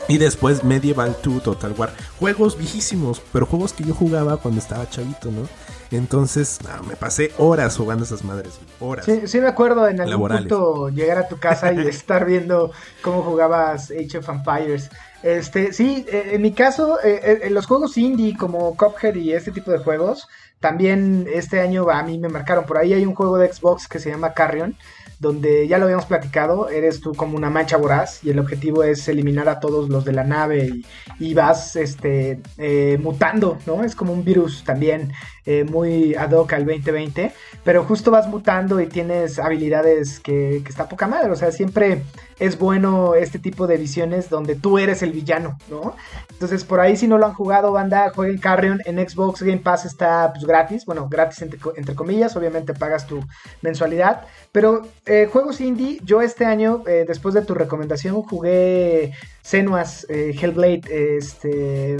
Y 0.08 0.18
después 0.18 0.62
Medieval 0.62 1.16
2 1.24 1.42
Total 1.42 1.72
War. 1.72 1.94
Juegos 2.18 2.58
viejísimos, 2.58 3.22
pero 3.32 3.46
juegos 3.46 3.72
que 3.72 3.84
yo 3.84 3.94
jugaba 3.94 4.36
cuando 4.36 4.60
estaba 4.60 4.90
chavito, 4.90 5.30
¿no? 5.30 5.48
Entonces, 5.90 6.58
no, 6.62 6.82
me 6.84 6.96
pasé 6.96 7.32
horas 7.38 7.76
jugando 7.76 8.04
esas 8.04 8.24
madres, 8.24 8.58
horas. 8.80 9.04
Sí, 9.04 9.22
sí 9.26 9.40
me 9.40 9.48
acuerdo 9.48 9.86
en 9.88 10.00
algún 10.00 10.10
Laborales. 10.10 10.48
punto 10.48 10.88
llegar 10.88 11.18
a 11.18 11.28
tu 11.28 11.38
casa 11.38 11.72
y 11.72 11.78
estar 11.88 12.24
viendo 12.24 12.72
cómo 13.02 13.22
jugabas 13.22 13.90
Age 13.90 14.18
of 14.18 14.28
Empires. 14.28 14.90
Este, 15.22 15.72
sí, 15.72 16.04
eh, 16.08 16.30
en 16.32 16.42
mi 16.42 16.52
caso, 16.52 16.98
eh, 17.02 17.40
eh, 17.44 17.50
los 17.50 17.66
juegos 17.66 17.96
indie 17.96 18.36
como 18.36 18.76
Cuphead 18.76 19.14
y 19.14 19.32
este 19.32 19.52
tipo 19.52 19.70
de 19.70 19.78
juegos, 19.78 20.28
también 20.60 21.26
este 21.32 21.60
año 21.60 21.90
a 21.90 22.02
mí 22.02 22.18
me 22.18 22.28
marcaron. 22.28 22.64
Por 22.64 22.78
ahí 22.78 22.92
hay 22.92 23.04
un 23.04 23.14
juego 23.14 23.38
de 23.38 23.52
Xbox 23.52 23.86
que 23.86 23.98
se 23.98 24.10
llama 24.10 24.32
Carrion, 24.32 24.76
donde 25.18 25.68
ya 25.68 25.78
lo 25.78 25.84
habíamos 25.84 26.06
platicado, 26.06 26.68
eres 26.68 27.00
tú 27.00 27.14
como 27.14 27.36
una 27.36 27.50
mancha 27.50 27.76
voraz 27.76 28.22
y 28.24 28.30
el 28.30 28.38
objetivo 28.38 28.82
es 28.82 29.06
eliminar 29.08 29.48
a 29.48 29.60
todos 29.60 29.88
los 29.88 30.04
de 30.04 30.12
la 30.12 30.24
nave 30.24 30.82
y, 31.18 31.34
vas 31.34 31.76
este, 31.76 32.40
eh, 32.58 32.98
mutando, 33.00 33.58
¿no? 33.66 33.84
Es 33.84 33.94
como 33.94 34.12
un 34.12 34.24
virus 34.24 34.64
también 34.64 35.12
eh, 35.46 35.64
muy 35.64 36.14
ad 36.14 36.32
hoc 36.32 36.52
al 36.52 36.64
2020, 36.66 37.32
pero 37.64 37.84
justo 37.84 38.10
vas 38.10 38.28
mutando 38.28 38.80
y 38.80 38.86
tienes 38.86 39.38
habilidades 39.38 40.20
que, 40.20 40.62
que 40.64 40.70
está 40.70 40.88
poca 40.88 41.06
madre, 41.06 41.30
o 41.30 41.36
sea, 41.36 41.52
siempre 41.52 42.02
es 42.38 42.58
bueno 42.58 43.14
este 43.14 43.38
tipo 43.38 43.66
de 43.66 43.76
visiones 43.76 44.28
donde 44.28 44.56
tú 44.56 44.78
eres 44.78 45.02
el 45.02 45.12
villano, 45.12 45.58
¿no? 45.70 45.94
Entonces, 46.30 46.64
por 46.64 46.80
ahí 46.80 46.96
si 46.96 47.06
no 47.06 47.18
lo 47.18 47.26
han 47.26 47.34
jugado, 47.34 47.72
banda, 47.72 48.10
jueguen 48.10 48.38
Carrion. 48.38 48.80
En 48.84 48.96
Xbox 49.08 49.42
Game 49.42 49.58
Pass 49.58 49.84
está 49.84 50.32
pues, 50.32 50.44
gratis, 50.44 50.84
bueno, 50.84 51.08
gratis 51.08 51.42
entre, 51.42 51.94
comillas, 51.94 52.36
obviamente 52.36 52.74
pagas 52.74 53.06
tu 53.06 53.20
mensualidad, 53.62 54.22
pero 54.52 54.82
eh, 55.06 55.28
juegos 55.30 55.60
indie, 55.60 56.00
yo 56.02 56.22
este 56.22 56.44
año, 56.44 56.82
eh, 56.86 57.04
después 57.06 57.34
de 57.34 57.42
tu 57.42 57.54
recomendación, 57.54 58.20
jugué 58.22 59.12
Senua's 59.44 60.06
eh, 60.08 60.34
Hellblade, 60.40 61.18
este, 61.18 61.96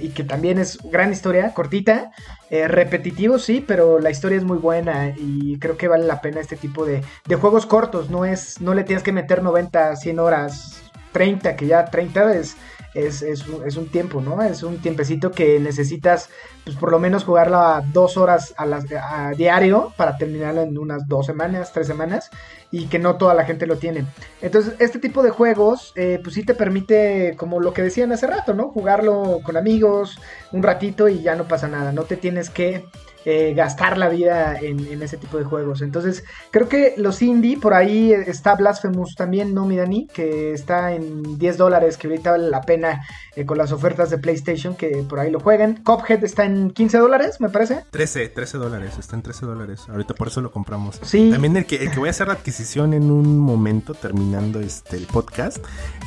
y 0.00 0.08
que 0.10 0.24
también 0.24 0.58
es 0.58 0.78
gran 0.84 1.12
historia, 1.12 1.52
cortita, 1.52 2.12
repetitivo 2.48 3.38
sí, 3.38 3.62
pero 3.66 3.98
la 3.98 4.10
historia 4.10 4.38
es 4.38 4.44
muy 4.44 4.58
buena 4.58 5.12
y 5.16 5.58
creo 5.58 5.76
que 5.76 5.88
vale 5.88 6.04
la 6.04 6.20
pena 6.20 6.40
este 6.40 6.56
tipo 6.56 6.86
de, 6.86 7.02
de 7.26 7.34
juegos 7.34 7.66
cortos, 7.66 8.08
no 8.08 8.24
es, 8.24 8.60
no 8.60 8.72
le 8.72 8.84
tienes 8.84 9.02
que 9.02 9.10
meter 9.12 9.42
90, 9.42 9.96
100 9.96 10.18
horas, 10.20 10.82
30, 11.12 11.56
que 11.56 11.66
ya 11.66 11.86
30 11.86 12.34
es 12.34 12.56
es, 12.96 13.22
es, 13.22 13.44
es, 13.64 13.76
un 13.76 13.88
tiempo, 13.88 14.20
¿no? 14.20 14.42
Es 14.42 14.62
un 14.62 14.78
tiempecito 14.78 15.30
que 15.30 15.60
necesitas, 15.60 16.30
pues 16.66 16.76
por 16.76 16.90
lo 16.90 16.98
menos 16.98 17.22
jugarla 17.22 17.84
dos 17.92 18.16
horas 18.16 18.52
a, 18.56 18.66
las, 18.66 18.86
a 18.90 19.30
diario 19.30 19.92
para 19.96 20.18
terminarlo 20.18 20.62
en 20.62 20.76
unas 20.76 21.06
dos 21.06 21.24
semanas, 21.24 21.70
tres 21.72 21.86
semanas, 21.86 22.28
y 22.72 22.88
que 22.88 22.98
no 22.98 23.14
toda 23.14 23.34
la 23.34 23.44
gente 23.44 23.68
lo 23.68 23.76
tiene. 23.76 24.04
Entonces, 24.42 24.74
este 24.80 24.98
tipo 24.98 25.22
de 25.22 25.30
juegos, 25.30 25.92
eh, 25.94 26.18
pues 26.20 26.34
sí 26.34 26.44
te 26.44 26.54
permite, 26.54 27.36
como 27.36 27.60
lo 27.60 27.72
que 27.72 27.82
decían 27.82 28.10
hace 28.10 28.26
rato, 28.26 28.52
¿no? 28.52 28.70
Jugarlo 28.70 29.42
con 29.44 29.56
amigos 29.56 30.18
un 30.50 30.64
ratito 30.64 31.08
y 31.08 31.22
ya 31.22 31.36
no 31.36 31.44
pasa 31.44 31.68
nada, 31.68 31.92
no 31.92 32.02
te 32.02 32.16
tienes 32.16 32.50
que 32.50 32.84
eh, 33.28 33.54
gastar 33.54 33.98
la 33.98 34.08
vida 34.08 34.56
en, 34.60 35.02
ese 35.02 35.16
tipo 35.16 35.36
de 35.36 35.42
juegos. 35.42 35.82
Entonces, 35.82 36.22
creo 36.52 36.68
que 36.68 36.94
los 36.96 37.22
indie, 37.22 37.58
por 37.58 37.74
ahí 37.74 38.12
está 38.12 38.54
Blasphemous 38.54 39.16
también, 39.16 39.52
¿no, 39.52 39.64
mi 39.66 39.76
Dani? 39.76 40.06
Que 40.06 40.52
está 40.52 40.92
en 40.92 41.36
10 41.36 41.56
dólares, 41.56 41.98
que 41.98 42.06
ahorita 42.06 42.30
vale 42.30 42.48
la 42.48 42.60
pena 42.60 43.04
eh, 43.34 43.44
con 43.44 43.58
las 43.58 43.72
ofertas 43.72 44.10
de 44.10 44.18
PlayStation, 44.18 44.76
que 44.76 45.04
por 45.08 45.18
ahí 45.18 45.32
lo 45.32 45.40
jueguen. 45.40 45.82
Cophead 45.82 46.22
está 46.22 46.44
en 46.44 46.55
15 46.74 46.98
dólares, 46.98 47.40
me 47.40 47.48
parece. 47.48 47.84
13, 47.90 48.28
13 48.28 48.58
dólares, 48.58 48.94
está 48.98 49.16
en 49.16 49.22
13 49.22 49.46
dólares. 49.46 49.84
Ahorita 49.88 50.14
por 50.14 50.28
eso 50.28 50.40
lo 50.40 50.50
compramos. 50.50 50.98
Sí. 51.02 51.30
También 51.30 51.56
el 51.56 51.66
que, 51.66 51.76
el 51.76 51.90
que 51.90 51.98
voy 51.98 52.08
a 52.08 52.10
hacer 52.10 52.28
la 52.28 52.34
adquisición 52.34 52.94
en 52.94 53.10
un 53.10 53.38
momento, 53.38 53.94
terminando 53.94 54.60
este 54.60 54.96
el 54.96 55.06
podcast, 55.06 55.58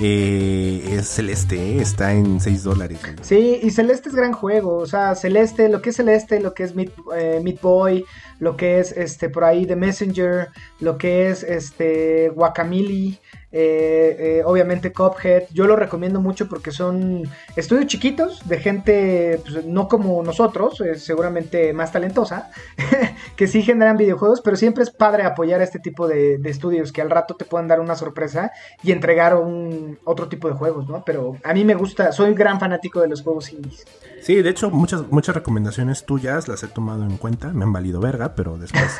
eh, 0.01 0.97
es 0.97 1.07
Celeste, 1.07 1.79
está 1.79 2.13
en 2.13 2.39
6 2.39 2.63
dólares. 2.63 2.99
Sí, 3.21 3.59
y 3.61 3.71
Celeste 3.71 4.09
es 4.09 4.15
gran 4.15 4.33
juego, 4.33 4.77
o 4.77 4.85
sea, 4.85 5.15
Celeste, 5.15 5.69
lo 5.69 5.81
que 5.81 5.91
es 5.91 5.95
Celeste, 5.95 6.39
lo 6.39 6.53
que 6.53 6.63
es 6.63 6.75
Mid 6.75 6.89
eh, 7.15 7.39
Meat 7.43 7.61
Boy, 7.61 8.05
lo 8.39 8.55
que 8.57 8.79
es 8.79 8.91
este 8.91 9.29
por 9.29 9.43
ahí 9.43 9.65
The 9.65 9.75
Messenger, 9.75 10.49
lo 10.79 10.97
que 10.97 11.29
es 11.29 11.43
este 11.43 12.29
Guacamole, 12.29 13.19
eh, 13.51 14.15
eh, 14.19 14.43
obviamente 14.45 14.93
Cophead. 14.93 15.45
Yo 15.51 15.65
lo 15.65 15.75
recomiendo 15.75 16.21
mucho 16.21 16.47
porque 16.47 16.71
son 16.71 17.23
estudios 17.55 17.87
chiquitos 17.87 18.47
de 18.47 18.59
gente 18.59 19.41
pues, 19.43 19.65
no 19.65 19.87
como 19.87 20.21
nosotros, 20.23 20.83
seguramente 20.97 21.73
más 21.73 21.91
talentosa, 21.91 22.51
que 23.35 23.47
sí 23.47 23.63
generan 23.63 23.97
videojuegos, 23.97 24.41
pero 24.41 24.55
siempre 24.55 24.83
es 24.83 24.91
padre 24.91 25.23
apoyar 25.23 25.61
a 25.61 25.63
este 25.63 25.79
tipo 25.79 26.07
de, 26.07 26.39
estudios 26.45 26.91
que 26.91 27.01
al 27.01 27.09
rato 27.09 27.35
te 27.35 27.45
puedan 27.45 27.67
dar 27.67 27.79
una 27.79 27.95
sorpresa 27.95 28.51
y 28.83 28.91
entregar 28.91 29.35
un, 29.35 29.99
otro 30.03 30.27
tipo 30.29 30.47
de 30.47 30.55
juegos, 30.55 30.87
¿no? 30.87 31.03
Pero 31.05 31.37
a 31.43 31.53
mí 31.53 31.63
me 31.63 31.75
gusta, 31.75 32.11
soy 32.11 32.33
gran 32.33 32.59
fanático 32.59 33.01
de 33.01 33.07
los 33.07 33.21
juegos 33.21 33.51
indies. 33.51 33.85
Sí, 34.21 34.41
de 34.41 34.49
hecho, 34.49 34.69
muchas, 34.69 35.09
muchas 35.11 35.35
recomendaciones 35.35 36.05
tuyas 36.05 36.47
las 36.47 36.63
he 36.63 36.67
tomado 36.67 37.03
en 37.03 37.17
cuenta. 37.17 37.49
Me 37.49 37.63
han 37.63 37.71
valido 37.71 38.01
verga, 38.01 38.35
pero 38.35 38.57
después. 38.57 38.97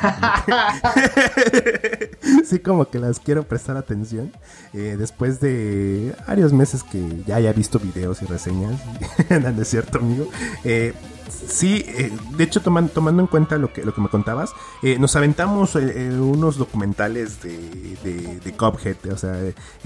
sí, 2.44 2.58
como 2.60 2.88
que 2.88 2.98
las 2.98 3.20
quiero 3.20 3.42
prestar 3.42 3.76
atención. 3.76 4.32
Eh, 4.72 4.96
después 4.98 5.40
de 5.40 6.14
varios 6.26 6.52
meses 6.52 6.82
que 6.82 7.24
ya 7.26 7.36
haya 7.36 7.52
visto 7.52 7.78
videos 7.78 8.22
y 8.22 8.26
reseñas. 8.26 8.80
no 9.30 9.62
es 9.62 9.68
cierto, 9.68 9.98
amigo. 9.98 10.28
Eh, 10.64 10.94
sí, 11.30 11.84
eh, 11.86 12.12
de 12.36 12.44
hecho, 12.44 12.60
tomando 12.60 13.20
en 13.20 13.26
cuenta 13.26 13.56
lo 13.58 13.72
que, 13.72 13.84
lo 13.84 13.94
que 13.94 14.00
me 14.00 14.08
contabas, 14.08 14.52
eh, 14.82 14.98
nos 14.98 15.14
aventamos 15.16 15.76
eh, 15.76 16.10
unos 16.18 16.56
documentales 16.56 17.42
de, 17.42 17.56
de, 18.04 18.40
de 18.40 18.52
Cuphead, 18.52 18.96
o 19.12 19.16
sea... 19.16 19.36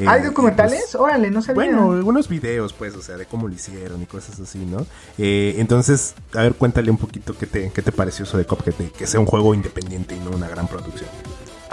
¿Hay 0.06 0.22
documentales? 0.22 0.80
Pues, 0.80 0.94
Órale, 0.94 1.30
no 1.30 1.42
sabía. 1.42 1.54
Bueno, 1.54 1.92
algunos 1.92 2.28
videos, 2.28 2.72
pues, 2.72 2.94
o 2.96 3.02
sea, 3.02 3.16
de 3.16 3.26
cómo 3.26 3.48
lo 3.48 3.54
hicieron 3.54 4.02
y 4.02 4.06
cosas 4.06 4.40
así, 4.40 4.58
¿no? 4.64 4.86
entonces, 5.16 6.14
a 6.34 6.42
ver, 6.42 6.54
cuéntale 6.54 6.90
un 6.90 6.98
poquito 6.98 7.36
qué 7.36 7.46
te, 7.46 7.70
qué 7.70 7.82
te 7.82 7.92
pareció 7.92 8.24
eso 8.24 8.36
de 8.38 8.44
Cuphead, 8.44 8.74
que 8.96 9.06
sea 9.06 9.20
un 9.20 9.26
juego 9.26 9.54
independiente 9.54 10.14
y 10.14 10.20
no 10.20 10.30
una 10.30 10.48
gran 10.48 10.66
producción. 10.66 11.08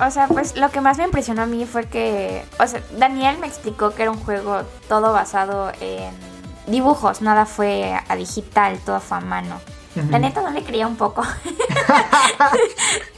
O 0.05 0.09
sea, 0.09 0.27
pues 0.27 0.57
lo 0.57 0.71
que 0.71 0.81
más 0.81 0.97
me 0.97 1.03
impresionó 1.03 1.43
a 1.43 1.45
mí 1.45 1.65
fue 1.65 1.85
que, 1.85 2.43
o 2.59 2.65
sea, 2.65 2.81
Daniel 2.97 3.37
me 3.37 3.45
explicó 3.45 3.91
que 3.91 4.01
era 4.01 4.11
un 4.11 4.19
juego 4.19 4.63
todo 4.87 5.13
basado 5.13 5.71
en 5.79 6.11
dibujos, 6.65 7.21
nada 7.21 7.45
fue 7.45 7.99
a 8.07 8.15
digital, 8.15 8.79
todo 8.83 8.99
fue 8.99 9.17
a 9.17 9.21
mano. 9.21 9.61
La 10.09 10.19
neta 10.19 10.41
no 10.41 10.49
le 10.51 10.63
creía 10.63 10.87
un 10.87 10.95
poco. 10.95 11.21
o 11.21 11.25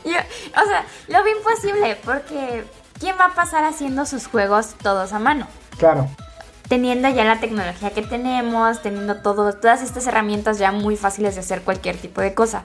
sea, 0.05 0.85
lo 1.07 1.23
vi 1.23 1.31
imposible 1.31 1.97
porque 2.03 2.65
¿quién 2.99 3.15
va 3.19 3.25
a 3.25 3.35
pasar 3.35 3.63
haciendo 3.63 4.05
sus 4.05 4.27
juegos 4.27 4.75
todos 4.81 5.13
a 5.13 5.19
mano? 5.19 5.47
Claro. 5.77 6.09
Teniendo 6.67 7.07
ya 7.09 7.23
la 7.23 7.39
tecnología 7.39 7.91
que 7.91 8.01
tenemos, 8.01 8.81
teniendo 8.81 9.21
todo, 9.21 9.53
todas 9.53 9.83
estas 9.83 10.07
herramientas 10.07 10.57
ya 10.57 10.71
muy 10.71 10.97
fáciles 10.97 11.35
de 11.35 11.41
hacer 11.41 11.61
cualquier 11.61 11.95
tipo 11.97 12.21
de 12.21 12.33
cosa. 12.33 12.63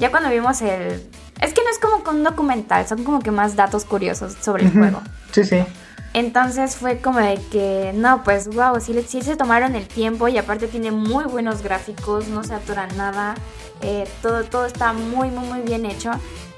Ya 0.00 0.10
cuando 0.10 0.30
vimos 0.30 0.62
el... 0.62 1.06
Es 1.40 1.54
que 1.54 1.62
no 1.62 1.70
es 1.70 1.78
como 1.78 2.02
con 2.02 2.16
un 2.16 2.24
documental, 2.24 2.86
son 2.86 3.04
como 3.04 3.20
que 3.20 3.30
más 3.30 3.54
datos 3.54 3.84
curiosos 3.84 4.34
sobre 4.40 4.64
el 4.64 4.72
juego. 4.72 5.00
Sí, 5.30 5.44
sí. 5.44 5.62
Entonces 6.12 6.74
fue 6.74 6.98
como 6.98 7.20
de 7.20 7.38
que, 7.52 7.92
no, 7.94 8.24
pues 8.24 8.48
wow, 8.48 8.80
sí, 8.80 9.00
sí, 9.06 9.22
se 9.22 9.36
tomaron 9.36 9.76
el 9.76 9.86
tiempo 9.86 10.26
y 10.26 10.38
aparte 10.38 10.66
tiene 10.66 10.90
muy 10.90 11.24
buenos 11.24 11.62
gráficos, 11.62 12.28
no 12.28 12.42
se 12.42 12.54
atura 12.54 12.88
nada, 12.96 13.34
eh, 13.80 14.08
todo, 14.20 14.42
todo 14.44 14.66
está 14.66 14.92
muy, 14.92 15.30
muy, 15.30 15.46
muy 15.46 15.60
bien 15.60 15.86
hecho. 15.86 16.10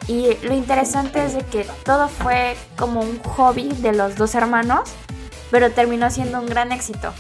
Y 0.06 0.36
lo 0.42 0.54
interesante 0.54 1.24
es 1.24 1.34
de 1.34 1.42
que 1.42 1.66
todo 1.84 2.08
fue 2.08 2.56
como 2.78 3.00
un 3.00 3.18
hobby 3.22 3.68
de 3.68 3.92
los 3.92 4.16
dos 4.16 4.34
hermanos, 4.34 4.88
pero 5.50 5.70
terminó 5.70 6.10
siendo 6.10 6.40
un 6.40 6.46
gran 6.46 6.72
éxito. 6.72 7.12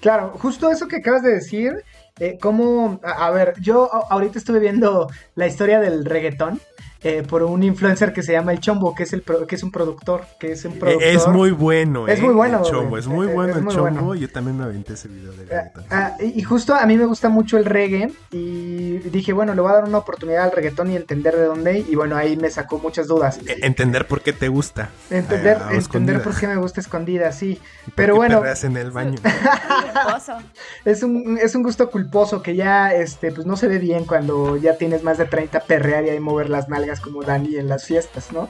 Claro, 0.00 0.34
justo 0.38 0.70
eso 0.70 0.88
que 0.88 0.96
acabas 0.96 1.22
de 1.22 1.32
decir, 1.34 1.84
eh, 2.22 2.38
como, 2.40 3.00
a, 3.02 3.30
ver, 3.32 3.54
yo 3.60 3.90
ahorita 4.08 4.38
estuve 4.38 4.60
viendo 4.60 5.10
la 5.34 5.48
historia 5.48 5.80
del 5.80 6.04
reggaetón 6.04 6.60
eh, 7.04 7.24
por 7.28 7.42
un 7.42 7.62
influencer 7.64 8.12
que 8.12 8.22
se 8.22 8.32
llama 8.32 8.52
El 8.52 8.60
Chombo, 8.60 8.94
que 8.94 9.02
es, 9.02 9.12
el 9.12 9.22
que 9.22 9.56
es 9.56 9.62
un 9.62 9.72
productor, 9.72 10.24
que 10.38 10.52
es 10.52 10.64
un 10.64 10.78
productor. 10.78 11.02
Es 11.02 11.26
muy 11.26 11.50
bueno, 11.50 12.06
Es 12.06 12.20
muy 12.20 12.32
bueno. 12.32 12.58
El 12.58 12.64
Chombo, 12.64 12.96
es 12.96 13.06
muy 13.08 13.26
bueno 13.26 13.56
el 13.56 13.66
Chombo. 13.66 14.14
Yo 14.14 14.28
también 14.28 14.56
me 14.56 14.64
aventé 14.64 14.94
ese 14.94 15.08
video 15.08 15.32
de 15.32 15.44
reggaetón. 15.44 15.84
Ah, 15.90 16.16
ah, 16.16 16.22
y 16.22 16.42
justo 16.42 16.74
a 16.74 16.86
mí 16.86 16.96
me 16.96 17.06
gusta 17.06 17.28
mucho 17.28 17.58
el 17.58 17.64
reggae 17.64 18.12
y 18.30 18.98
dije, 18.98 19.32
bueno, 19.32 19.54
le 19.54 19.60
voy 19.60 19.72
a 19.72 19.74
dar 19.74 19.84
una 19.84 19.98
oportunidad 19.98 20.44
al 20.44 20.52
reggaetón 20.52 20.92
y 20.92 20.96
entender 20.96 21.36
de 21.36 21.44
dónde. 21.44 21.84
Y 21.88 21.96
bueno, 21.96 22.16
ahí 22.16 22.36
me 22.36 22.50
sacó 22.50 22.78
muchas 22.78 23.08
dudas. 23.08 23.40
E, 23.46 23.66
entender 23.66 24.06
por 24.06 24.20
qué 24.20 24.32
te 24.32 24.48
gusta. 24.48 24.90
Entender, 25.10 25.58
entender 25.72 26.22
por 26.22 26.38
qué 26.38 26.46
me 26.46 26.56
gusta 26.56 26.80
escondida, 26.80 27.32
sí. 27.32 27.60
Pero 27.96 28.14
bueno. 28.14 28.42
en 28.62 28.76
el 28.76 28.90
baño. 28.92 29.18
es, 30.84 31.02
un, 31.02 31.38
es 31.38 31.54
un 31.54 31.62
gusto 31.64 31.90
culposo 31.90 32.42
que 32.42 32.54
ya 32.54 32.94
este, 32.94 33.32
pues 33.32 33.46
no 33.46 33.56
se 33.56 33.66
ve 33.66 33.78
bien 33.78 34.04
cuando 34.04 34.56
ya 34.56 34.76
tienes 34.76 35.02
más 35.02 35.18
de 35.18 35.24
30 35.24 35.60
perrear 35.60 36.04
y 36.06 36.20
mover 36.20 36.48
las 36.48 36.68
nalgas 36.68 36.91
como 37.00 37.22
Dani 37.22 37.56
en 37.56 37.68
las 37.68 37.84
fiestas, 37.84 38.32
¿no? 38.32 38.48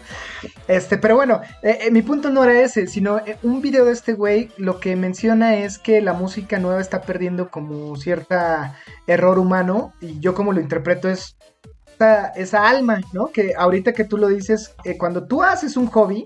Este, 0.69 0.99
pero 0.99 1.17
bueno, 1.17 1.41
eh, 1.63 1.79
eh, 1.83 1.91
mi 1.91 2.03
punto 2.03 2.31
no 2.31 2.45
era 2.45 2.61
ese, 2.61 2.87
sino 2.87 3.19
eh, 3.19 3.37
un 3.43 3.61
video 3.63 3.85
de 3.85 3.93
este 3.93 4.15
güey 4.15 4.51
lo 4.57 4.81
que 4.81 4.97
menciona 4.97 5.57
es 5.57 5.79
que 5.79 6.01
la 6.01 6.13
música 6.13 6.59
nueva 6.59 6.81
está 6.81 7.03
perdiendo 7.03 7.51
como 7.51 7.97
cierta 7.97 8.77
error 9.07 9.39
humano 9.39 9.93
y 10.01 10.21
yo 10.21 10.35
como 10.35 10.53
lo 10.53 10.61
interpreto 10.61 11.09
es 11.09 11.37
esa, 11.99 12.69
alma, 12.69 13.01
¿no? 13.13 13.27
Que 13.27 13.55
ahorita 13.57 13.93
que 13.93 14.05
tú 14.05 14.19
lo 14.19 14.29
dices, 14.29 14.75
cuando 14.99 15.25
tú 15.25 15.43
haces 15.43 15.77
un 15.77 15.87
hobby, 15.87 16.25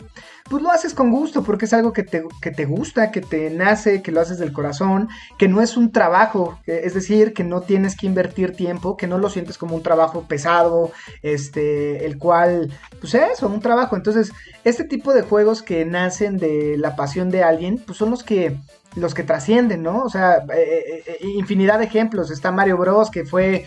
pues 0.48 0.62
lo 0.62 0.70
haces 0.70 0.94
con 0.94 1.10
gusto, 1.10 1.42
porque 1.42 1.64
es 1.64 1.72
algo 1.72 1.92
que 1.92 2.02
te, 2.02 2.24
que 2.40 2.50
te 2.50 2.64
gusta, 2.66 3.10
que 3.10 3.20
te 3.20 3.50
nace, 3.50 4.02
que 4.02 4.12
lo 4.12 4.20
haces 4.20 4.38
del 4.38 4.52
corazón, 4.52 5.08
que 5.38 5.48
no 5.48 5.60
es 5.60 5.76
un 5.76 5.92
trabajo, 5.92 6.58
es 6.66 6.94
decir, 6.94 7.32
que 7.34 7.44
no 7.44 7.62
tienes 7.62 7.96
que 7.96 8.06
invertir 8.06 8.54
tiempo, 8.54 8.96
que 8.96 9.06
no 9.06 9.18
lo 9.18 9.28
sientes 9.28 9.58
como 9.58 9.74
un 9.74 9.82
trabajo 9.82 10.22
pesado, 10.28 10.92
este, 11.22 12.06
el 12.06 12.18
cual, 12.18 12.72
pues 13.00 13.14
eso, 13.14 13.48
un 13.48 13.60
trabajo. 13.60 13.96
Entonces, 13.96 14.32
este 14.64 14.84
tipo 14.84 15.12
de 15.12 15.22
juegos 15.22 15.62
que 15.62 15.84
nacen 15.84 16.36
de 16.38 16.76
la 16.78 16.96
pasión 16.96 17.30
de 17.30 17.42
alguien, 17.42 17.78
pues 17.78 17.98
son 17.98 18.10
los 18.10 18.22
que 18.22 18.56
los 18.96 19.14
que 19.14 19.22
trascienden, 19.22 19.82
¿no? 19.82 20.02
O 20.02 20.08
sea, 20.08 20.38
eh, 20.54 21.04
eh, 21.06 21.18
infinidad 21.34 21.78
de 21.78 21.84
ejemplos. 21.84 22.30
Está 22.30 22.50
Mario 22.50 22.78
Bros, 22.78 23.10
que 23.10 23.24
fue, 23.24 23.64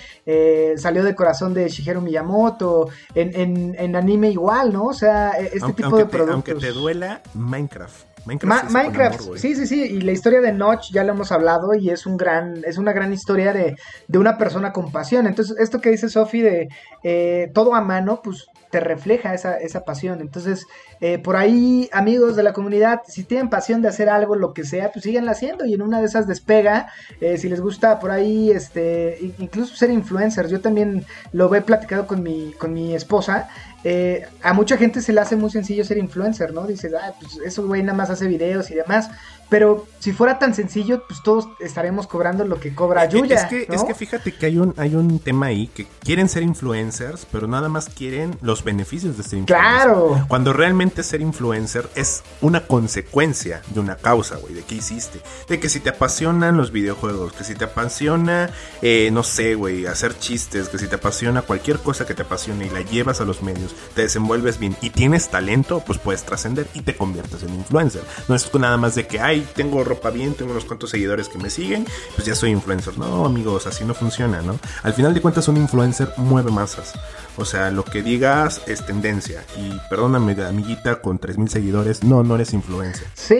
salió 0.77 1.03
del 1.03 1.15
corazón 1.15 1.53
de 1.53 1.69
Shigeru 1.69 2.01
Miyamoto, 2.01 2.89
en, 3.15 3.75
en, 3.77 3.95
anime 3.95 4.29
igual, 4.31 4.73
¿no? 4.73 4.85
O 4.85 4.93
sea, 4.93 5.31
e, 5.39 5.51
este 5.53 5.73
tipo 5.73 5.97
de 5.97 6.05
productos. 6.05 6.33
Aunque 6.33 6.55
te 6.55 6.71
duela, 6.71 7.21
Minecraft. 7.33 8.09
Minecraft, 8.25 9.37
sí, 9.37 9.55
sí, 9.55 9.65
sí, 9.65 9.81
y 9.81 10.01
la 10.01 10.11
historia 10.11 10.41
de 10.41 10.51
Notch 10.51 10.91
ya 10.91 11.03
lo 11.03 11.13
hemos 11.13 11.31
hablado 11.31 11.73
y 11.73 11.89
es 11.89 12.05
un 12.05 12.17
gran, 12.17 12.61
es 12.65 12.77
una 12.77 12.91
gran 12.91 13.11
historia 13.11 13.53
de, 13.53 13.75
de 14.07 14.17
una 14.19 14.37
persona 14.37 14.71
con 14.71 14.91
pasión. 14.91 15.25
Entonces, 15.25 15.57
esto 15.57 15.79
que 15.79 15.89
dice 15.89 16.09
Sofi 16.09 16.41
de 16.41 17.51
todo 17.53 17.73
a 17.73 17.81
mano, 17.81 18.21
pues 18.21 18.45
te 18.69 18.79
refleja 18.79 19.33
esa, 19.33 19.57
esa 19.57 19.83
pasión. 19.83 20.21
Entonces, 20.21 20.65
eh, 21.01 21.17
por 21.17 21.35
ahí, 21.35 21.89
amigos 21.91 22.35
de 22.35 22.43
la 22.43 22.53
comunidad, 22.53 23.01
si 23.07 23.23
tienen 23.23 23.49
pasión 23.49 23.81
de 23.81 23.87
hacer 23.87 24.09
algo, 24.09 24.35
lo 24.35 24.53
que 24.53 24.63
sea, 24.63 24.91
pues 24.91 25.03
síganla 25.03 25.31
haciendo 25.31 25.65
y 25.65 25.73
en 25.73 25.81
una 25.81 25.99
de 25.99 26.05
esas 26.05 26.27
despega. 26.27 26.91
Eh, 27.21 27.37
si 27.37 27.49
les 27.49 27.61
gusta 27.61 27.99
por 27.99 28.11
ahí, 28.11 28.51
este, 28.51 29.33
incluso 29.39 29.75
ser 29.75 29.89
influencers. 29.89 30.49
Yo 30.49 30.61
también 30.61 31.05
lo 31.31 31.53
he 31.55 31.61
platicado 31.61 32.07
con 32.07 32.21
mi, 32.21 32.53
con 32.57 32.73
mi 32.73 32.95
esposa. 32.95 33.49
Eh, 33.83 34.27
a 34.43 34.53
mucha 34.53 34.77
gente 34.77 35.01
se 35.01 35.13
le 35.13 35.21
hace 35.21 35.37
muy 35.37 35.49
sencillo 35.49 35.85
ser 35.85 35.97
influencer, 35.97 36.53
¿no? 36.53 36.67
Dice, 36.67 36.91
ah, 37.01 37.13
pues 37.19 37.37
eso 37.45 37.65
güey 37.65 37.81
nada 37.81 37.97
más 37.97 38.09
hace 38.09 38.27
videos 38.27 38.69
y 38.71 38.75
demás. 38.75 39.09
Pero 39.49 39.87
si 39.99 40.13
fuera 40.13 40.37
tan 40.39 40.53
sencillo, 40.53 41.03
pues 41.07 41.23
todos 41.23 41.47
estaremos 41.59 42.07
cobrando 42.07 42.45
lo 42.45 42.59
que 42.59 42.73
cobra 42.75 43.05
Yuya. 43.09 43.35
Es 43.35 43.45
que, 43.45 43.67
es 43.69 43.83
que 43.83 43.95
fíjate 43.95 44.33
que 44.33 44.45
hay 44.45 44.57
un, 44.57 44.73
hay 44.77 44.95
un 44.95 45.19
tema 45.19 45.47
ahí 45.47 45.67
que 45.67 45.87
quieren 46.01 46.29
ser 46.29 46.43
influencers, 46.43 47.25
pero 47.31 47.47
nada 47.47 47.67
más 47.67 47.89
quieren 47.89 48.37
los 48.41 48.63
beneficios 48.63 49.17
de 49.17 49.23
ser 49.23 49.39
influencer. 49.39 49.71
Claro. 49.71 50.25
Cuando 50.27 50.53
realmente 50.53 51.03
ser 51.03 51.21
influencer 51.21 51.89
es 51.95 52.23
una 52.41 52.65
consecuencia 52.67 53.61
de 53.73 53.79
una 53.79 53.95
causa, 53.95 54.37
güey, 54.37 54.53
de 54.53 54.63
qué 54.63 54.75
hiciste. 54.75 55.19
De 55.47 55.59
que 55.59 55.67
si 55.67 55.79
te 55.79 55.89
apasionan 55.89 56.55
los 56.55 56.71
videojuegos, 56.71 57.33
que 57.33 57.43
si 57.43 57.55
te 57.55 57.65
apasiona, 57.65 58.51
eh, 58.81 59.09
no 59.11 59.23
sé, 59.23 59.55
güey, 59.55 59.87
hacer 59.87 60.17
chistes, 60.17 60.69
que 60.69 60.77
si 60.77 60.87
te 60.87 60.95
apasiona 60.95 61.41
cualquier 61.41 61.79
cosa 61.79 62.05
que 62.05 62.13
te 62.13 62.21
apasione 62.21 62.67
y 62.67 62.69
la 62.69 62.81
llevas 62.81 63.19
a 63.19 63.25
los 63.25 63.41
medios, 63.41 63.75
te 63.95 64.03
desenvuelves 64.03 64.59
bien 64.59 64.77
y 64.81 64.91
tienes 64.91 65.29
talento, 65.29 65.81
pues 65.85 65.97
puedes 65.97 66.23
trascender 66.23 66.67
y 66.75 66.81
te 66.81 66.95
conviertes 66.95 67.41
en 67.41 67.55
influencer. 67.55 68.03
No 68.27 68.35
es 68.35 68.53
nada 68.53 68.77
más 68.77 68.95
de 68.95 69.07
que, 69.07 69.19
hay 69.19 69.38
tengo 69.55 69.83
ropa 69.83 70.09
bien, 70.09 70.33
tengo 70.33 70.51
unos 70.51 70.65
cuantos 70.65 70.89
seguidores 70.89 71.29
que 71.29 71.37
me 71.37 71.49
siguen, 71.49 71.85
pues 72.15 72.25
ya 72.27 72.35
soy 72.35 72.51
influencer. 72.51 72.97
No, 72.97 73.25
amigos, 73.25 73.67
así 73.67 73.85
no 73.85 73.93
funciona, 73.93 74.41
¿no? 74.41 74.59
Al 74.83 74.93
final 74.93 75.13
de 75.13 75.21
cuentas, 75.21 75.47
un 75.47 75.57
influencer 75.57 76.11
mueve 76.17 76.51
masas. 76.51 76.93
O 77.37 77.45
sea, 77.45 77.71
lo 77.71 77.85
que 77.85 78.01
digas 78.01 78.61
es 78.67 78.85
tendencia. 78.85 79.45
Y 79.57 79.71
perdóname, 79.89 80.35
amiguita, 80.43 81.01
con 81.01 81.19
3000 81.19 81.49
seguidores, 81.49 82.03
no, 82.03 82.21
no 82.23 82.35
eres 82.35 82.53
influencer. 82.53 83.07
Sí, 83.13 83.39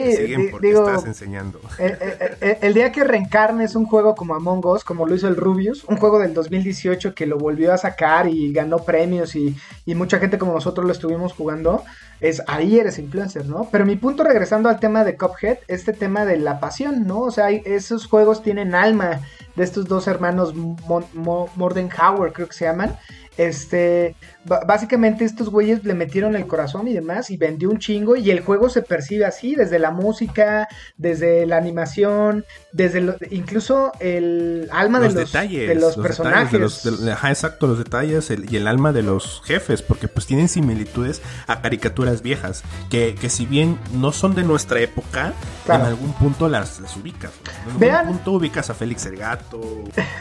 digo, 0.60 0.88
estás 0.88 1.04
enseñando. 1.04 1.60
El, 1.78 2.72
día 2.74 2.92
que 2.92 3.04
reencarnes 3.04 3.74
un 3.76 3.84
juego 3.84 4.14
como 4.14 4.34
Among 4.34 4.64
Us, 4.64 4.84
como 4.84 5.06
lo 5.06 5.14
hizo 5.14 5.28
el 5.28 5.36
Rubius, 5.36 5.84
un 5.84 5.96
juego 5.98 6.18
del 6.18 6.32
2018 6.32 7.14
que 7.14 7.26
lo 7.26 7.36
volvió 7.36 7.74
a 7.74 7.78
sacar 7.78 8.28
y 8.28 8.52
ganó 8.52 8.78
premios 8.78 9.36
y, 9.36 9.54
y 9.84 9.94
mucha 9.94 10.18
gente 10.18 10.38
como 10.38 10.52
nosotros 10.52 10.86
lo 10.86 10.92
estuvimos 10.92 11.34
jugando, 11.34 11.84
es 12.20 12.42
ahí 12.46 12.78
eres 12.78 12.98
influencer, 12.98 13.46
¿no? 13.46 13.68
Pero 13.70 13.86
mi 13.86 13.96
punto 13.96 14.24
regresando 14.24 14.68
al 14.68 14.80
tema 14.80 15.04
de 15.04 15.16
Cuphead, 15.16 15.58
este 15.68 15.92
tema 15.92 16.24
de 16.24 16.38
la 16.38 16.60
pasión, 16.60 17.06
¿no? 17.06 17.20
O 17.20 17.30
sea, 17.30 17.50
esos 17.50 18.06
juegos 18.06 18.42
tienen 18.42 18.74
alma 18.74 19.20
de 19.56 19.64
estos 19.64 19.86
dos 19.86 20.06
hermanos 20.06 20.54
Mordenhauer, 21.14 22.32
creo 22.32 22.48
que 22.48 22.54
se 22.54 22.64
llaman. 22.66 22.96
Este, 23.40 24.16
básicamente 24.66 25.24
estos 25.24 25.48
güeyes 25.48 25.82
le 25.84 25.94
metieron 25.94 26.36
el 26.36 26.46
corazón 26.46 26.88
y 26.88 26.92
demás 26.92 27.30
y 27.30 27.38
vendió 27.38 27.70
un 27.70 27.78
chingo 27.78 28.14
y 28.16 28.30
el 28.30 28.40
juego 28.40 28.68
se 28.68 28.82
percibe 28.82 29.24
así, 29.24 29.54
desde 29.54 29.78
la 29.78 29.92
música, 29.92 30.68
desde 30.98 31.46
la 31.46 31.56
animación, 31.56 32.44
desde 32.72 33.16
incluso 33.30 33.92
el 33.98 34.68
alma 34.70 35.00
de, 35.00 35.06
los, 35.06 35.14
detalles, 35.14 35.68
de 35.68 35.74
los, 35.74 35.96
personajes. 35.96 36.84
exacto, 36.84 37.66
los 37.66 37.78
detalles 37.78 38.30
y 38.30 38.56
el 38.58 38.66
alma 38.66 38.92
de 38.92 39.04
los 39.04 39.40
jefes, 39.46 39.80
porque 39.80 40.06
pues 40.06 40.26
tienen 40.26 40.50
similitudes 40.50 41.22
a 41.46 41.62
caricaturas 41.62 42.20
viejas, 42.20 42.62
que, 42.90 43.14
que 43.14 43.30
si 43.30 43.46
bien 43.46 43.78
no 43.94 44.12
son 44.12 44.34
de 44.34 44.42
nuestra 44.42 44.80
época, 44.80 45.32
en 45.66 45.80
algún 45.80 46.12
punto 46.12 46.46
las, 46.46 46.78
las 46.80 46.94
ubicas. 46.94 47.30
En 47.80 47.90
algún 47.90 48.16
punto 48.16 48.32
ubicas 48.32 48.68
a 48.68 48.74
Félix 48.74 49.06
el 49.06 49.16
Gato. 49.16 49.60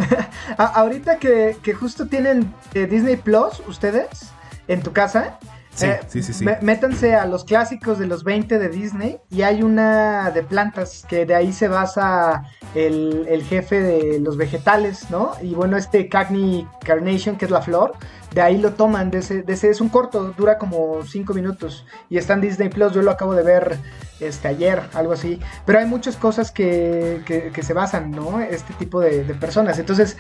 ahorita 0.58 1.18
que, 1.18 1.58
que 1.62 1.74
justo 1.74 2.08
tienen 2.08 2.54
eh, 2.74 2.86
Disney 2.86 3.09
Plus, 3.18 3.62
ustedes, 3.68 4.32
en 4.68 4.82
tu 4.82 4.94
casa. 4.94 5.40
Sí, 5.74 5.86
eh, 5.86 6.00
sí, 6.08 6.22
sí, 6.24 6.46
Métanse 6.62 7.16
a 7.16 7.26
los 7.26 7.46
clásicos 7.46 8.00
de 8.00 8.08
los 8.08 8.24
20 8.24 8.60
de 8.60 8.70
Disney 8.70 9.18
y 9.30 9.44
hay 9.44 9.64
una 9.64 10.32
de 10.32 10.44
plantas 10.44 11.06
que 11.08 11.26
de 11.26 11.36
ahí 11.36 11.54
se 11.54 11.68
basa 11.68 12.44
el, 12.76 13.26
el 13.30 13.44
jefe 13.44 13.80
de 13.80 14.20
los 14.20 14.36
vegetales, 14.36 15.10
¿no? 15.10 15.34
Y 15.42 15.54
bueno, 15.54 15.78
este 15.78 16.10
Cagni 16.10 16.68
Carnation, 16.84 17.38
que 17.38 17.46
es 17.46 17.52
la 17.52 17.62
flor, 17.62 17.94
de 18.34 18.42
ahí 18.42 18.58
lo 18.58 18.74
toman, 18.74 19.12
de 19.12 19.20
ese, 19.20 19.44
de 19.44 19.54
ese 19.54 19.70
es 19.70 19.82
un 19.82 19.90
corto, 19.90 20.34
dura 20.38 20.58
como 20.58 21.04
5 21.04 21.34
minutos 21.34 21.86
y 22.10 22.18
está 22.18 22.34
en 22.34 22.42
Disney 22.42 22.70
Plus, 22.70 22.94
yo 22.94 23.02
lo 23.02 23.12
acabo 23.12 23.34
de 23.34 23.44
ver 23.44 23.78
este, 24.20 24.48
ayer, 24.48 24.84
algo 24.94 25.14
así, 25.14 25.40
pero 25.66 25.80
hay 25.80 25.86
muchas 25.86 26.16
cosas 26.16 26.52
que, 26.52 27.22
que, 27.26 27.64
se 27.64 27.74
basan, 27.74 28.12
¿no? 28.12 28.40
Este 28.40 28.74
tipo 28.74 29.00
de, 29.00 29.22
personas, 29.36 29.80
entonces, 29.80 30.18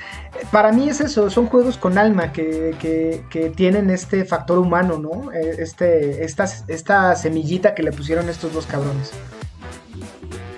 para 0.52 0.72
mí 0.72 0.90
es 0.90 1.02
eso, 1.02 1.30
son 1.30 1.48
juegos 1.48 1.78
con 1.78 1.98
alma 1.98 2.32
que, 2.32 2.76
que 3.30 3.50
tienen 3.52 3.90
este 3.90 4.26
factor 4.26 4.58
humano, 4.58 4.98
¿no? 4.98 5.32
Eh, 5.32 5.58
este, 5.60 6.24
esta, 6.24 6.46
esta 6.68 7.16
semillita 7.16 7.76
que 7.76 7.84
le 7.84 7.92
pusieron 7.92 8.30
estos 8.30 8.54
dos 8.54 8.66
cabrones. 8.66 9.12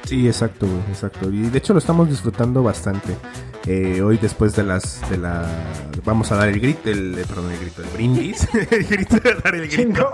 Sí, 0.05 0.27
exacto, 0.27 0.67
exacto. 0.89 1.29
Y 1.29 1.49
de 1.49 1.57
hecho 1.57 1.73
lo 1.73 1.79
estamos 1.79 2.09
disfrutando 2.09 2.61
bastante. 2.61 3.15
Eh, 3.67 4.01
hoy 4.01 4.17
después 4.17 4.55
de 4.55 4.63
las 4.63 5.07
de 5.09 5.17
la 5.17 5.45
vamos 6.03 6.31
a 6.31 6.35
dar 6.35 6.49
el 6.49 6.59
grito, 6.59 6.89
el 6.89 7.17
eh, 7.17 7.25
perdón, 7.27 7.51
el 7.51 7.59
grito, 7.59 7.83
el 7.83 7.89
brindis, 7.89 8.47
el 8.71 8.83
grito 8.85 9.17
de 9.17 9.35
dar 9.35 9.55
el 9.55 9.67
grito. 9.67 10.11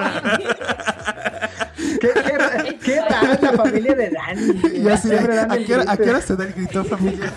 ¿Qué, 2.02 2.10
qué, 2.14 2.78
qué 2.84 3.02
raro 3.02 3.34
es 3.34 3.42
la 3.42 3.52
familia 3.54 3.96
de 3.96 4.10
Dani. 4.10 4.84
Ya 4.84 4.98
sé, 4.98 5.18
¿a, 5.18 5.58
qué 5.58 5.76
hora, 5.76 5.92
¿A 5.92 5.98
qué 5.98 6.10
hora 6.10 6.22
se 6.22 6.36
da 6.36 6.46
el 6.46 6.54
grito, 6.54 6.84
familia? 6.84 7.32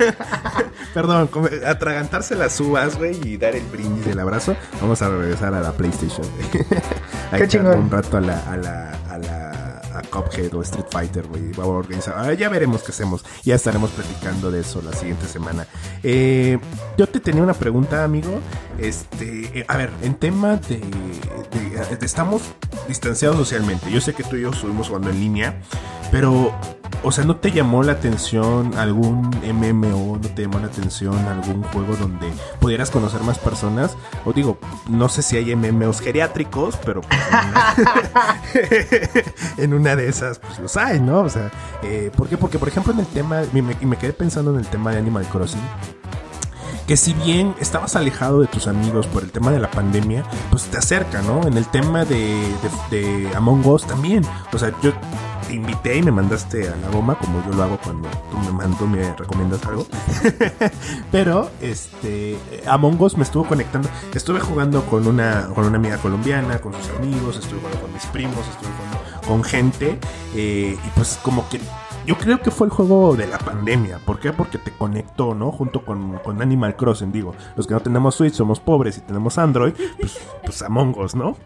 Perdón, 0.95 1.31
atragantarse 1.65 2.35
las 2.35 2.59
uvas, 2.61 2.99
güey, 2.99 3.17
y 3.27 3.37
dar 3.37 3.55
el 3.55 3.65
brindis, 3.67 4.07
el 4.07 4.19
abrazo. 4.19 4.57
Vamos 4.81 5.01
a 5.03 5.09
regresar 5.09 5.55
a 5.55 5.61
la 5.61 5.73
PlayStation. 5.73 6.27
Hay 7.31 7.47
que 7.47 7.59
un 7.59 7.91
rato 7.91 8.17
a 8.17 8.21
la, 8.21 8.39
a 8.51 8.57
la, 8.57 8.91
a 9.09 9.19
la 9.19 9.50
Cuphead 10.11 10.55
o 10.55 10.63
Street 10.63 10.87
Fighter, 10.91 11.27
güey. 11.27 11.53
A 11.57 11.67
organizar. 11.67 12.15
Ah, 12.17 12.33
ya 12.35 12.49
veremos 12.49 12.83
qué 12.83 12.93
hacemos. 12.93 13.25
Ya 13.45 13.55
estaremos 13.55 13.91
platicando 13.91 14.51
de 14.51 14.61
eso 14.61 14.83
la 14.83 14.93
siguiente 14.93 15.27
semana. 15.27 15.67
Eh, 16.03 16.59
yo 16.97 17.07
te 17.07 17.21
tenía 17.21 17.43
una 17.43 17.55
pregunta, 17.55 18.05
amigo. 18.05 18.41
Este, 18.79 19.61
eh, 19.61 19.65
a 19.69 19.77
ver, 19.77 19.91
en 20.03 20.15
tema 20.15 20.57
de, 20.57 20.81
estamos 22.03 22.43
distanciados 22.89 23.37
socialmente. 23.37 23.91
Yo 23.91 24.01
sé 24.01 24.15
que 24.15 24.25
tú 24.25 24.37
y 24.37 24.43
yo 24.43 24.51
estuvimos 24.51 24.89
jugando 24.89 25.11
en 25.11 25.21
línea, 25.21 25.61
pero 26.11 26.53
o 27.03 27.13
sea, 27.13 27.25
¿no 27.25 27.37
te 27.37 27.51
llamó 27.51 27.83
la 27.83 27.93
atención 27.93 28.77
algún 28.77 29.31
MMO? 29.43 30.19
¿No 30.19 30.29
te 30.29 30.43
llamó 30.43 30.59
la 30.59 30.67
atención 30.67 31.17
algún 31.27 31.63
juego 31.63 31.97
donde 31.97 32.31
pudieras 32.61 32.91
conocer 32.91 33.23
más 33.23 33.39
personas? 33.39 33.97
O 34.25 34.33
digo, 34.33 34.59
no 34.89 35.09
sé 35.09 35.23
si 35.23 35.37
hay 35.37 35.57
MMOs 35.57 36.01
geriátricos, 36.01 36.77
pero 36.85 37.01
pues 37.01 37.21
en, 39.57 39.73
una, 39.73 39.97
de 39.97 40.09
esas 40.09 40.39
pues 40.39 40.59
los 40.59 40.77
hay, 40.77 41.01
¿no? 41.01 41.21
O 41.21 41.31
sea, 41.31 41.51
eh, 41.83 42.11
¿por 42.15 42.29
qué? 42.29 42.37
Porque 42.37 42.59
por 42.59 42.69
ejemplo 42.69 42.93
en 42.93 43.01
el 43.01 43.07
tema, 43.07 43.43
y 43.53 43.63
me, 43.63 43.97
quedé 43.97 44.13
pensando 44.13 44.53
en 44.53 44.59
el 44.59 44.67
tema 44.67 44.93
de 44.93 44.99
Animal 44.99 45.25
Crossing, 45.27 45.61
que 46.87 46.99
si 46.99 47.15
bien 47.15 47.55
estabas 47.61 47.97
alejado 47.97 48.41
de 48.41 48.47
tus 48.47 48.67
amigos 48.67 49.07
por 49.07 49.23
el 49.23 49.31
tema 49.31 49.53
de 49.53 49.61
la 49.61 49.71
pandemia, 49.71 50.25
pues 50.51 50.65
te 50.65 50.77
acerca, 50.77 51.23
¿no? 51.23 51.47
En 51.47 51.57
el 51.57 51.67
tema 51.67 52.05
de, 52.05 52.43
de 52.91 53.31
Among 53.35 53.65
Us 53.67 53.87
también. 53.87 54.25
O 54.53 54.59
sea, 54.59 54.73
yo 54.83 54.93
te 55.51 55.57
invité 55.57 55.97
y 55.97 56.03
me 56.03 56.13
mandaste 56.13 56.69
a 56.69 56.77
la 56.77 56.89
goma, 56.91 57.17
como 57.17 57.45
yo 57.45 57.53
lo 57.57 57.65
hago 57.65 57.79
cuando 57.83 58.09
tú 58.31 58.39
me 58.39 58.53
mando, 58.53 58.87
me 58.87 59.17
recomiendas 59.17 59.65
algo. 59.67 59.85
Pero, 61.11 61.51
este, 61.61 62.39
Among 62.69 63.01
Us 63.03 63.17
me 63.17 63.25
estuvo 63.25 63.45
conectando. 63.45 63.89
Estuve 64.15 64.39
jugando 64.39 64.87
con 64.87 65.09
una, 65.09 65.49
con 65.53 65.67
una 65.67 65.77
amiga 65.77 65.97
colombiana, 65.99 66.61
con 66.61 66.73
sus 66.75 66.91
amigos, 66.91 67.37
estuve 67.37 67.59
jugando 67.59 67.81
con 67.81 67.93
mis 67.93 68.07
primos, 68.07 68.39
estuve 68.49 68.71
jugando 68.77 69.27
con 69.27 69.43
gente. 69.43 69.99
Eh, 70.37 70.79
y 70.81 70.91
pues 70.95 71.19
como 71.21 71.49
que 71.49 71.61
yo 72.07 72.17
creo 72.17 72.41
que 72.41 72.53
fue 72.53 72.69
el 72.69 72.73
juego 72.73 73.17
de 73.17 73.27
la 73.27 73.39
pandemia. 73.39 73.99
¿Por 74.07 74.21
qué? 74.21 74.33
Porque 74.33 74.59
te 74.59 74.71
conectó, 74.71 75.35
¿no? 75.35 75.51
Junto 75.51 75.85
con, 75.85 76.19
con 76.19 76.41
Animal 76.43 76.77
Crossing, 76.77 77.11
digo. 77.11 77.35
Los 77.57 77.67
que 77.67 77.75
no 77.75 77.81
tenemos 77.81 78.15
Switch 78.15 78.35
somos 78.35 78.61
pobres 78.61 78.99
y 78.99 79.01
tenemos 79.01 79.37
Android, 79.37 79.75
pues, 79.99 80.17
pues 80.45 80.63
Among 80.63 80.95
¿no? 81.15 81.37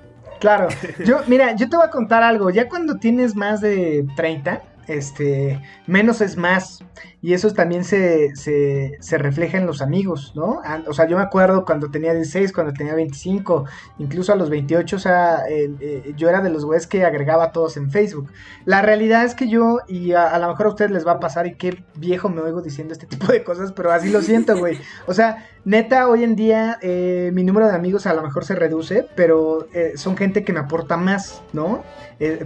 Claro. 0.40 0.68
Yo, 1.04 1.20
mira, 1.26 1.54
yo 1.56 1.68
te 1.68 1.76
voy 1.76 1.86
a 1.86 1.90
contar 1.90 2.22
algo. 2.22 2.50
Ya 2.50 2.68
cuando 2.68 2.96
tienes 2.96 3.34
más 3.34 3.60
de 3.60 4.06
30, 4.16 4.62
Este, 4.86 5.60
menos 5.86 6.20
es 6.20 6.36
más. 6.36 6.84
Y 7.20 7.32
eso 7.32 7.50
también 7.54 7.84
se, 7.84 8.36
se, 8.36 9.18
refleja 9.18 9.56
en 9.56 9.66
los 9.66 9.80
amigos, 9.80 10.32
¿no? 10.36 10.60
O 10.86 10.92
sea, 10.92 11.08
yo 11.08 11.16
me 11.16 11.22
acuerdo 11.22 11.64
cuando 11.64 11.90
tenía 11.90 12.12
16, 12.12 12.52
cuando 12.52 12.74
tenía 12.74 12.94
25, 12.94 13.64
incluso 13.98 14.32
a 14.34 14.36
los 14.36 14.50
28, 14.50 14.96
o 14.96 14.98
sea, 14.98 15.38
eh, 15.48 16.12
yo 16.18 16.28
era 16.28 16.42
de 16.42 16.50
los 16.50 16.66
güeyes 16.66 16.86
que 16.86 17.02
agregaba 17.02 17.44
a 17.44 17.52
todos 17.52 17.78
en 17.78 17.90
Facebook. 17.90 18.30
La 18.66 18.82
realidad 18.82 19.24
es 19.24 19.34
que 19.34 19.48
yo, 19.48 19.78
y 19.88 20.12
a, 20.12 20.38
lo 20.38 20.48
mejor 20.48 20.66
a 20.66 20.68
ustedes 20.68 20.90
les 20.90 21.06
va 21.06 21.12
a 21.12 21.20
pasar, 21.20 21.46
y 21.46 21.54
qué 21.54 21.82
viejo 21.96 22.28
me 22.28 22.42
oigo 22.42 22.60
diciendo 22.60 22.92
este 22.92 23.06
tipo 23.06 23.32
de 23.32 23.42
cosas, 23.42 23.72
pero 23.72 23.90
así 23.90 24.10
lo 24.10 24.20
siento, 24.20 24.58
güey. 24.58 24.78
O 25.06 25.14
sea, 25.14 25.48
neta, 25.64 26.08
hoy 26.08 26.24
en 26.24 26.36
día 26.36 26.78
eh, 26.82 27.30
mi 27.32 27.42
número 27.42 27.66
de 27.68 27.74
amigos 27.74 28.06
a 28.06 28.12
lo 28.12 28.22
mejor 28.22 28.44
se 28.44 28.54
reduce, 28.54 29.06
pero 29.16 29.66
eh, 29.72 29.92
son 29.96 30.16
gente 30.16 30.44
que 30.44 30.52
me 30.52 30.60
aporta 30.60 30.98
más, 30.98 31.42
¿no? 31.54 31.82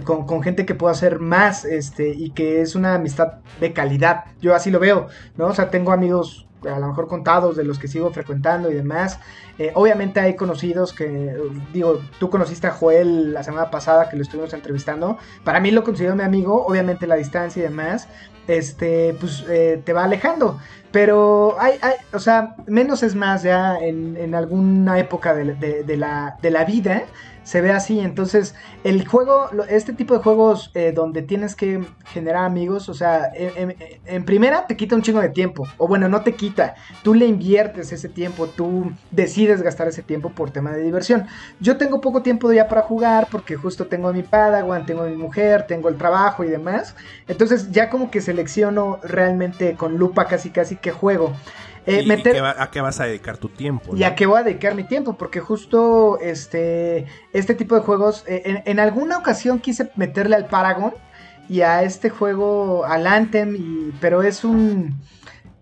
Con, 0.03 0.25
con, 0.25 0.41
gente 0.41 0.65
que 0.65 0.75
puedo 0.75 0.91
hacer 0.91 1.19
más, 1.19 1.65
este, 1.65 2.09
y 2.09 2.31
que 2.31 2.61
es 2.61 2.75
una 2.75 2.95
amistad 2.95 3.39
de 3.59 3.73
calidad. 3.73 4.25
Yo 4.41 4.55
así 4.55 4.71
lo 4.71 4.79
veo, 4.79 5.07
¿no? 5.37 5.47
O 5.47 5.53
sea, 5.53 5.69
tengo 5.69 5.91
amigos 5.91 6.49
a 6.67 6.79
lo 6.79 6.87
mejor 6.87 7.07
contados 7.07 7.55
de 7.55 7.63
los 7.63 7.79
que 7.79 7.87
sigo 7.87 8.11
frecuentando 8.11 8.69
y 8.71 8.73
demás. 8.73 9.19
Eh, 9.57 9.71
obviamente 9.75 10.19
hay 10.19 10.35
conocidos 10.35 10.93
que, 10.93 11.35
digo, 11.73 12.01
tú 12.19 12.29
conociste 12.29 12.67
a 12.67 12.71
Joel 12.71 13.33
la 13.33 13.43
semana 13.43 13.69
pasada 13.69 14.09
que 14.09 14.17
lo 14.17 14.23
estuvimos 14.23 14.53
entrevistando. 14.53 15.17
Para 15.43 15.59
mí 15.59 15.71
lo 15.71 15.83
considero 15.83 16.15
mi 16.15 16.23
amigo, 16.23 16.65
obviamente 16.65 17.07
la 17.07 17.15
distancia 17.15 17.59
y 17.59 17.63
demás, 17.63 18.07
este, 18.47 19.15
pues 19.19 19.45
eh, 19.49 19.81
te 19.83 19.93
va 19.93 20.05
alejando. 20.05 20.59
Pero 20.91 21.55
hay, 21.59 21.73
hay, 21.81 21.95
o 22.13 22.19
sea, 22.19 22.55
menos 22.65 23.03
es 23.03 23.15
más 23.15 23.43
ya 23.43 23.77
en, 23.77 24.17
en 24.17 24.33
alguna 24.33 24.97
época 24.97 25.35
de, 25.35 25.45
la, 25.97 26.37
de 26.41 26.51
la 26.51 26.65
vida 26.65 27.03
se 27.49 27.61
ve 27.61 27.71
así. 27.71 27.99
Entonces, 27.99 28.53
el 28.83 29.07
juego, 29.07 29.49
este 29.69 29.91
tipo 29.93 30.13
de 30.13 30.19
juegos 30.19 30.69
eh, 30.75 30.91
donde 30.91 31.23
tienes 31.23 31.55
que 31.55 31.83
generar 32.05 32.45
amigos, 32.45 32.89
o 32.89 32.93
sea, 32.93 33.31
en, 33.33 34.23
primera 34.23 34.67
te 34.67 34.77
quita 34.77 34.95
un 34.95 35.01
chingo 35.01 35.19
de 35.19 35.29
tiempo. 35.29 35.67
O 35.79 35.87
bueno, 35.87 36.07
no 36.07 36.21
te 36.21 36.35
quita. 36.35 36.75
Tú 37.01 37.15
le 37.15 37.25
inviertes 37.25 37.91
ese 37.91 38.07
tiempo, 38.07 38.45
tú 38.45 38.91
decides 39.09 39.63
gastar 39.63 39.87
ese 39.87 40.03
tiempo 40.03 40.29
por 40.29 40.51
tema 40.51 40.73
de 40.73 40.83
diversión. 40.83 41.25
Yo 41.59 41.77
tengo 41.77 42.01
poco 42.01 42.21
tiempo 42.21 42.53
ya 42.53 42.67
para 42.67 42.83
jugar 42.83 43.27
porque 43.31 43.55
justo 43.55 43.87
tengo 43.87 44.09
a 44.09 44.13
mi 44.13 44.21
Padawan, 44.21 44.85
tengo 44.85 45.01
a 45.01 45.07
mi 45.07 45.15
mujer, 45.15 45.65
tengo 45.65 45.89
el 45.89 45.95
trabajo 45.95 46.43
y 46.43 46.49
demás. 46.49 46.93
Entonces, 47.27 47.71
ya 47.71 47.89
como 47.89 48.11
que 48.11 48.21
selecciono 48.21 48.99
realmente 49.01 49.73
con 49.73 49.97
lupa 49.97 50.25
casi 50.25 50.51
casi 50.51 50.75
que 50.75 50.91
juego. 50.91 51.33
Eh, 51.85 52.05
¿A 52.57 52.71
qué 52.71 52.81
vas 52.81 52.99
a 52.99 53.05
dedicar 53.05 53.37
tu 53.37 53.49
tiempo? 53.49 53.95
¿Y 53.95 54.03
a 54.03 54.15
qué 54.15 54.25
voy 54.25 54.39
a 54.39 54.43
dedicar 54.43 54.75
mi 54.75 54.83
tiempo? 54.83 55.17
Porque 55.17 55.39
justo 55.39 56.19
este, 56.19 57.05
este 57.33 57.55
tipo 57.55 57.75
de 57.75 57.81
juegos, 57.81 58.23
eh, 58.27 58.61
en, 58.65 58.79
alguna 58.79 59.17
ocasión 59.17 59.59
quise 59.59 59.91
meterle 59.95 60.35
al 60.35 60.47
Paragon 60.47 60.93
y 61.47 61.61
a 61.61 61.83
este 61.83 62.09
juego, 62.09 62.85
al 62.85 63.07
Anthem, 63.07 63.55
y, 63.55 63.93
pero 63.99 64.21
es 64.21 64.43
un 64.43 65.01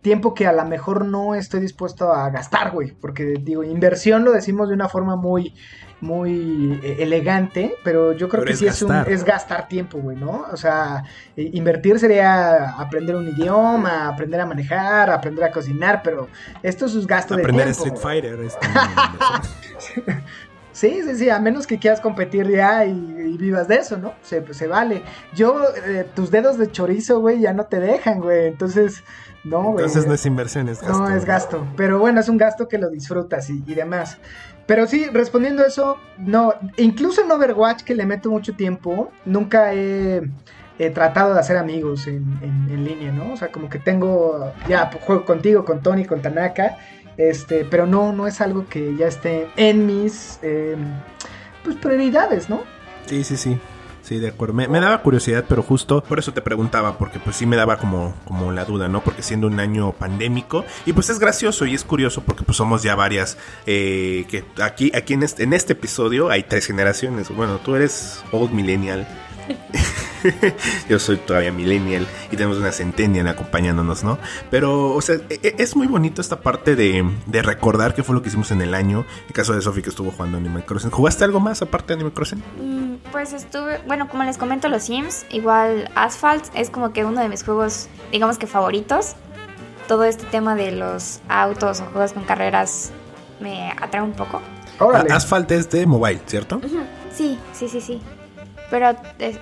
tiempo 0.01 0.33
que 0.33 0.47
a 0.47 0.53
lo 0.53 0.65
mejor 0.65 1.05
no 1.05 1.35
estoy 1.35 1.61
dispuesto 1.61 2.11
a 2.13 2.29
gastar, 2.29 2.71
güey. 2.71 2.91
Porque 2.91 3.35
digo, 3.41 3.63
inversión 3.63 4.23
lo 4.23 4.31
decimos 4.31 4.69
de 4.69 4.75
una 4.75 4.89
forma 4.89 5.15
muy 5.15 5.53
muy 5.99 6.79
eh, 6.83 6.97
elegante, 6.99 7.75
pero 7.83 8.13
yo 8.13 8.29
creo 8.29 8.43
que 8.43 8.55
sí 8.55 8.67
es, 8.67 8.81
un, 8.81 8.93
es 9.07 9.23
gastar 9.23 9.67
tiempo, 9.67 9.97
güey, 9.97 10.15
¿no? 10.15 10.45
O 10.51 10.57
sea, 10.57 11.03
invertir 11.35 11.99
sería 11.99 12.71
aprender 12.79 13.15
un 13.15 13.27
idioma, 13.27 14.07
aprender 14.07 14.39
a 14.39 14.45
manejar, 14.45 15.09
aprender 15.09 15.43
a 15.43 15.51
cocinar, 15.51 16.01
pero 16.03 16.27
esto 16.61 16.85
es 16.85 16.95
un 16.95 17.05
gasto 17.07 17.35
de 17.35 17.43
tiempo. 17.43 17.61
Aprender 17.61 17.75
Street 17.75 17.97
Fighter. 17.97 18.39
Este, 18.41 18.67
sí, 20.71 21.01
sí, 21.03 21.15
sí, 21.15 21.29
a 21.31 21.39
menos 21.39 21.65
que 21.65 21.79
quieras 21.79 21.99
competir 21.99 22.47
ya 22.47 22.85
y, 22.85 23.35
vivas 23.37 23.67
de 23.67 23.77
eso, 23.77 23.97
¿no? 23.97 24.13
Se, 24.21 24.53
se 24.53 24.67
vale. 24.67 25.01
Yo, 25.33 25.63
eh, 25.85 26.07
tus 26.13 26.29
dedos 26.29 26.59
de 26.59 26.71
chorizo, 26.71 27.19
güey, 27.21 27.39
ya 27.39 27.53
no 27.53 27.65
te 27.65 27.79
dejan, 27.79 28.19
güey, 28.19 28.47
entonces... 28.47 29.03
No, 29.43 29.61
güey. 29.63 29.85
Entonces 29.85 30.05
no 30.05 30.13
es 30.13 30.25
inversión, 30.25 30.67
es 30.67 30.81
gasto. 30.81 30.99
No, 30.99 31.15
es 31.15 31.23
gasto. 31.23 31.67
Pero 31.77 31.99
bueno, 31.99 32.19
es 32.19 32.27
un 32.27 32.37
gasto 32.37 32.67
que 32.67 32.77
lo 32.77 32.89
disfrutas 32.89 33.49
y, 33.49 33.63
y 33.65 33.75
demás. 33.75 34.17
Pero 34.67 34.85
sí, 34.85 35.07
respondiendo 35.11 35.63
a 35.63 35.67
eso, 35.67 35.97
no, 36.17 36.53
incluso 36.75 37.21
en 37.21 37.31
Overwatch 37.31 37.83
que 37.83 37.95
le 37.95 38.05
meto 38.05 38.29
mucho 38.29 38.53
tiempo, 38.53 39.11
nunca 39.25 39.73
he, 39.73 40.29
tratado 40.93 41.33
de 41.33 41.39
hacer 41.39 41.57
amigos 41.57 42.05
en, 42.05 42.85
línea, 42.85 43.11
¿no? 43.11 43.33
O 43.33 43.37
sea, 43.37 43.47
como 43.47 43.69
que 43.69 43.79
tengo, 43.79 44.53
ya 44.67 44.89
pues, 44.89 45.03
juego 45.05 45.25
contigo, 45.25 45.63
con 45.65 45.81
Tony, 45.81 46.05
con 46.05 46.21
Tanaka, 46.21 46.77
este, 47.15 47.65
pero 47.65 47.87
no, 47.87 48.11
no 48.11 48.27
es 48.27 48.41
algo 48.41 48.67
que 48.67 48.95
ya 48.97 49.07
esté 49.07 49.47
en 49.55 49.85
mis, 49.87 50.37
em, 50.43 50.85
pues, 51.63 51.77
prioridades, 51.77 52.49
¿no? 52.49 52.61
Sí, 53.05 53.23
sí, 53.23 53.37
sí. 53.37 53.57
Sí, 54.07 54.19
de 54.19 54.29
acuerdo. 54.29 54.53
Me, 54.53 54.79
daba 54.79 55.01
curiosidad, 55.01 55.43
pero 55.49 55.61
justo 55.61 56.01
por 56.01 56.17
eso 56.17 56.31
te 56.31 56.41
preguntaba, 56.41 56.97
porque 56.97 57.19
pues 57.19 57.35
sí 57.35 57.45
me 57.45 57.57
daba 57.57 57.77
como, 57.77 58.15
como 58.23 58.53
la 58.53 58.63
duda, 58.63 58.87
¿no? 58.87 59.01
Porque 59.03 59.21
siendo 59.21 59.47
un 59.47 59.59
año 59.59 59.91
pandémico, 59.91 60.63
y 60.85 60.93
pues 60.93 61.09
es 61.09 61.19
gracioso 61.19 61.65
y 61.65 61.75
es 61.75 61.83
curioso 61.83 62.21
porque 62.21 62.45
pues 62.45 62.55
somos 62.55 62.83
ya 62.83 62.95
varias, 62.95 63.37
eh, 63.65 64.25
que 64.29 64.45
aquí, 64.63 64.93
aquí 64.95 65.13
en 65.13 65.23
este, 65.23 65.43
en 65.43 65.51
este 65.51 65.73
episodio 65.73 66.29
hay 66.29 66.43
tres 66.43 66.67
generaciones. 66.67 67.27
Bueno, 67.35 67.57
tú 67.57 67.75
eres 67.75 68.23
old 68.31 68.53
millennial. 68.53 69.05
Yo 70.89 70.99
soy 70.99 71.17
todavía 71.17 71.51
millennial 71.51 72.07
y 72.31 72.35
tenemos 72.35 72.57
una 72.57 72.71
centennial 72.71 73.27
acompañándonos, 73.27 74.03
¿no? 74.03 74.17
Pero, 74.49 74.93
o 74.93 75.01
sea, 75.01 75.15
e, 75.29 75.39
e, 75.43 75.55
es 75.57 75.75
muy 75.75 75.87
bonito 75.87 76.21
esta 76.21 76.41
parte 76.41 76.75
de, 76.75 77.05
recordar 77.41 77.93
qué 77.93 78.03
fue 78.03 78.15
lo 78.15 78.21
que 78.21 78.29
hicimos 78.29 78.51
en 78.51 78.61
el 78.61 78.73
año. 78.73 79.05
En 79.27 79.33
caso 79.33 79.53
de 79.53 79.61
Sophie 79.61 79.83
que 79.83 79.89
estuvo 79.89 80.11
jugando 80.11 80.37
Animal 80.37 80.65
Crossing. 80.65 80.91
¿Jugaste 80.91 81.23
algo 81.23 81.39
más 81.39 81.61
aparte 81.61 81.87
de 81.87 81.93
Animal 81.95 82.13
Crossing? 82.13 82.39
Mm, 82.59 83.11
pues 83.11 83.33
estuve, 83.33 83.79
bueno, 83.87 84.07
como 84.09 84.23
les 84.23 84.37
comento, 84.37 84.67
los 84.67 84.83
Sims, 84.83 85.25
igual 85.29 85.89
Asphalt 85.95 86.45
es 86.55 86.69
como 86.69 86.93
que 86.93 87.05
uno 87.05 87.21
de 87.21 87.29
mis 87.29 87.43
juegos, 87.43 87.87
digamos 88.11 88.37
que 88.37 88.47
favoritos. 88.47 89.15
Todo 89.87 90.03
este 90.03 90.25
tema 90.25 90.55
de 90.55 90.71
los 90.73 91.21
autos 91.29 91.79
o 91.79 91.85
juegos 91.85 92.11
con 92.11 92.23
carreras 92.25 92.91
me 93.39 93.71
atrae 93.79 94.01
un 94.01 94.13
poco. 94.13 94.41
Asphalt 95.09 95.49
es 95.51 95.69
de 95.69 95.85
mobile, 95.85 96.21
¿cierto? 96.25 96.59
Sí, 97.13 97.39
sí, 97.53 97.69
sí, 97.69 97.81
sí. 97.81 98.01
Pero 98.69 98.95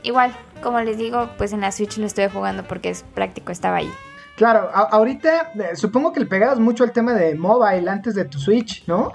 igual, 0.04 0.36
como 0.62 0.80
les 0.82 0.98
digo, 0.98 1.30
pues 1.38 1.54
en 1.54 1.62
la 1.62 1.72
Switch 1.72 1.98
lo 1.98 2.06
estoy 2.06 2.28
jugando 2.30 2.64
porque 2.64 2.90
es 2.90 3.04
práctico, 3.14 3.52
estaba 3.52 3.78
ahí. 3.78 3.92
Claro, 4.36 4.70
ahorita 4.74 5.54
eh, 5.56 5.76
supongo 5.76 6.12
que 6.12 6.20
le 6.20 6.26
pegabas 6.26 6.60
mucho 6.60 6.84
al 6.84 6.92
tema 6.92 7.14
de 7.14 7.36
mobile 7.36 7.90
antes 7.90 8.16
de 8.16 8.26
tu 8.26 8.38
Switch, 8.38 8.86
¿no? 8.86 9.14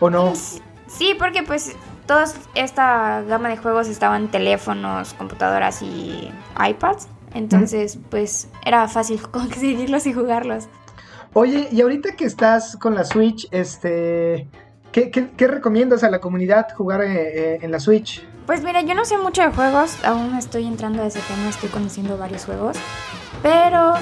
¿O 0.00 0.10
no? 0.10 0.34
Sí, 0.88 1.14
porque 1.18 1.42
pues 1.42 1.76
toda 2.06 2.24
esta 2.54 3.22
gama 3.22 3.48
de 3.48 3.56
juegos 3.56 3.88
estaban 3.88 4.28
teléfonos, 4.28 5.14
computadoras 5.14 5.82
y 5.82 6.30
iPads. 6.58 7.08
Entonces, 7.34 7.98
pues 8.10 8.48
era 8.64 8.88
fácil 8.88 9.20
conseguirlos 9.30 10.06
y 10.06 10.12
jugarlos. 10.12 10.68
Oye, 11.34 11.68
y 11.70 11.82
ahorita 11.82 12.16
que 12.16 12.24
estás 12.24 12.76
con 12.76 12.94
la 12.94 13.04
Switch, 13.04 13.46
este, 13.50 14.48
¿qué, 15.10 15.28
qué, 15.36 15.46
recomiendas 15.46 16.02
a 16.04 16.10
la 16.10 16.20
comunidad 16.20 16.68
jugar 16.74 17.02
eh, 17.02 17.54
eh, 17.54 17.58
en 17.60 17.70
la 17.70 17.80
Switch? 17.80 18.26
Pues 18.46 18.62
mira, 18.62 18.80
yo 18.80 18.94
no 18.94 19.04
sé 19.04 19.18
mucho 19.18 19.42
de 19.42 19.48
juegos, 19.48 20.02
aún 20.04 20.34
estoy 20.36 20.66
entrando 20.66 21.02
a 21.02 21.06
ese 21.06 21.20
tema, 21.20 21.48
estoy 21.48 21.68
conociendo 21.68 22.16
varios 22.16 22.44
juegos, 22.44 22.76
pero 23.42 23.94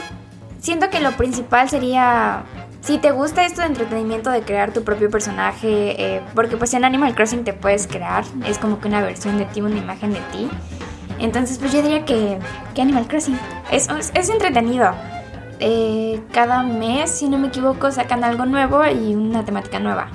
siento 0.60 0.90
que 0.90 1.00
lo 1.00 1.12
principal 1.12 1.68
sería, 1.68 2.44
si 2.80 2.98
te 2.98 3.10
gusta 3.10 3.44
esto 3.44 3.62
de 3.62 3.68
entretenimiento 3.68 4.30
de 4.30 4.42
crear 4.42 4.72
tu 4.72 4.84
propio 4.84 5.10
personaje, 5.10 6.16
eh, 6.16 6.22
porque 6.34 6.56
pues 6.56 6.74
en 6.74 6.84
Animal 6.84 7.14
Crossing 7.14 7.42
te 7.42 7.54
puedes 7.54 7.86
crear, 7.86 8.24
es 8.46 8.58
como 8.58 8.80
que 8.80 8.88
una 8.88 9.02
versión 9.02 9.38
de 9.38 9.46
ti, 9.46 9.62
una 9.62 9.78
imagen 9.78 10.12
de 10.12 10.20
ti, 10.30 10.48
entonces 11.18 11.58
pues 11.58 11.72
yo 11.72 11.82
diría 11.82 12.04
que, 12.04 12.38
que 12.74 12.82
Animal 12.82 13.08
Crossing 13.08 13.38
es, 13.72 13.88
es, 14.14 14.28
entretenido. 14.28 14.92
Eh, 15.60 16.20
cada 16.32 16.62
mes, 16.62 17.10
si 17.10 17.28
no 17.28 17.38
me 17.38 17.48
equivoco, 17.48 17.90
sacan 17.90 18.24
algo 18.24 18.44
nuevo 18.44 18.84
y 18.86 19.14
una 19.14 19.44
temática 19.44 19.78
nueva. 19.78 20.08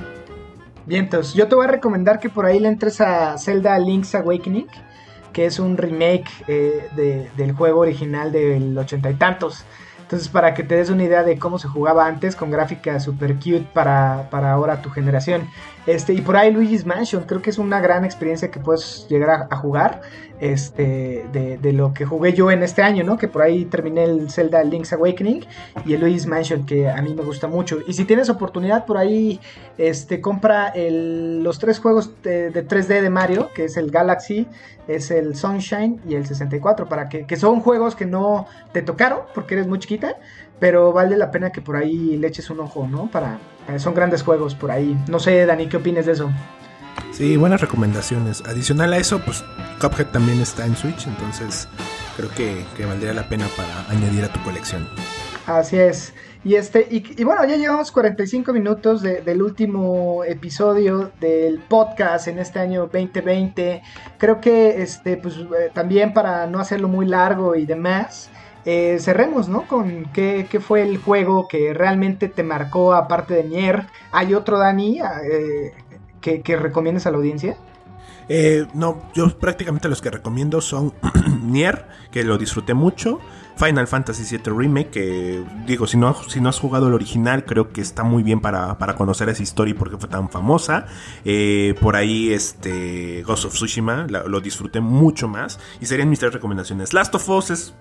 Vientos, 0.85 1.33
yo 1.33 1.47
te 1.47 1.55
voy 1.55 1.65
a 1.65 1.69
recomendar 1.69 2.19
que 2.19 2.29
por 2.29 2.45
ahí 2.45 2.59
le 2.59 2.67
entres 2.67 2.99
a 3.01 3.37
Zelda 3.37 3.77
Link's 3.77 4.15
Awakening, 4.15 4.67
que 5.33 5.45
es 5.45 5.59
un 5.59 5.77
remake 5.77 6.29
eh, 6.47 7.29
del 7.35 7.51
juego 7.53 7.81
original 7.81 8.31
del 8.31 8.77
ochenta 8.77 9.09
y 9.11 9.15
tantos. 9.15 9.65
Entonces, 10.01 10.27
para 10.27 10.55
que 10.55 10.63
te 10.63 10.75
des 10.75 10.89
una 10.89 11.03
idea 11.03 11.21
de 11.21 11.37
cómo 11.37 11.59
se 11.59 11.67
jugaba 11.67 12.07
antes, 12.07 12.35
con 12.35 12.49
gráfica 12.49 12.99
super 12.99 13.35
cute 13.35 13.67
para, 13.71 14.27
para 14.31 14.51
ahora 14.53 14.81
tu 14.81 14.89
generación. 14.89 15.47
Este, 15.89 16.13
y 16.13 16.21
por 16.21 16.37
ahí 16.37 16.51
Luigi's 16.51 16.85
Mansion, 16.85 17.23
creo 17.23 17.41
que 17.41 17.49
es 17.49 17.57
una 17.57 17.81
gran 17.81 18.05
experiencia 18.05 18.51
que 18.51 18.59
puedes 18.59 19.07
llegar 19.09 19.47
a, 19.49 19.55
jugar 19.55 20.01
este, 20.39 21.25
de, 21.33 21.73
lo 21.73 21.95
que 21.95 22.05
jugué 22.05 22.33
yo 22.33 22.51
en 22.51 22.61
este 22.61 22.83
año, 22.83 23.03
¿no? 23.03 23.17
Que 23.17 23.27
por 23.27 23.41
ahí 23.41 23.65
terminé 23.65 24.03
el 24.03 24.29
Zelda 24.29 24.63
Link's 24.63 24.93
Awakening 24.93 25.47
y 25.87 25.95
el 25.95 26.01
Luigi's 26.01 26.27
Mansion, 26.27 26.67
que 26.67 26.87
a 26.87 27.01
mí 27.01 27.15
me 27.15 27.23
gusta 27.23 27.47
mucho. 27.47 27.79
Y 27.87 27.93
si 27.93 28.05
tienes 28.05 28.29
oportunidad, 28.29 28.85
por 28.85 28.99
ahí 28.99 29.39
este, 29.79 30.21
compra 30.21 30.73
los 30.75 31.57
tres 31.57 31.79
juegos 31.79 32.21
de, 32.21 32.53
3D 32.53 33.01
de 33.01 33.09
Mario, 33.09 33.49
que 33.55 33.65
es 33.65 33.75
el 33.75 33.89
Galaxy, 33.89 34.45
es 34.87 35.09
el 35.09 35.35
Sunshine 35.35 35.99
y 36.07 36.13
el 36.13 36.27
64, 36.27 36.87
para 36.87 37.09
que, 37.09 37.25
que 37.25 37.35
son 37.35 37.61
juegos 37.61 37.95
que 37.95 38.05
no 38.05 38.45
te 38.73 38.83
tocaron 38.83 39.21
porque 39.33 39.55
eres 39.55 39.65
muy 39.65 39.79
chiquita, 39.79 40.17
pero 40.59 40.91
vale 40.93 41.17
la 41.17 41.31
pena 41.31 41.51
que 41.51 41.61
por 41.61 41.75
ahí 41.75 42.17
le 42.17 42.27
eches 42.27 42.49
un 42.49 42.59
ojo, 42.59 42.87
¿no? 42.87 43.09
Para, 43.11 43.39
son 43.77 43.93
grandes 43.93 44.23
juegos 44.23 44.55
por 44.55 44.71
ahí. 44.71 44.97
No 45.07 45.19
sé, 45.19 45.45
Dani, 45.45 45.67
¿qué 45.67 45.77
opinas 45.77 46.05
de 46.05 46.13
eso? 46.13 46.31
Sí, 47.11 47.37
buenas 47.37 47.61
recomendaciones. 47.61 48.43
Adicional 48.45 48.93
a 48.93 48.97
eso, 48.97 49.19
pues 49.19 49.43
Cuphead 49.79 50.07
también 50.07 50.39
está 50.41 50.65
en 50.65 50.75
Switch, 50.75 51.07
entonces 51.07 51.67
creo 52.17 52.29
que, 52.31 52.65
que 52.75 52.85
valdría 52.85 53.13
la 53.13 53.27
pena 53.27 53.47
para 53.55 53.89
añadir 53.89 54.25
a 54.25 54.33
tu 54.33 54.41
colección. 54.43 54.87
Así 55.45 55.77
es. 55.77 56.13
Y 56.43 56.55
este, 56.55 56.87
y, 56.89 57.23
bueno, 57.25 57.43
ya 57.45 57.57
llevamos 57.57 57.91
45 57.91 58.53
minutos 58.53 59.01
del 59.01 59.41
último 59.41 60.23
episodio 60.23 61.11
del 61.19 61.59
podcast 61.59 62.29
en 62.29 62.39
este 62.39 62.59
año 62.59 62.81
2020. 62.83 63.81
Creo 64.17 64.39
que 64.39 64.81
este, 64.81 65.17
pues 65.17 65.35
eh, 65.35 65.69
también 65.73 66.13
para 66.13 66.47
no 66.47 66.59
hacerlo 66.59 66.87
muy 66.87 67.05
largo 67.05 67.55
y 67.55 67.65
demás, 67.65 68.29
eh, 68.71 68.99
cerremos, 68.99 69.49
¿no? 69.49 69.63
Con 69.63 70.05
qué, 70.13 70.47
fue 70.61 70.83
el 70.83 70.99
juego 70.99 71.47
que 71.47 71.73
realmente 71.73 72.29
te 72.29 72.43
marcó 72.43 72.93
aparte 72.93 73.33
de 73.33 73.43
Nier. 73.43 73.87
¿Hay 74.11 74.35
otro, 74.35 74.59
Dani, 74.59 74.99
eh, 74.99 75.73
que, 76.21 76.41
que 76.41 76.55
recomiendes 76.55 77.07
a 77.07 77.11
la 77.11 77.17
audiencia? 77.17 77.57
Eh, 78.31 78.67
no, 78.75 79.09
yo 79.15 79.27
prácticamente 79.39 79.89
los 79.89 80.03
que 80.03 80.11
recomiendo 80.11 80.61
son 80.61 80.93
Nier, 81.41 81.87
que 82.11 82.23
lo 82.23 82.37
disfruté 82.37 82.75
mucho. 82.75 83.19
Final 83.57 83.87
Fantasy 83.87 84.37
VII 84.37 84.53
Remake, 84.55 84.89
que 84.91 85.43
digo, 85.65 85.87
si 85.87 85.97
no, 85.97 86.15
si 86.29 86.39
no 86.39 86.47
has 86.47 86.59
jugado 86.59 86.87
el 86.87 86.93
original, 86.93 87.43
creo 87.45 87.73
que 87.73 87.81
está 87.81 88.03
muy 88.03 88.21
bien 88.21 88.39
para, 88.39 88.77
conocer 88.95 89.27
esa 89.29 89.41
historia 89.41 89.71
y 89.71 89.73
por 89.73 89.89
qué 89.89 89.97
fue 89.97 90.07
tan 90.07 90.29
famosa. 90.29 90.85
Eh, 91.25 91.73
por 91.81 91.95
ahí, 91.95 92.31
este, 92.31 93.23
Ghost 93.23 93.45
of 93.45 93.53
Tsushima, 93.53 94.05
lo 94.07 94.39
disfruté 94.39 94.79
mucho 94.79 95.27
más. 95.27 95.59
Y 95.81 95.87
serían 95.87 96.07
mis 96.09 96.19
tres 96.19 96.33
recomendaciones. 96.33 96.93
Last 96.93 97.15
of 97.15 97.27
Us 97.29 97.49
es, 97.49 97.73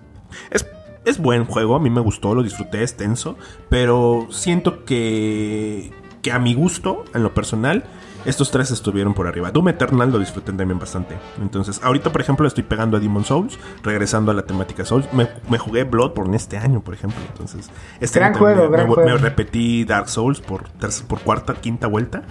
es 1.05 1.19
buen 1.19 1.45
juego, 1.45 1.75
a 1.75 1.79
mí 1.79 1.89
me 1.89 2.01
gustó, 2.01 2.35
lo 2.35 2.43
disfruté, 2.43 2.83
es 2.83 2.95
tenso, 2.97 3.37
pero 3.69 4.27
siento 4.31 4.85
que, 4.85 5.91
que 6.21 6.31
a 6.31 6.39
mi 6.39 6.53
gusto, 6.53 7.05
en 7.13 7.23
lo 7.23 7.33
personal, 7.33 7.85
estos 8.25 8.51
tres 8.51 8.69
estuvieron 8.71 9.13
por 9.13 9.27
arriba. 9.27 9.51
Doom 9.51 9.69
Eternal 9.69 10.11
lo 10.11 10.19
disfruté 10.19 10.51
también 10.51 10.77
bastante. 10.77 11.17
Entonces, 11.41 11.79
ahorita, 11.83 12.11
por 12.11 12.21
ejemplo, 12.21 12.47
estoy 12.47 12.63
pegando 12.63 12.97
a 12.97 12.99
Demon 12.99 13.23
Souls, 13.23 13.57
regresando 13.81 14.31
a 14.31 14.33
la 14.33 14.43
temática 14.43 14.83
Souls. 14.83 15.11
Me, 15.13 15.29
me 15.49 15.57
jugué 15.57 15.85
Bloodborne 15.85 16.35
este 16.35 16.57
año, 16.57 16.81
por 16.81 16.93
ejemplo. 16.93 17.19
Entonces, 17.31 17.69
este 17.99 18.19
gran 18.19 18.33
juego, 18.33 18.69
me, 18.69 18.85
me, 18.85 19.17
repetí 19.17 19.85
Dark 19.85 20.09
Souls 20.09 20.41
por, 20.41 20.69
por 21.07 21.19
cuarta, 21.21 21.53
quinta 21.55 21.87
vuelta. 21.87 22.23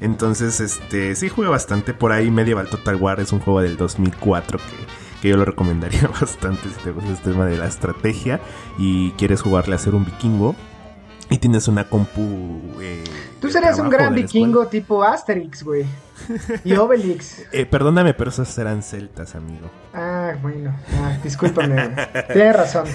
Entonces, 0.00 0.60
este, 0.60 1.14
sí 1.14 1.28
jugué 1.28 1.48
bastante. 1.48 1.92
Por 1.92 2.12
ahí 2.12 2.30
Medieval 2.30 2.68
Total 2.68 2.96
War 2.96 3.20
es 3.20 3.32
un 3.32 3.40
juego 3.40 3.60
del 3.60 3.76
2004 3.76 4.58
que 4.58 5.07
que 5.20 5.28
yo 5.28 5.36
lo 5.36 5.44
recomendaría 5.44 6.08
bastante 6.20 6.68
si 6.68 6.82
te 6.82 6.90
gusta 6.92 7.12
este 7.12 7.30
tema 7.30 7.46
de 7.46 7.56
la 7.56 7.66
estrategia 7.66 8.40
y 8.78 9.12
quieres 9.12 9.42
jugarle 9.42 9.74
a 9.74 9.78
ser 9.78 9.94
un 9.94 10.04
vikingo 10.04 10.54
y 11.30 11.38
tienes 11.38 11.68
una 11.68 11.84
compu 11.84 12.60
eh, 12.80 13.04
Tú 13.40 13.50
serías 13.50 13.78
un 13.78 13.90
gran 13.90 14.14
vikingo 14.14 14.66
tipo 14.66 15.02
Asterix, 15.02 15.62
güey. 15.62 15.86
Y 16.64 16.72
Obelix. 16.76 17.42
Eh, 17.52 17.66
perdóname, 17.66 18.14
pero 18.14 18.30
esos 18.30 18.56
eran 18.58 18.82
celtas, 18.82 19.34
amigo. 19.34 19.70
Ah, 19.94 20.34
bueno. 20.42 20.74
Ah, 21.00 21.16
discúlpame. 21.22 21.90
Tienes 22.32 22.56
razón. 22.56 22.86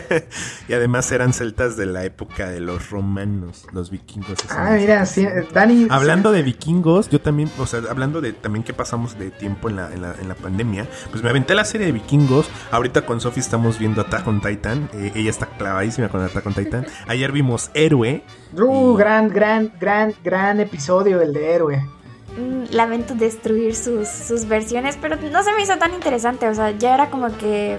y 0.68 0.72
además 0.72 1.10
eran 1.12 1.32
celtas 1.32 1.76
de 1.76 1.86
la 1.86 2.04
época 2.04 2.48
de 2.48 2.60
los 2.60 2.90
romanos, 2.90 3.66
los 3.72 3.90
vikingos. 3.90 4.38
Ah, 4.50 4.76
mira, 4.78 5.06
sí, 5.06 5.26
Dani. 5.52 5.86
Hablando 5.90 6.32
de 6.32 6.42
vikingos, 6.42 7.08
yo 7.08 7.20
también, 7.20 7.50
o 7.58 7.66
sea, 7.66 7.82
hablando 7.88 8.20
de 8.20 8.32
también 8.32 8.64
que 8.64 8.72
pasamos 8.72 9.18
de 9.18 9.30
tiempo 9.30 9.68
en 9.68 9.76
la, 9.76 9.92
en 9.92 10.02
la, 10.02 10.14
en 10.20 10.28
la 10.28 10.34
pandemia, 10.34 10.86
pues 11.10 11.22
me 11.22 11.30
aventé 11.30 11.54
la 11.54 11.64
serie 11.64 11.86
de 11.86 11.92
vikingos. 11.92 12.48
Ahorita 12.70 13.06
con 13.06 13.20
Sophie 13.20 13.40
estamos 13.40 13.78
viendo 13.78 14.00
Attack 14.00 14.26
on 14.26 14.40
Titan. 14.40 14.90
Eh, 14.94 15.12
ella 15.14 15.30
está 15.30 15.46
clavadísima 15.46 16.08
con 16.08 16.22
Attack 16.22 16.46
on 16.46 16.54
Titan. 16.54 16.86
Ayer 17.06 17.32
vimos 17.32 17.70
Héroe. 17.74 18.24
Uh, 18.56 18.96
gran, 18.96 19.28
gran, 19.30 19.72
gran, 19.78 20.14
gran 20.22 20.60
episodio 20.60 21.20
el 21.20 21.32
de 21.32 21.52
Héroe. 21.54 21.88
Mm, 22.36 22.74
lamento 22.74 23.14
destruir 23.14 23.76
sus, 23.76 24.48
versiones, 24.48 24.98
pero 25.00 25.16
no 25.16 25.42
se 25.42 25.52
me 25.52 25.62
hizo 25.62 25.76
tan 25.78 25.94
interesante, 25.94 26.48
o 26.48 26.54
sea, 26.54 26.70
ya 26.72 26.94
era 26.94 27.10
como 27.10 27.36
que... 27.36 27.78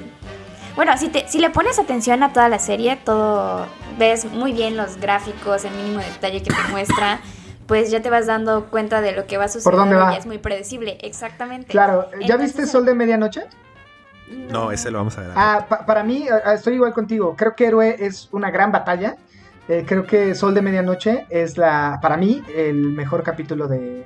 Bueno, 0.75 0.97
si, 0.97 1.09
te, 1.09 1.27
si 1.27 1.39
le 1.39 1.49
pones 1.49 1.79
atención 1.79 2.21
a 2.23 2.33
toda 2.33 2.49
la 2.49 2.59
serie, 2.59 2.97
todo 2.97 3.65
ves 3.97 4.25
muy 4.25 4.51
bien 4.51 4.77
los 4.77 4.97
gráficos, 4.97 5.63
el 5.65 5.73
mínimo 5.73 5.99
detalle 5.99 6.41
que 6.41 6.51
te 6.51 6.63
muestra, 6.71 7.19
pues 7.67 7.91
ya 7.91 8.01
te 8.01 8.09
vas 8.09 8.27
dando 8.27 8.65
cuenta 8.69 9.01
de 9.01 9.13
lo 9.13 9.25
que 9.25 9.37
va 9.37 9.45
a 9.45 9.47
suceder. 9.47 9.71
¿Por 9.71 9.75
dónde 9.75 9.95
va? 9.95 10.15
es 10.15 10.25
muy 10.25 10.37
predecible, 10.37 10.97
exactamente. 11.01 11.67
Claro, 11.67 12.09
¿ya 12.25 12.37
viste 12.37 12.65
Sol 12.65 12.85
de 12.85 12.93
Medianoche? 12.93 13.43
No, 14.29 14.71
ese 14.71 14.89
lo 14.91 14.99
vamos 14.99 15.17
a 15.17 15.21
ver. 15.21 15.31
Ah, 15.35 15.65
para 15.85 16.03
mí, 16.03 16.27
estoy 16.53 16.75
igual 16.75 16.93
contigo. 16.93 17.35
Creo 17.37 17.55
que 17.55 17.67
Héroe 17.67 17.95
es 17.99 18.29
una 18.31 18.49
gran 18.51 18.71
batalla. 18.71 19.17
Eh, 19.67 19.83
creo 19.87 20.05
que 20.05 20.35
Sol 20.35 20.53
de 20.53 20.61
Medianoche 20.61 21.25
es 21.29 21.57
la, 21.57 21.97
para 22.01 22.17
mí, 22.17 22.43
el 22.55 22.75
mejor 22.75 23.23
capítulo 23.23 23.67
de, 23.67 24.05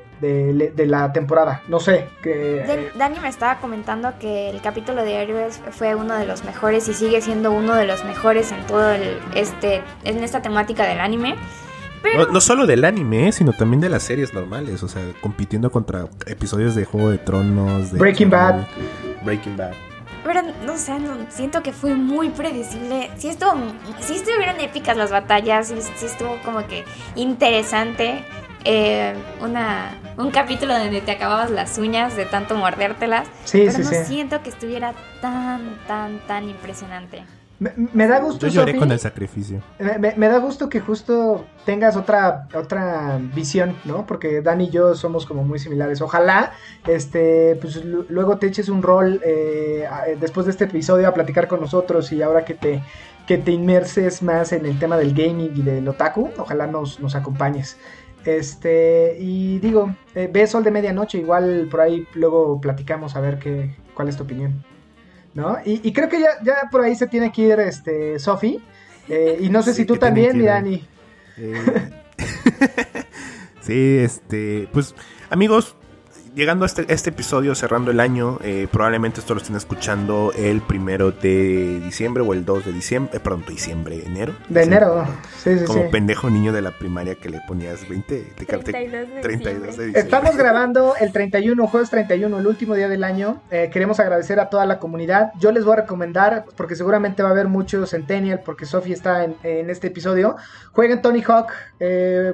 la 0.87 1.11
temporada. 1.11 1.61
No 1.67 1.79
sé. 1.79 2.07
Que, 2.23 2.61
eh, 2.61 2.91
Dani 2.95 3.19
me 3.19 3.27
estaba 3.27 3.59
comentando 3.59 4.13
que 4.19 4.49
el 4.49 4.61
capítulo 4.61 5.03
de 5.03 5.21
Héroes 5.21 5.59
fue 5.71 5.95
uno 5.95 6.15
de 6.15 6.25
los 6.25 6.45
mejores 6.45 6.87
y 6.87 6.93
sigue 6.93 7.21
siendo 7.21 7.51
uno 7.51 7.75
de 7.75 7.85
los 7.85 8.05
mejores 8.05 8.53
en 8.53 8.65
todo 8.67 8.89
el, 8.91 9.19
este, 9.35 9.81
en 10.05 10.23
esta 10.23 10.41
temática 10.41 10.85
del 10.85 11.01
anime. 11.01 11.35
No, 12.31 12.39
solo 12.39 12.65
del 12.65 12.85
anime, 12.85 13.27
eh, 13.27 13.31
sino 13.33 13.51
también 13.51 13.81
de 13.81 13.89
las 13.89 14.03
series 14.03 14.33
normales, 14.33 14.81
o 14.83 14.87
sea, 14.87 15.01
compitiendo 15.19 15.69
contra 15.69 16.07
episodios 16.27 16.73
de 16.73 16.85
Juego 16.85 17.09
de 17.09 17.17
Tronos, 17.17 17.91
de 17.91 17.99
Breaking 17.99 18.29
Bad. 18.29 18.65
Breaking 19.23 19.57
Bad. 19.57 19.73
Pero, 20.23 20.41
no 20.65 20.77
sé, 20.77 20.93
siento 21.29 21.63
que 21.63 21.71
fue 21.71 21.95
muy 21.95 22.29
predecible. 22.29 23.09
Sí, 23.17 23.29
estuvo, 23.29 23.53
sí 23.99 24.15
estuvieron 24.15 24.59
épicas 24.59 24.97
las 24.97 25.11
batallas, 25.11 25.67
sí, 25.67 26.05
estuvo 26.05 26.37
como 26.43 26.65
que 26.67 26.83
interesante. 27.15 28.23
Eh, 28.65 29.13
una, 29.39 29.97
un 30.17 30.31
capítulo 30.31 30.77
donde 30.77 30.99
te 30.99 31.11
acababas 31.11 31.49
las 31.49 31.77
uñas 31.77 32.17
de 32.17 32.25
tanto 32.25 32.55
mordértelas. 32.55 33.27
Sí, 33.45 33.63
pero 33.65 33.79
no 33.79 34.05
siento 34.05 34.43
que 34.43 34.49
estuviera 34.49 34.93
tan, 35.21 35.79
tan, 35.87 36.19
tan 36.27 36.49
impresionante. 36.49 37.23
Me, 37.59 38.07
da 38.07 38.19
gusto. 38.19 38.47
Yo 38.47 38.61
lloré 38.61 38.77
con 38.77 38.89
el 38.91 38.99
sacrificio. 38.99 39.61
Me, 39.79 40.27
da 40.27 40.37
gusto 40.37 40.69
que 40.69 40.79
justo 40.79 41.45
tengas 41.65 41.97
otra, 41.97 42.47
otra 42.55 43.19
visión, 43.35 43.75
¿no? 43.83 44.05
Porque 44.05 44.41
Dani 44.41 44.65
y 44.65 44.69
yo 44.69 44.95
somos 44.95 45.25
como 45.25 45.43
muy 45.43 45.59
similares. 45.59 46.01
Ojalá, 46.01 46.53
este, 46.87 47.57
pues 47.59 47.83
luego 47.83 48.37
te 48.37 48.47
eches 48.47 48.69
un 48.69 48.81
rol 48.81 49.19
eh, 49.25 49.87
después 50.21 50.45
de 50.45 50.53
este 50.53 50.65
episodio 50.65 51.07
a 51.09 51.13
platicar 51.13 51.49
con 51.49 51.59
nosotros 51.59 52.13
y 52.13 52.21
ahora 52.21 52.45
que 52.45 52.53
te, 52.53 52.81
que 53.27 53.37
te 53.37 53.51
inmerses 53.51 54.23
más 54.23 54.53
en 54.53 54.65
el 54.65 54.79
tema 54.79 54.97
del 54.97 55.13
gaming 55.13 55.51
y 55.53 55.61
del 55.61 55.87
otaku, 55.87 56.29
ojalá 56.37 56.65
nos, 56.65 57.01
nos 57.01 57.15
acompañes. 57.15 57.77
Este, 58.25 59.17
y 59.19 59.59
digo, 59.59 59.93
eh, 60.15 60.29
ve 60.31 60.47
Sol 60.47 60.63
de 60.63 60.71
Medianoche, 60.71 61.17
igual 61.17 61.67
por 61.69 61.81
ahí 61.81 62.07
luego 62.13 62.59
platicamos 62.61 63.15
a 63.15 63.21
ver 63.21 63.37
qué, 63.39 63.75
cuál 63.93 64.07
es 64.07 64.15
tu 64.15 64.23
opinión. 64.23 64.63
¿No? 65.33 65.57
Y, 65.65 65.91
creo 65.93 66.09
que 66.09 66.19
ya, 66.19 66.41
ya 66.43 66.69
por 66.71 66.81
ahí 66.81 66.95
se 66.95 67.07
tiene 67.07 67.31
que 67.31 67.41
ir 67.43 67.59
este 67.59 68.19
Sofi. 68.19 68.59
Eh, 69.07 69.37
y 69.41 69.49
no 69.49 69.63
sé 69.63 69.73
si 69.73 69.85
tú 69.85 69.97
también, 69.97 70.37
mi 70.37 70.45
Dani. 70.45 70.87
Eh, 71.37 71.89
sí, 73.61 73.97
este, 73.99 74.67
pues 74.71 74.93
amigos, 75.29 75.75
llegando 76.35 76.65
a 76.65 76.67
este, 76.67 76.85
este, 76.93 77.09
episodio, 77.09 77.55
cerrando 77.55 77.91
el 77.91 77.99
año, 77.99 78.39
eh, 78.43 78.67
probablemente 78.71 79.19
esto 79.19 79.33
lo 79.33 79.41
estén 79.41 79.55
escuchando 79.55 80.31
el 80.37 80.61
primero 80.61 81.11
de 81.11 81.79
diciembre 81.79 82.23
o 82.23 82.33
el 82.33 82.45
2 82.45 82.65
de 82.65 82.73
diciembre, 82.73 83.17
eh, 83.17 83.19
pronto 83.19 83.51
diciembre, 83.51 84.03
enero. 84.05 84.35
De 84.47 84.63
enero, 84.63 85.05
sí, 85.37 85.59
sí. 85.59 85.65
Como 85.65 85.89
pendejo 85.89 86.29
niño 86.29 86.53
de 86.53 86.61
la 86.61 86.71
primaria 86.71 87.15
que 87.15 87.29
le 87.29 87.41
ponías 87.47 87.87
20, 87.87 88.33
te 88.35 88.45
32, 88.45 89.21
de, 89.21 89.27
diciembre. 89.37 89.99
Estamos 89.99 90.35
grabando 90.37 90.95
el 90.99 91.11
31, 91.11 91.67
jueves 91.67 91.89
31, 91.89 92.39
el 92.39 92.47
último 92.47 92.75
día 92.75 92.87
del 92.87 93.03
año. 93.03 93.41
Eh, 93.51 93.69
queremos 93.71 93.99
agradecer 93.99 94.39
a 94.39 94.49
toda 94.49 94.65
la 94.65 94.79
comunidad. 94.79 95.31
Yo 95.39 95.51
les 95.51 95.65
voy 95.65 95.73
a 95.73 95.77
recomendar, 95.77 96.45
porque 96.55 96.75
seguramente 96.75 97.23
va 97.23 97.29
a 97.29 97.31
haber 97.31 97.47
muchos 97.47 97.89
Centennial, 97.89 98.41
porque 98.45 98.65
Sophie 98.65 98.93
está 98.93 99.23
en, 99.23 99.35
en, 99.43 99.69
este 99.69 99.87
episodio. 99.87 100.35
Jueguen 100.71 101.01
Tony 101.01 101.23
Hawk 101.23 101.51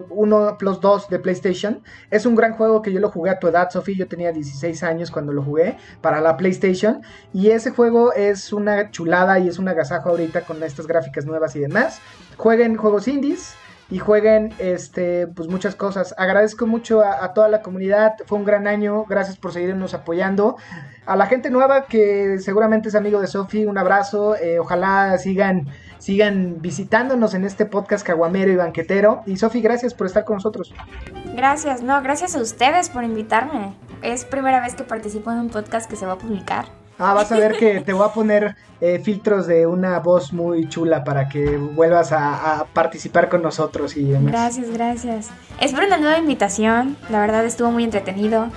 1 0.10 0.58
plus 0.58 0.82
2 0.82 1.10
de 1.10 1.20
PlayStation. 1.20 1.82
Es 2.12 2.26
un 2.26 2.36
gran 2.36 2.54
juego 2.54 2.82
que 2.82 2.92
yo 2.92 3.00
lo 3.00 3.10
jugué 3.10 3.30
a 3.32 3.40
tu 3.40 3.48
edad, 3.48 3.70
Sophie 3.70 3.85
yo 3.94 4.08
tenía 4.08 4.32
16 4.32 4.82
años 4.82 5.12
cuando 5.12 5.34
lo 5.34 5.44
jugué 5.44 5.78
para 6.02 6.22
la 6.22 6.38
PlayStation. 6.38 7.04
Y 7.34 7.50
ese 7.52 7.70
juego 7.70 8.14
es 8.14 8.52
una 8.52 8.90
chulada 8.90 9.38
y 9.38 9.48
es 9.48 9.60
un 9.60 9.68
agasajo 9.68 10.10
ahorita 10.10 10.42
con 10.42 10.64
estas 10.64 10.88
gráficas 10.88 11.26
nuevas 11.26 11.56
y 11.56 11.60
demás. 11.60 12.00
Jueguen 12.38 12.78
juegos 12.78 13.08
indies 13.08 13.56
y 13.90 14.00
jueguen 14.00 14.54
este 14.58 15.28
pues 15.28 15.48
muchas 15.48 15.76
cosas. 15.76 16.16
Agradezco 16.18 16.66
mucho 16.66 17.02
a, 17.02 17.34
toda 17.34 17.48
la 17.50 17.62
comunidad, 17.62 18.14
fue 18.26 18.38
un 18.38 18.46
gran 18.46 18.68
año, 18.68 19.06
gracias 19.06 19.38
por 19.38 19.52
seguirnos 19.52 19.94
apoyando. 19.94 20.58
A 21.06 21.16
la 21.16 21.28
gente 21.28 21.50
nueva 21.52 21.86
que 21.86 22.40
seguramente 22.40 22.90
es 22.90 22.96
amigo 22.96 23.22
de 23.22 23.28
Sofi, 23.28 23.66
un 23.66 23.78
abrazo, 23.78 24.36
eh, 24.36 24.60
ojalá 24.60 25.18
sigan 25.18 25.68
sigan 26.00 26.62
visitándonos 26.62 27.34
en 27.34 27.46
este 27.46 27.66
podcast 27.66 28.06
caguamero 28.06 28.52
y 28.52 28.56
banquetero. 28.56 29.24
Y 29.26 29.38
Sofi, 29.38 29.62
gracias 29.62 29.94
por 29.94 30.08
estar 30.08 30.24
con 30.24 30.36
nosotros. 30.36 30.74
Gracias, 31.36 31.82
no, 31.82 32.02
gracias 32.04 32.36
a 32.36 32.42
ustedes 32.42 32.90
por 32.90 33.04
invitarme. 33.04 33.74
Es 34.04 34.24
primera 34.24 34.62
vez 34.62 34.76
que 34.76 34.84
participo 34.84 35.32
en 35.32 35.40
un 35.40 35.50
podcast 35.50 35.90
que 35.90 35.96
se 35.96 36.06
va 36.06 36.14
a 36.14 36.18
publicar. 36.18 36.85
Ah, 36.98 37.14
vas 37.14 37.32
a 37.32 37.38
ver 37.38 37.58
que 37.58 37.82
te 37.82 37.92
voy 37.94 38.08
a 38.08 38.14
poner 38.14 38.56
eh, 38.80 39.00
filtros 39.00 39.48
de 39.48 39.68
una 39.68 40.00
voz 40.00 40.32
muy 40.32 40.70
chula 40.70 41.04
para 41.04 41.28
que 41.28 41.58
vuelvas 41.58 42.12
a, 42.12 42.66
participar 42.74 43.30
con 43.30 43.42
nosotros 43.42 43.98
y 43.98 44.06
demás. 44.06 44.32
Gracias, 44.32 44.70
gracias. 44.72 45.30
Espero 45.60 45.88
una 45.88 45.98
nueva 45.98 46.18
invitación. 46.18 46.96
La 47.10 47.20
verdad 47.20 47.46
estuvo 47.46 47.72
muy 47.72 47.84
entretenido. 47.84 48.50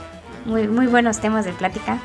Muy, 0.44 0.68
muy 0.68 0.86
buenos 0.86 1.20
temas 1.20 1.44
de 1.44 1.52
plática. 1.52 1.98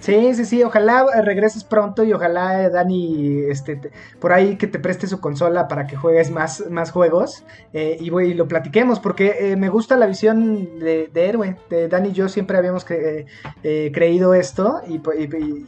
Sí, 0.00 0.34
sí, 0.34 0.44
sí, 0.44 0.62
ojalá 0.62 1.04
eh, 1.14 1.22
regreses 1.22 1.64
pronto 1.64 2.02
y 2.04 2.12
ojalá 2.12 2.64
eh, 2.64 2.70
Dani, 2.70 3.42
este, 3.48 3.76
te- 3.76 3.90
por 4.20 4.32
ahí 4.32 4.56
que 4.56 4.66
te 4.66 4.78
preste 4.78 5.06
su 5.06 5.20
consola 5.20 5.68
para 5.68 5.86
que 5.86 5.96
juegues 5.96 6.30
más, 6.30 6.64
más 6.70 6.90
juegos 6.90 7.44
eh, 7.72 7.96
y, 8.00 8.10
lo 8.34 8.48
platiquemos 8.48 9.00
porque 9.00 9.36
eh, 9.52 9.56
me 9.56 9.68
gusta 9.68 9.96
la 9.96 10.06
visión 10.06 10.78
de, 10.78 11.08
de 11.12 11.26
Héroe. 11.28 11.56
De 11.70 11.88
Dani 11.88 12.08
y 12.08 12.12
yo 12.12 12.28
siempre 12.28 12.56
habíamos 12.58 12.86
cre- 12.86 13.26
eh, 13.62 13.90
creído 13.94 14.34
esto 14.34 14.80
y, 14.88 15.00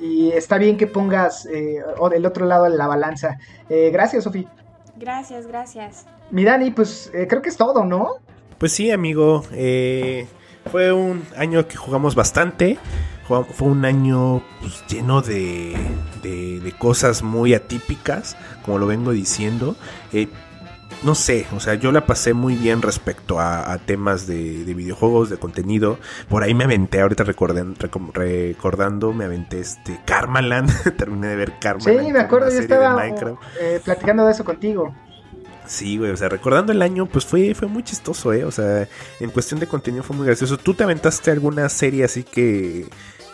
y- 0.05 0.33
está 0.33 0.59
bien 0.59 0.77
que 0.77 0.87
pongas 0.87 1.47
eh, 1.47 1.83
o 1.99 2.09
del 2.09 2.27
otro 2.27 2.47
lado 2.47 2.65
de 2.65 2.77
la 2.77 2.87
balanza. 2.87 3.39
Eh, 3.69 3.91
gracias, 3.93 4.25
Sofi. 4.25 4.47
Gracias, 4.97 5.47
gracias. 5.47 6.07
Mi 6.31 6.45
Dani, 6.45 6.71
pues 6.71 7.11
eh, 7.15 7.27
creo 7.29 7.43
que 7.43 7.49
es 7.51 7.57
todo, 7.57 7.85
¿no? 7.85 8.17
Pues 8.59 8.73
sí, 8.73 8.91
amigo. 8.91 9.45
eh, 9.53 10.27
fue 10.71 10.93
un 10.93 11.23
año 11.37 11.67
que 11.69 11.77
jugamos 11.77 12.15
bastante. 12.15 12.79
Fue 13.27 13.69
un 13.69 13.85
año 13.85 14.43
pues, 14.61 14.85
lleno 14.89 15.23
de, 15.23 15.75
de- 16.23 16.61
de 16.61 16.73
cosas 16.73 17.23
muy 17.23 17.55
atípicas, 17.55 18.37
como 18.65 18.79
lo 18.79 18.87
vengo 18.87 19.13
diciendo. 19.13 19.77
Eh, 20.13 20.29
no 21.03 21.15
sé, 21.15 21.47
o 21.55 21.61
sea, 21.61 21.75
yo 21.75 21.93
la 21.93 22.07
pasé 22.07 22.33
muy 22.33 22.55
bien 22.55 22.81
respecto 22.81 23.39
a, 23.39 23.73
a 23.73 23.79
temas 23.79 24.27
de, 24.27 24.65
de 24.65 24.75
videojuegos, 24.75 25.29
de 25.29 25.37
contenido. 25.37 25.99
Por 26.29 26.43
ahí 26.43 26.55
me 26.55 26.65
aventé, 26.65 27.01
ahorita 27.01 27.25
recorden- 27.25 27.75
recordando, 28.15 29.13
me 29.13 29.25
aventé 29.25 29.61
este 29.61 30.01
Karmaland. 30.07 30.71
Terminé 30.97 31.29
de 31.29 31.37
ver 31.37 31.59
Karmaland. 31.61 32.07
Sí, 32.07 32.13
me 32.13 32.21
acuerdo, 32.21 32.51
yo 32.51 32.59
estaba 32.59 33.07
eh, 33.61 33.81
platicando 33.85 34.25
de 34.25 34.33
eso 34.33 34.45
contigo. 34.45 34.95
Sí, 35.67 35.97
güey, 35.97 36.11
o 36.11 36.17
sea, 36.17 36.29
recordando 36.29 36.73
el 36.73 36.83
año, 36.83 37.07
pues 37.07 37.25
fue, 37.25 37.55
fue 37.55 37.69
muy 37.69 37.83
chistoso, 37.83 38.33
¿eh? 38.33 38.45
O 38.45 38.51
sea, 38.51 38.87
en 39.21 39.31
cuestión 39.31 39.61
de 39.61 39.67
contenido 39.67 40.03
fue 40.03 40.15
muy 40.17 40.27
gracioso. 40.27 40.59
¿Tú 40.59 40.75
te 40.75 40.85
aventaste 40.85 41.31
alguna 41.31 41.69
serie 41.71 42.05
así 42.05 42.23
que, 42.23 42.87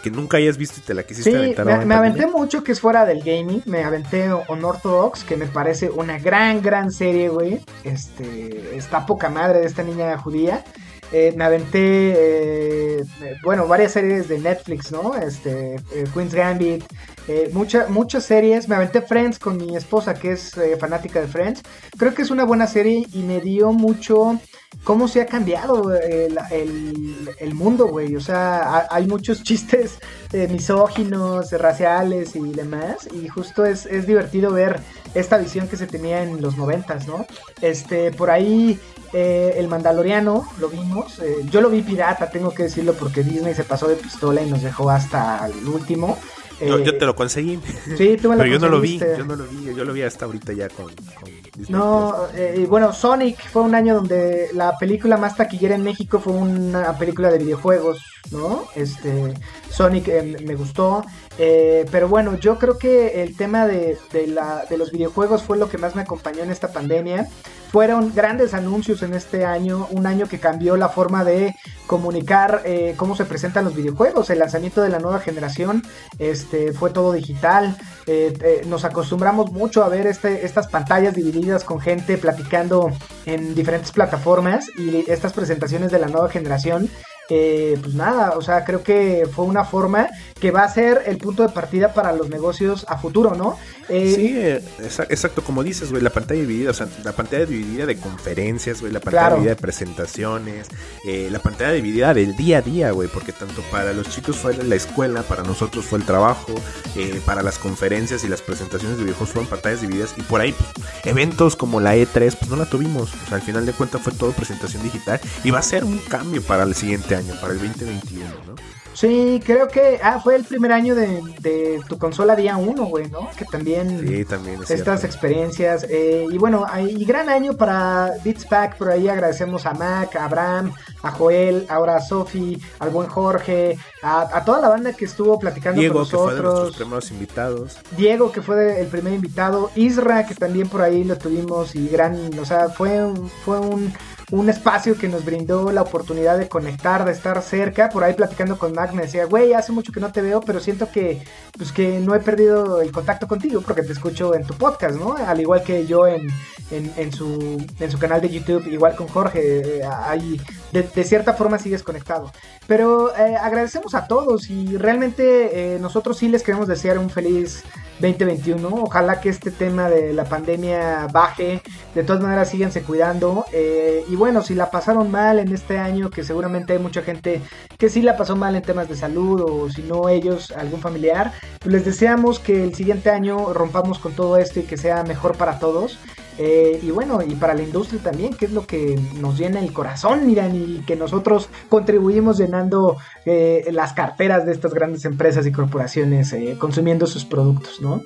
que 0.02 0.10
nunca 0.12 0.36
hayas 0.36 0.56
visto 0.56 0.78
y 0.78 0.82
te 0.84 0.94
la 0.94 1.02
quisiste 1.02 1.30
Sí, 1.30 1.36
aventar? 1.36 1.66
me, 1.66 1.84
me 1.84 1.94
aventé 1.96 2.26
mucho 2.28 2.62
que 2.62 2.72
es 2.72 2.80
fuera 2.80 3.04
del 3.04 3.20
gaming. 3.22 3.62
Me 3.66 3.82
aventé 3.82 4.28
Unorthodox, 4.48 5.24
que 5.24 5.36
me 5.36 5.46
parece 5.46 5.90
una 5.90 6.18
gran, 6.20 6.62
gran 6.62 6.92
serie, 6.92 7.28
güey. 7.28 7.60
Este, 7.82 8.76
está 8.76 9.06
poca 9.06 9.28
madre 9.28 9.58
de 9.60 9.66
esta 9.66 9.82
niña 9.82 10.16
judía. 10.16 10.64
Eh, 11.12 11.34
me 11.36 11.42
aventé, 11.42 11.78
eh, 11.80 13.02
eh, 13.22 13.36
bueno, 13.42 13.66
varias 13.66 13.90
series 13.90 14.28
de 14.28 14.38
Netflix, 14.38 14.92
¿no? 14.92 15.16
Este, 15.16 15.74
eh, 15.74 16.04
Queen's 16.14 16.32
Gambit, 16.32 16.84
eh, 17.30 17.50
mucha- 17.52 17.86
muchas 17.88 18.24
series. 18.24 18.68
Me 18.68 18.74
aventé 18.76 19.00
Friends 19.02 19.38
con 19.38 19.56
mi 19.56 19.76
esposa, 19.76 20.14
que 20.14 20.32
es 20.32 20.56
eh, 20.56 20.76
fanática 20.78 21.20
de 21.20 21.28
Friends. 21.28 21.62
Creo 21.96 22.12
que 22.14 22.22
es 22.22 22.30
una 22.30 22.44
buena 22.44 22.66
serie 22.66 23.06
y 23.12 23.18
me 23.22 23.40
dio 23.40 23.72
mucho 23.72 24.38
cómo 24.84 25.08
se 25.08 25.20
ha 25.20 25.26
cambiado 25.26 25.94
el, 25.94 26.38
el- 26.50 27.28
el 27.38 27.54
mundo, 27.54 27.86
güey. 27.88 28.16
O 28.16 28.20
sea, 28.20 28.58
ha- 28.62 28.86
hay 28.90 29.06
muchos 29.06 29.42
chistes 29.48 29.98
eh, 30.32 30.48
misóginos, 30.48 31.52
raciales 31.52 32.34
y 32.36 32.52
demás. 32.52 33.08
Y 33.12 33.28
justo 33.28 33.64
es, 33.64 33.86
es 33.86 34.06
divertido 34.06 34.52
ver 34.52 34.80
esta 35.14 35.38
visión 35.38 35.68
que 35.68 35.76
se 35.76 35.86
tenía 35.86 36.22
en 36.22 36.40
los 36.40 36.56
noventas, 36.56 37.06
¿no? 37.06 37.26
Este, 37.60 38.10
por 38.12 38.30
ahí 38.30 38.78
eh, 39.12 39.54
el 39.56 39.66
Mandaloriano 39.68 40.46
lo 40.60 40.68
vimos. 40.68 41.18
eh, 41.18 41.36
yo 41.50 41.60
lo 41.60 41.68
vi 41.70 41.82
pirata, 41.82 42.30
tengo 42.30 42.52
que 42.54 42.64
decirlo, 42.64 42.94
porque 42.94 43.22
Disney 43.24 43.54
se 43.54 43.64
pasó 43.64 43.88
de 43.88 43.96
pistola 43.96 44.40
y 44.42 44.48
nos 44.50 44.62
dejó 44.62 44.88
hasta 44.90 45.44
el 45.46 45.66
último. 45.68 46.16
Yo, 46.60 46.78
Eh, 46.78 46.84
yo 46.84 46.98
te 46.98 47.06
lo 47.06 47.14
conseguí, 47.16 47.58
Sí, 47.96 48.16
tú 48.20 48.28
me 48.28 48.36
lo 48.36 48.42
pero 48.42 48.52
yo 48.52 48.58
no 48.58 48.68
lo 48.68 48.80
vi, 48.80 48.98
yo 48.98 49.24
no 49.24 49.36
lo 49.36 49.44
vi, 49.44 49.74
yo 49.74 49.84
lo 49.84 49.92
vi 49.92 50.02
hasta 50.02 50.26
ahorita 50.26 50.52
ya 50.52 50.68
con, 50.68 50.86
con 50.86 51.30
Disney 51.56 51.66
No, 51.68 52.26
eh, 52.34 52.56
y 52.58 52.64
bueno, 52.66 52.92
Sonic 52.92 53.48
fue 53.50 53.62
un 53.62 53.74
año 53.74 53.94
donde 53.94 54.48
la 54.52 54.76
película 54.78 55.16
más 55.16 55.36
taquillera 55.36 55.74
en 55.74 55.82
México 55.82 56.20
fue 56.20 56.34
una 56.34 56.96
película 56.98 57.30
de 57.30 57.38
videojuegos, 57.38 58.04
¿no? 58.30 58.64
Este, 58.74 59.34
Sonic 59.70 60.08
eh, 60.08 60.36
me 60.44 60.54
gustó, 60.54 61.04
eh, 61.38 61.86
pero 61.90 62.08
bueno, 62.08 62.38
yo 62.38 62.58
creo 62.58 62.76
que 62.78 63.22
el 63.22 63.36
tema 63.36 63.66
de, 63.66 63.96
de 64.12 64.26
la, 64.26 64.66
de 64.68 64.76
los 64.76 64.90
videojuegos 64.92 65.42
fue 65.42 65.56
lo 65.56 65.68
que 65.68 65.78
más 65.78 65.94
me 65.94 66.02
acompañó 66.02 66.42
en 66.42 66.50
esta 66.50 66.72
pandemia. 66.72 67.28
Fueron 67.70 68.12
grandes 68.12 68.52
anuncios 68.52 69.02
en 69.04 69.14
este 69.14 69.44
año, 69.44 69.86
un 69.92 70.04
año 70.04 70.26
que 70.26 70.40
cambió 70.40 70.76
la 70.76 70.88
forma 70.88 71.22
de 71.22 71.54
comunicar 71.86 72.62
eh, 72.64 72.94
cómo 72.96 73.14
se 73.14 73.24
presentan 73.24 73.64
los 73.64 73.76
videojuegos, 73.76 74.28
el 74.30 74.40
lanzamiento 74.40 74.82
de 74.82 74.88
la 74.88 74.98
nueva 74.98 75.20
generación, 75.20 75.84
este, 76.18 76.72
fue 76.72 76.90
todo 76.90 77.12
digital, 77.12 77.76
eh, 78.08 78.36
eh, 78.42 78.62
nos 78.66 78.84
acostumbramos 78.84 79.52
mucho 79.52 79.84
a 79.84 79.88
ver 79.88 80.08
este, 80.08 80.44
estas 80.44 80.66
pantallas 80.66 81.14
divididas 81.14 81.62
con 81.62 81.80
gente 81.80 82.18
platicando 82.18 82.90
en 83.24 83.54
diferentes 83.54 83.92
plataformas 83.92 84.68
y 84.76 85.08
estas 85.08 85.32
presentaciones 85.32 85.92
de 85.92 86.00
la 86.00 86.08
nueva 86.08 86.28
generación. 86.28 86.90
Eh, 87.30 87.78
pues 87.80 87.94
nada, 87.94 88.32
o 88.36 88.42
sea, 88.42 88.64
creo 88.64 88.82
que 88.82 89.26
fue 89.32 89.44
una 89.46 89.64
forma 89.64 90.08
que 90.38 90.50
va 90.50 90.64
a 90.64 90.72
ser 90.72 91.02
el 91.06 91.18
punto 91.18 91.42
de 91.42 91.50
partida 91.50 91.92
para 91.94 92.12
los 92.12 92.28
negocios 92.28 92.84
a 92.88 92.96
futuro, 92.98 93.34
¿no? 93.34 93.56
Eh, 93.88 94.12
Sí, 94.14 94.32
eh, 94.36 94.62
exa- 94.80 95.06
exacto, 95.10 95.42
como 95.42 95.62
dices, 95.62 95.90
güey, 95.90 96.02
la 96.02 96.10
pantalla 96.10 96.40
dividida, 96.40 96.70
o 96.70 96.74
sea, 96.74 96.88
la 97.04 97.12
pantalla 97.12 97.44
dividida 97.46 97.86
de 97.86 97.96
conferencias, 97.98 98.80
güey, 98.80 98.92
la 98.92 99.00
pantalla 99.00 99.22
Claro. 99.26 99.34
dividida 99.36 99.54
de 99.54 99.60
presentaciones, 99.60 100.66
eh, 101.04 101.28
la 101.30 101.38
pantalla 101.40 101.72
dividida 101.72 102.14
del 102.14 102.36
día 102.36 102.58
a 102.58 102.62
día, 102.62 102.90
güey, 102.92 103.08
porque 103.08 103.32
tanto 103.32 103.62
para 103.70 103.92
los 103.92 104.08
chicos 104.08 104.36
fue 104.36 104.54
la 104.56 104.74
escuela, 104.74 105.22
para 105.22 105.42
nosotros 105.42 105.84
fue 105.84 105.98
el 105.98 106.04
trabajo, 106.06 106.54
eh, 106.96 107.20
para 107.26 107.42
las 107.42 107.58
conferencias 107.58 108.24
y 108.24 108.28
las 108.28 108.40
presentaciones 108.42 108.96
de 108.98 109.04
videojuegos 109.04 109.32
fueron 109.34 109.50
pantallas 109.50 109.80
divididas 109.82 110.14
y 110.16 110.22
por 110.22 110.40
ahí 110.40 110.52
pues, 110.52 110.86
eventos 111.04 111.54
como 111.56 111.80
la 111.80 111.96
E3, 111.96 112.36
pues 112.38 112.48
no 112.50 112.56
la 112.56 112.66
tuvimos, 112.66 113.12
o 113.14 113.26
sea, 113.28 113.36
al 113.36 113.42
final 113.42 113.66
de 113.66 113.72
cuentas 113.72 114.00
fue 114.00 114.12
todo 114.12 114.32
presentación 114.32 114.82
digital 114.82 115.20
y 115.44 115.50
va 115.50 115.58
a 115.58 115.62
ser 115.62 115.84
un 115.84 115.98
cambio 115.98 116.42
para 116.42 116.62
el 116.62 116.74
siguiente 116.74 117.14
año, 117.16 117.19
para 117.40 117.52
el 117.52 117.58
2021, 117.60 118.26
¿no? 118.46 118.54
Sí, 118.92 119.40
creo 119.46 119.68
que 119.68 120.00
ah, 120.02 120.20
fue 120.22 120.34
el 120.34 120.42
primer 120.44 120.72
año 120.72 120.96
de, 120.96 121.22
de 121.40 121.80
tu 121.88 121.96
consola 121.96 122.34
día 122.34 122.56
1, 122.56 122.84
güey, 122.86 123.08
¿no? 123.08 123.30
Que 123.36 123.44
también 123.44 124.00
Sí, 124.06 124.24
también 124.24 124.56
es 124.62 124.70
estas 124.70 125.00
cierto. 125.00 125.06
experiencias. 125.06 125.86
eh, 125.88 126.26
y 126.28 126.36
bueno, 126.38 126.66
y 126.80 127.04
gran 127.04 127.28
año 127.28 127.54
para 127.56 128.10
Beats 128.24 128.44
Pack. 128.46 128.76
Por 128.78 128.90
ahí 128.90 129.08
agradecemos 129.08 129.64
a 129.66 129.74
Mac, 129.74 130.16
a 130.16 130.24
Abraham, 130.24 130.72
a 131.04 131.10
Joel, 131.12 131.66
ahora 131.68 131.96
a 131.96 132.00
Sofi, 132.00 132.60
al 132.80 132.90
buen 132.90 133.08
Jorge, 133.08 133.78
a, 134.02 134.36
a 134.36 134.44
toda 134.44 134.60
la 134.60 134.68
banda 134.68 134.92
que 134.92 135.04
estuvo 135.04 135.38
platicando 135.38 135.80
Diego, 135.80 136.00
con 136.00 136.04
que 136.04 136.10
fue 136.10 136.18
de 136.18 136.26
nuestros 136.26 136.52
nosotros. 136.54 136.76
primeros 136.76 137.10
invitados. 137.12 137.78
Diego, 137.96 138.32
que 138.32 138.42
fue 138.42 138.56
de- 138.56 138.80
el 138.80 138.86
primer 138.88 139.12
invitado, 139.14 139.70
Isra, 139.76 140.26
que 140.26 140.34
también 140.34 140.68
por 140.68 140.82
ahí 140.82 141.04
lo 141.04 141.16
tuvimos, 141.16 141.76
y 141.76 141.86
gran, 141.88 142.36
o 142.40 142.44
sea, 142.44 142.68
fue 142.70 143.04
un, 143.04 143.28
fue 143.44 143.60
un, 143.60 143.92
un 144.30 144.48
espacio 144.48 144.96
que 144.96 145.08
nos 145.08 145.24
brindó 145.24 145.72
la 145.72 145.82
oportunidad 145.82 146.38
de 146.38 146.48
conectar, 146.48 147.04
de 147.04 147.12
estar 147.12 147.40
cerca. 147.42 147.88
Por 147.88 148.04
ahí 148.04 148.14
platicando 148.14 148.58
con 148.58 148.72
Mac 148.72 148.92
me 148.92 149.02
decía, 149.02 149.24
güey, 149.24 149.52
hace 149.52 149.72
mucho 149.72 149.92
que 149.92 150.00
no 150.00 150.12
te 150.12 150.22
veo, 150.22 150.40
pero 150.40 150.60
siento 150.60 150.90
que, 150.90 151.22
pues 151.56 151.72
que 151.72 151.98
no 152.00 152.14
he 152.14 152.20
perdido 152.20 152.80
el 152.80 152.92
contacto 152.92 153.26
contigo 153.26 153.60
porque 153.60 153.82
te 153.82 153.92
escucho 153.92 154.34
en 154.34 154.44
tu 154.44 154.54
podcast, 154.54 154.96
¿no? 154.96 155.16
Al 155.16 155.40
igual 155.40 155.62
que 155.62 155.86
yo 155.86 156.06
en, 156.06 156.28
en, 156.70 157.12
su, 157.12 157.64
en 157.78 157.90
su 157.90 157.98
canal 157.98 158.20
de 158.20 158.28
YouTube, 158.28 158.66
igual 158.68 158.94
con 158.94 159.08
Jorge, 159.08 159.78
eh, 159.78 159.82
ahí 159.84 160.40
de, 160.72 160.82
de 160.82 161.04
cierta 161.04 161.34
forma 161.34 161.58
sigues 161.58 161.82
conectado. 161.82 162.32
Pero 162.66 163.14
eh, 163.16 163.36
agradecemos 163.36 163.94
a 163.94 164.06
todos 164.06 164.48
y 164.48 164.76
realmente 164.76 165.74
eh, 165.74 165.78
nosotros 165.80 166.18
sí 166.18 166.28
les 166.28 166.42
queremos 166.42 166.68
desear 166.68 166.98
un 166.98 167.10
feliz 167.10 167.64
2021. 168.00 168.68
Ojalá 168.68 169.20
que 169.20 169.28
este 169.28 169.50
tema 169.50 169.88
de 169.88 170.12
la 170.12 170.24
pandemia 170.24 171.06
baje. 171.12 171.62
De 171.94 172.04
todas 172.04 172.22
maneras, 172.22 172.50
síganse 172.50 172.82
cuidando. 172.82 173.44
eh, 173.52 174.04
y 174.08 174.16
bueno, 174.16 174.42
si 174.42 174.54
la 174.54 174.70
pasaron 174.70 175.10
mal 175.10 175.38
en 175.38 175.52
este 175.52 175.78
año, 175.78 176.10
que 176.10 176.24
seguramente 176.24 176.72
hay 176.72 176.78
mucha 176.78 177.02
gente 177.02 177.40
que 177.78 177.88
sí 177.88 178.02
la 178.02 178.16
pasó 178.16 178.36
mal 178.36 178.54
en 178.56 178.62
temas 178.62 178.88
de 178.88 178.96
salud 178.96 179.40
o 179.40 179.70
si 179.70 179.82
no 179.82 180.08
ellos, 180.08 180.52
algún 180.52 180.80
familiar, 180.80 181.32
pues 181.60 181.72
les 181.72 181.84
deseamos 181.84 182.38
que 182.38 182.64
el 182.64 182.74
siguiente 182.74 183.10
año 183.10 183.52
rompamos 183.52 183.98
con 183.98 184.12
todo 184.12 184.36
esto 184.36 184.60
y 184.60 184.64
que 184.64 184.76
sea 184.76 185.02
mejor 185.04 185.36
para 185.36 185.58
todos. 185.58 185.98
Eh, 186.38 186.80
y 186.82 186.90
bueno, 186.90 187.20
y 187.22 187.34
para 187.34 187.54
la 187.54 187.62
industria 187.62 188.00
también, 188.02 188.34
que 188.34 188.46
es 188.46 188.52
lo 188.52 188.66
que 188.66 188.98
nos 189.20 189.38
llena 189.38 189.60
el 189.60 189.72
corazón, 189.72 190.26
miran, 190.26 190.54
y 190.54 190.82
que 190.86 190.96
nosotros 190.96 191.48
contribuimos 191.68 192.38
llenando 192.38 192.96
eh, 193.26 193.68
las 193.72 193.92
carteras 193.92 194.46
de 194.46 194.52
estas 194.52 194.72
grandes 194.72 195.04
empresas 195.04 195.46
y 195.46 195.52
corporaciones, 195.52 196.32
eh, 196.32 196.56
consumiendo 196.58 197.06
sus 197.06 197.24
productos, 197.24 197.80
¿no? 197.80 198.02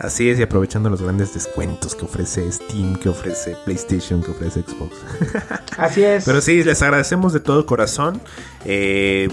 Así 0.00 0.30
es, 0.30 0.38
y 0.38 0.42
aprovechando 0.42 0.88
los 0.88 1.02
grandes 1.02 1.34
descuentos 1.34 1.94
que 1.94 2.06
ofrece 2.06 2.50
Steam, 2.50 2.96
que 2.96 3.10
ofrece 3.10 3.54
PlayStation, 3.66 4.22
que 4.22 4.30
ofrece 4.30 4.62
Xbox. 4.62 4.96
Así 5.76 6.02
es. 6.02 6.24
Pero 6.24 6.40
sí, 6.40 6.64
les 6.64 6.80
agradecemos 6.80 7.34
de 7.34 7.40
todo 7.40 7.66
corazón. 7.66 8.18
Eh, 8.64 9.28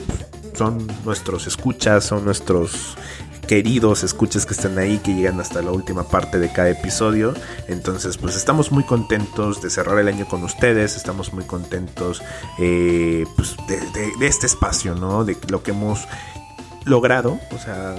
son 0.53 0.85
nuestros 1.05 1.47
escuchas, 1.47 2.03
son 2.03 2.25
nuestros 2.25 2.97
queridos 3.47 4.03
escuchas 4.03 4.45
que 4.45 4.53
están 4.53 4.77
ahí, 4.77 4.97
que 4.99 5.13
llegan 5.15 5.39
hasta 5.39 5.61
la 5.61 5.71
última 5.71 6.03
parte 6.03 6.37
de 6.39 6.51
cada 6.51 6.69
episodio. 6.69 7.33
Entonces, 7.67 8.17
pues 8.17 8.35
estamos 8.35 8.71
muy 8.71 8.83
contentos 8.83 9.61
de 9.61 9.69
cerrar 9.69 9.97
el 9.99 10.07
año 10.07 10.27
con 10.27 10.43
ustedes, 10.43 10.95
estamos 10.95 11.33
muy 11.33 11.45
contentos 11.45 12.21
eh, 12.59 13.25
pues, 13.35 13.55
de, 13.67 13.77
de- 13.77 14.11
de 14.19 14.27
este 14.27 14.45
espacio, 14.45 14.93
¿no? 14.95 15.23
De 15.25 15.35
lo 15.49 15.63
que 15.63 15.71
hemos 15.71 16.07
logrado. 16.85 17.39
O 17.55 17.57
sea, 17.57 17.95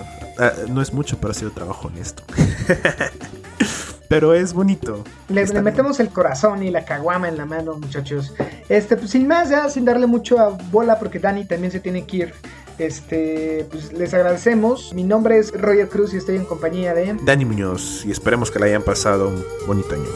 no 0.69 0.81
es 0.83 0.93
mucho, 0.93 1.19
pero 1.19 1.31
ha 1.33 1.35
sido 1.35 1.51
trabajo 1.51 1.89
honesto. 1.89 2.23
pero 4.09 4.35
es 4.35 4.53
bonito. 4.53 5.05
Le, 5.29 5.45
metemos 5.63 6.01
el 6.01 6.09
corazón 6.11 6.63
y 6.63 6.71
la 6.71 6.85
caguama 6.85 7.29
en 7.29 7.37
la 7.37 7.45
mano, 7.47 7.75
muchachos. 7.79 8.35
Este, 8.69 8.97
pues 8.97 9.11
sin 9.11 9.27
más, 9.27 9.51
ya 9.51 9.69
sin 9.69 9.85
darle 9.85 10.07
mucho 10.07 10.39
a 10.39 10.49
bola, 10.71 10.99
porque 10.99 11.19
Dani 11.19 11.45
también 11.45 11.73
se 11.73 11.81
tiene 11.81 12.07
que 12.07 12.17
ir 12.19 12.35
Este, 12.79 13.67
pues 13.71 13.93
les 13.93 14.15
agradecemos. 14.15 14.93
Mi 14.95 15.03
nombre 15.03 15.39
es 15.39 15.53
Roger 15.53 15.89
Cruz 15.89 16.15
y 16.15 16.17
estoy 16.17 16.37
en 16.37 16.45
compañía 16.45 16.95
de 16.95 17.17
Dani 17.25 17.45
Muñoz 17.45 18.05
y 18.05 18.11
esperemos 18.11 18.51
que 18.51 18.59
le 18.59 18.67
hayan 18.67 18.83
pasado 18.83 19.29
un 19.29 19.45
bonito 19.67 19.95
año. 19.95 20.09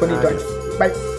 Bonito 0.00 0.28
año. 0.28 0.38
Bye. 0.78 1.11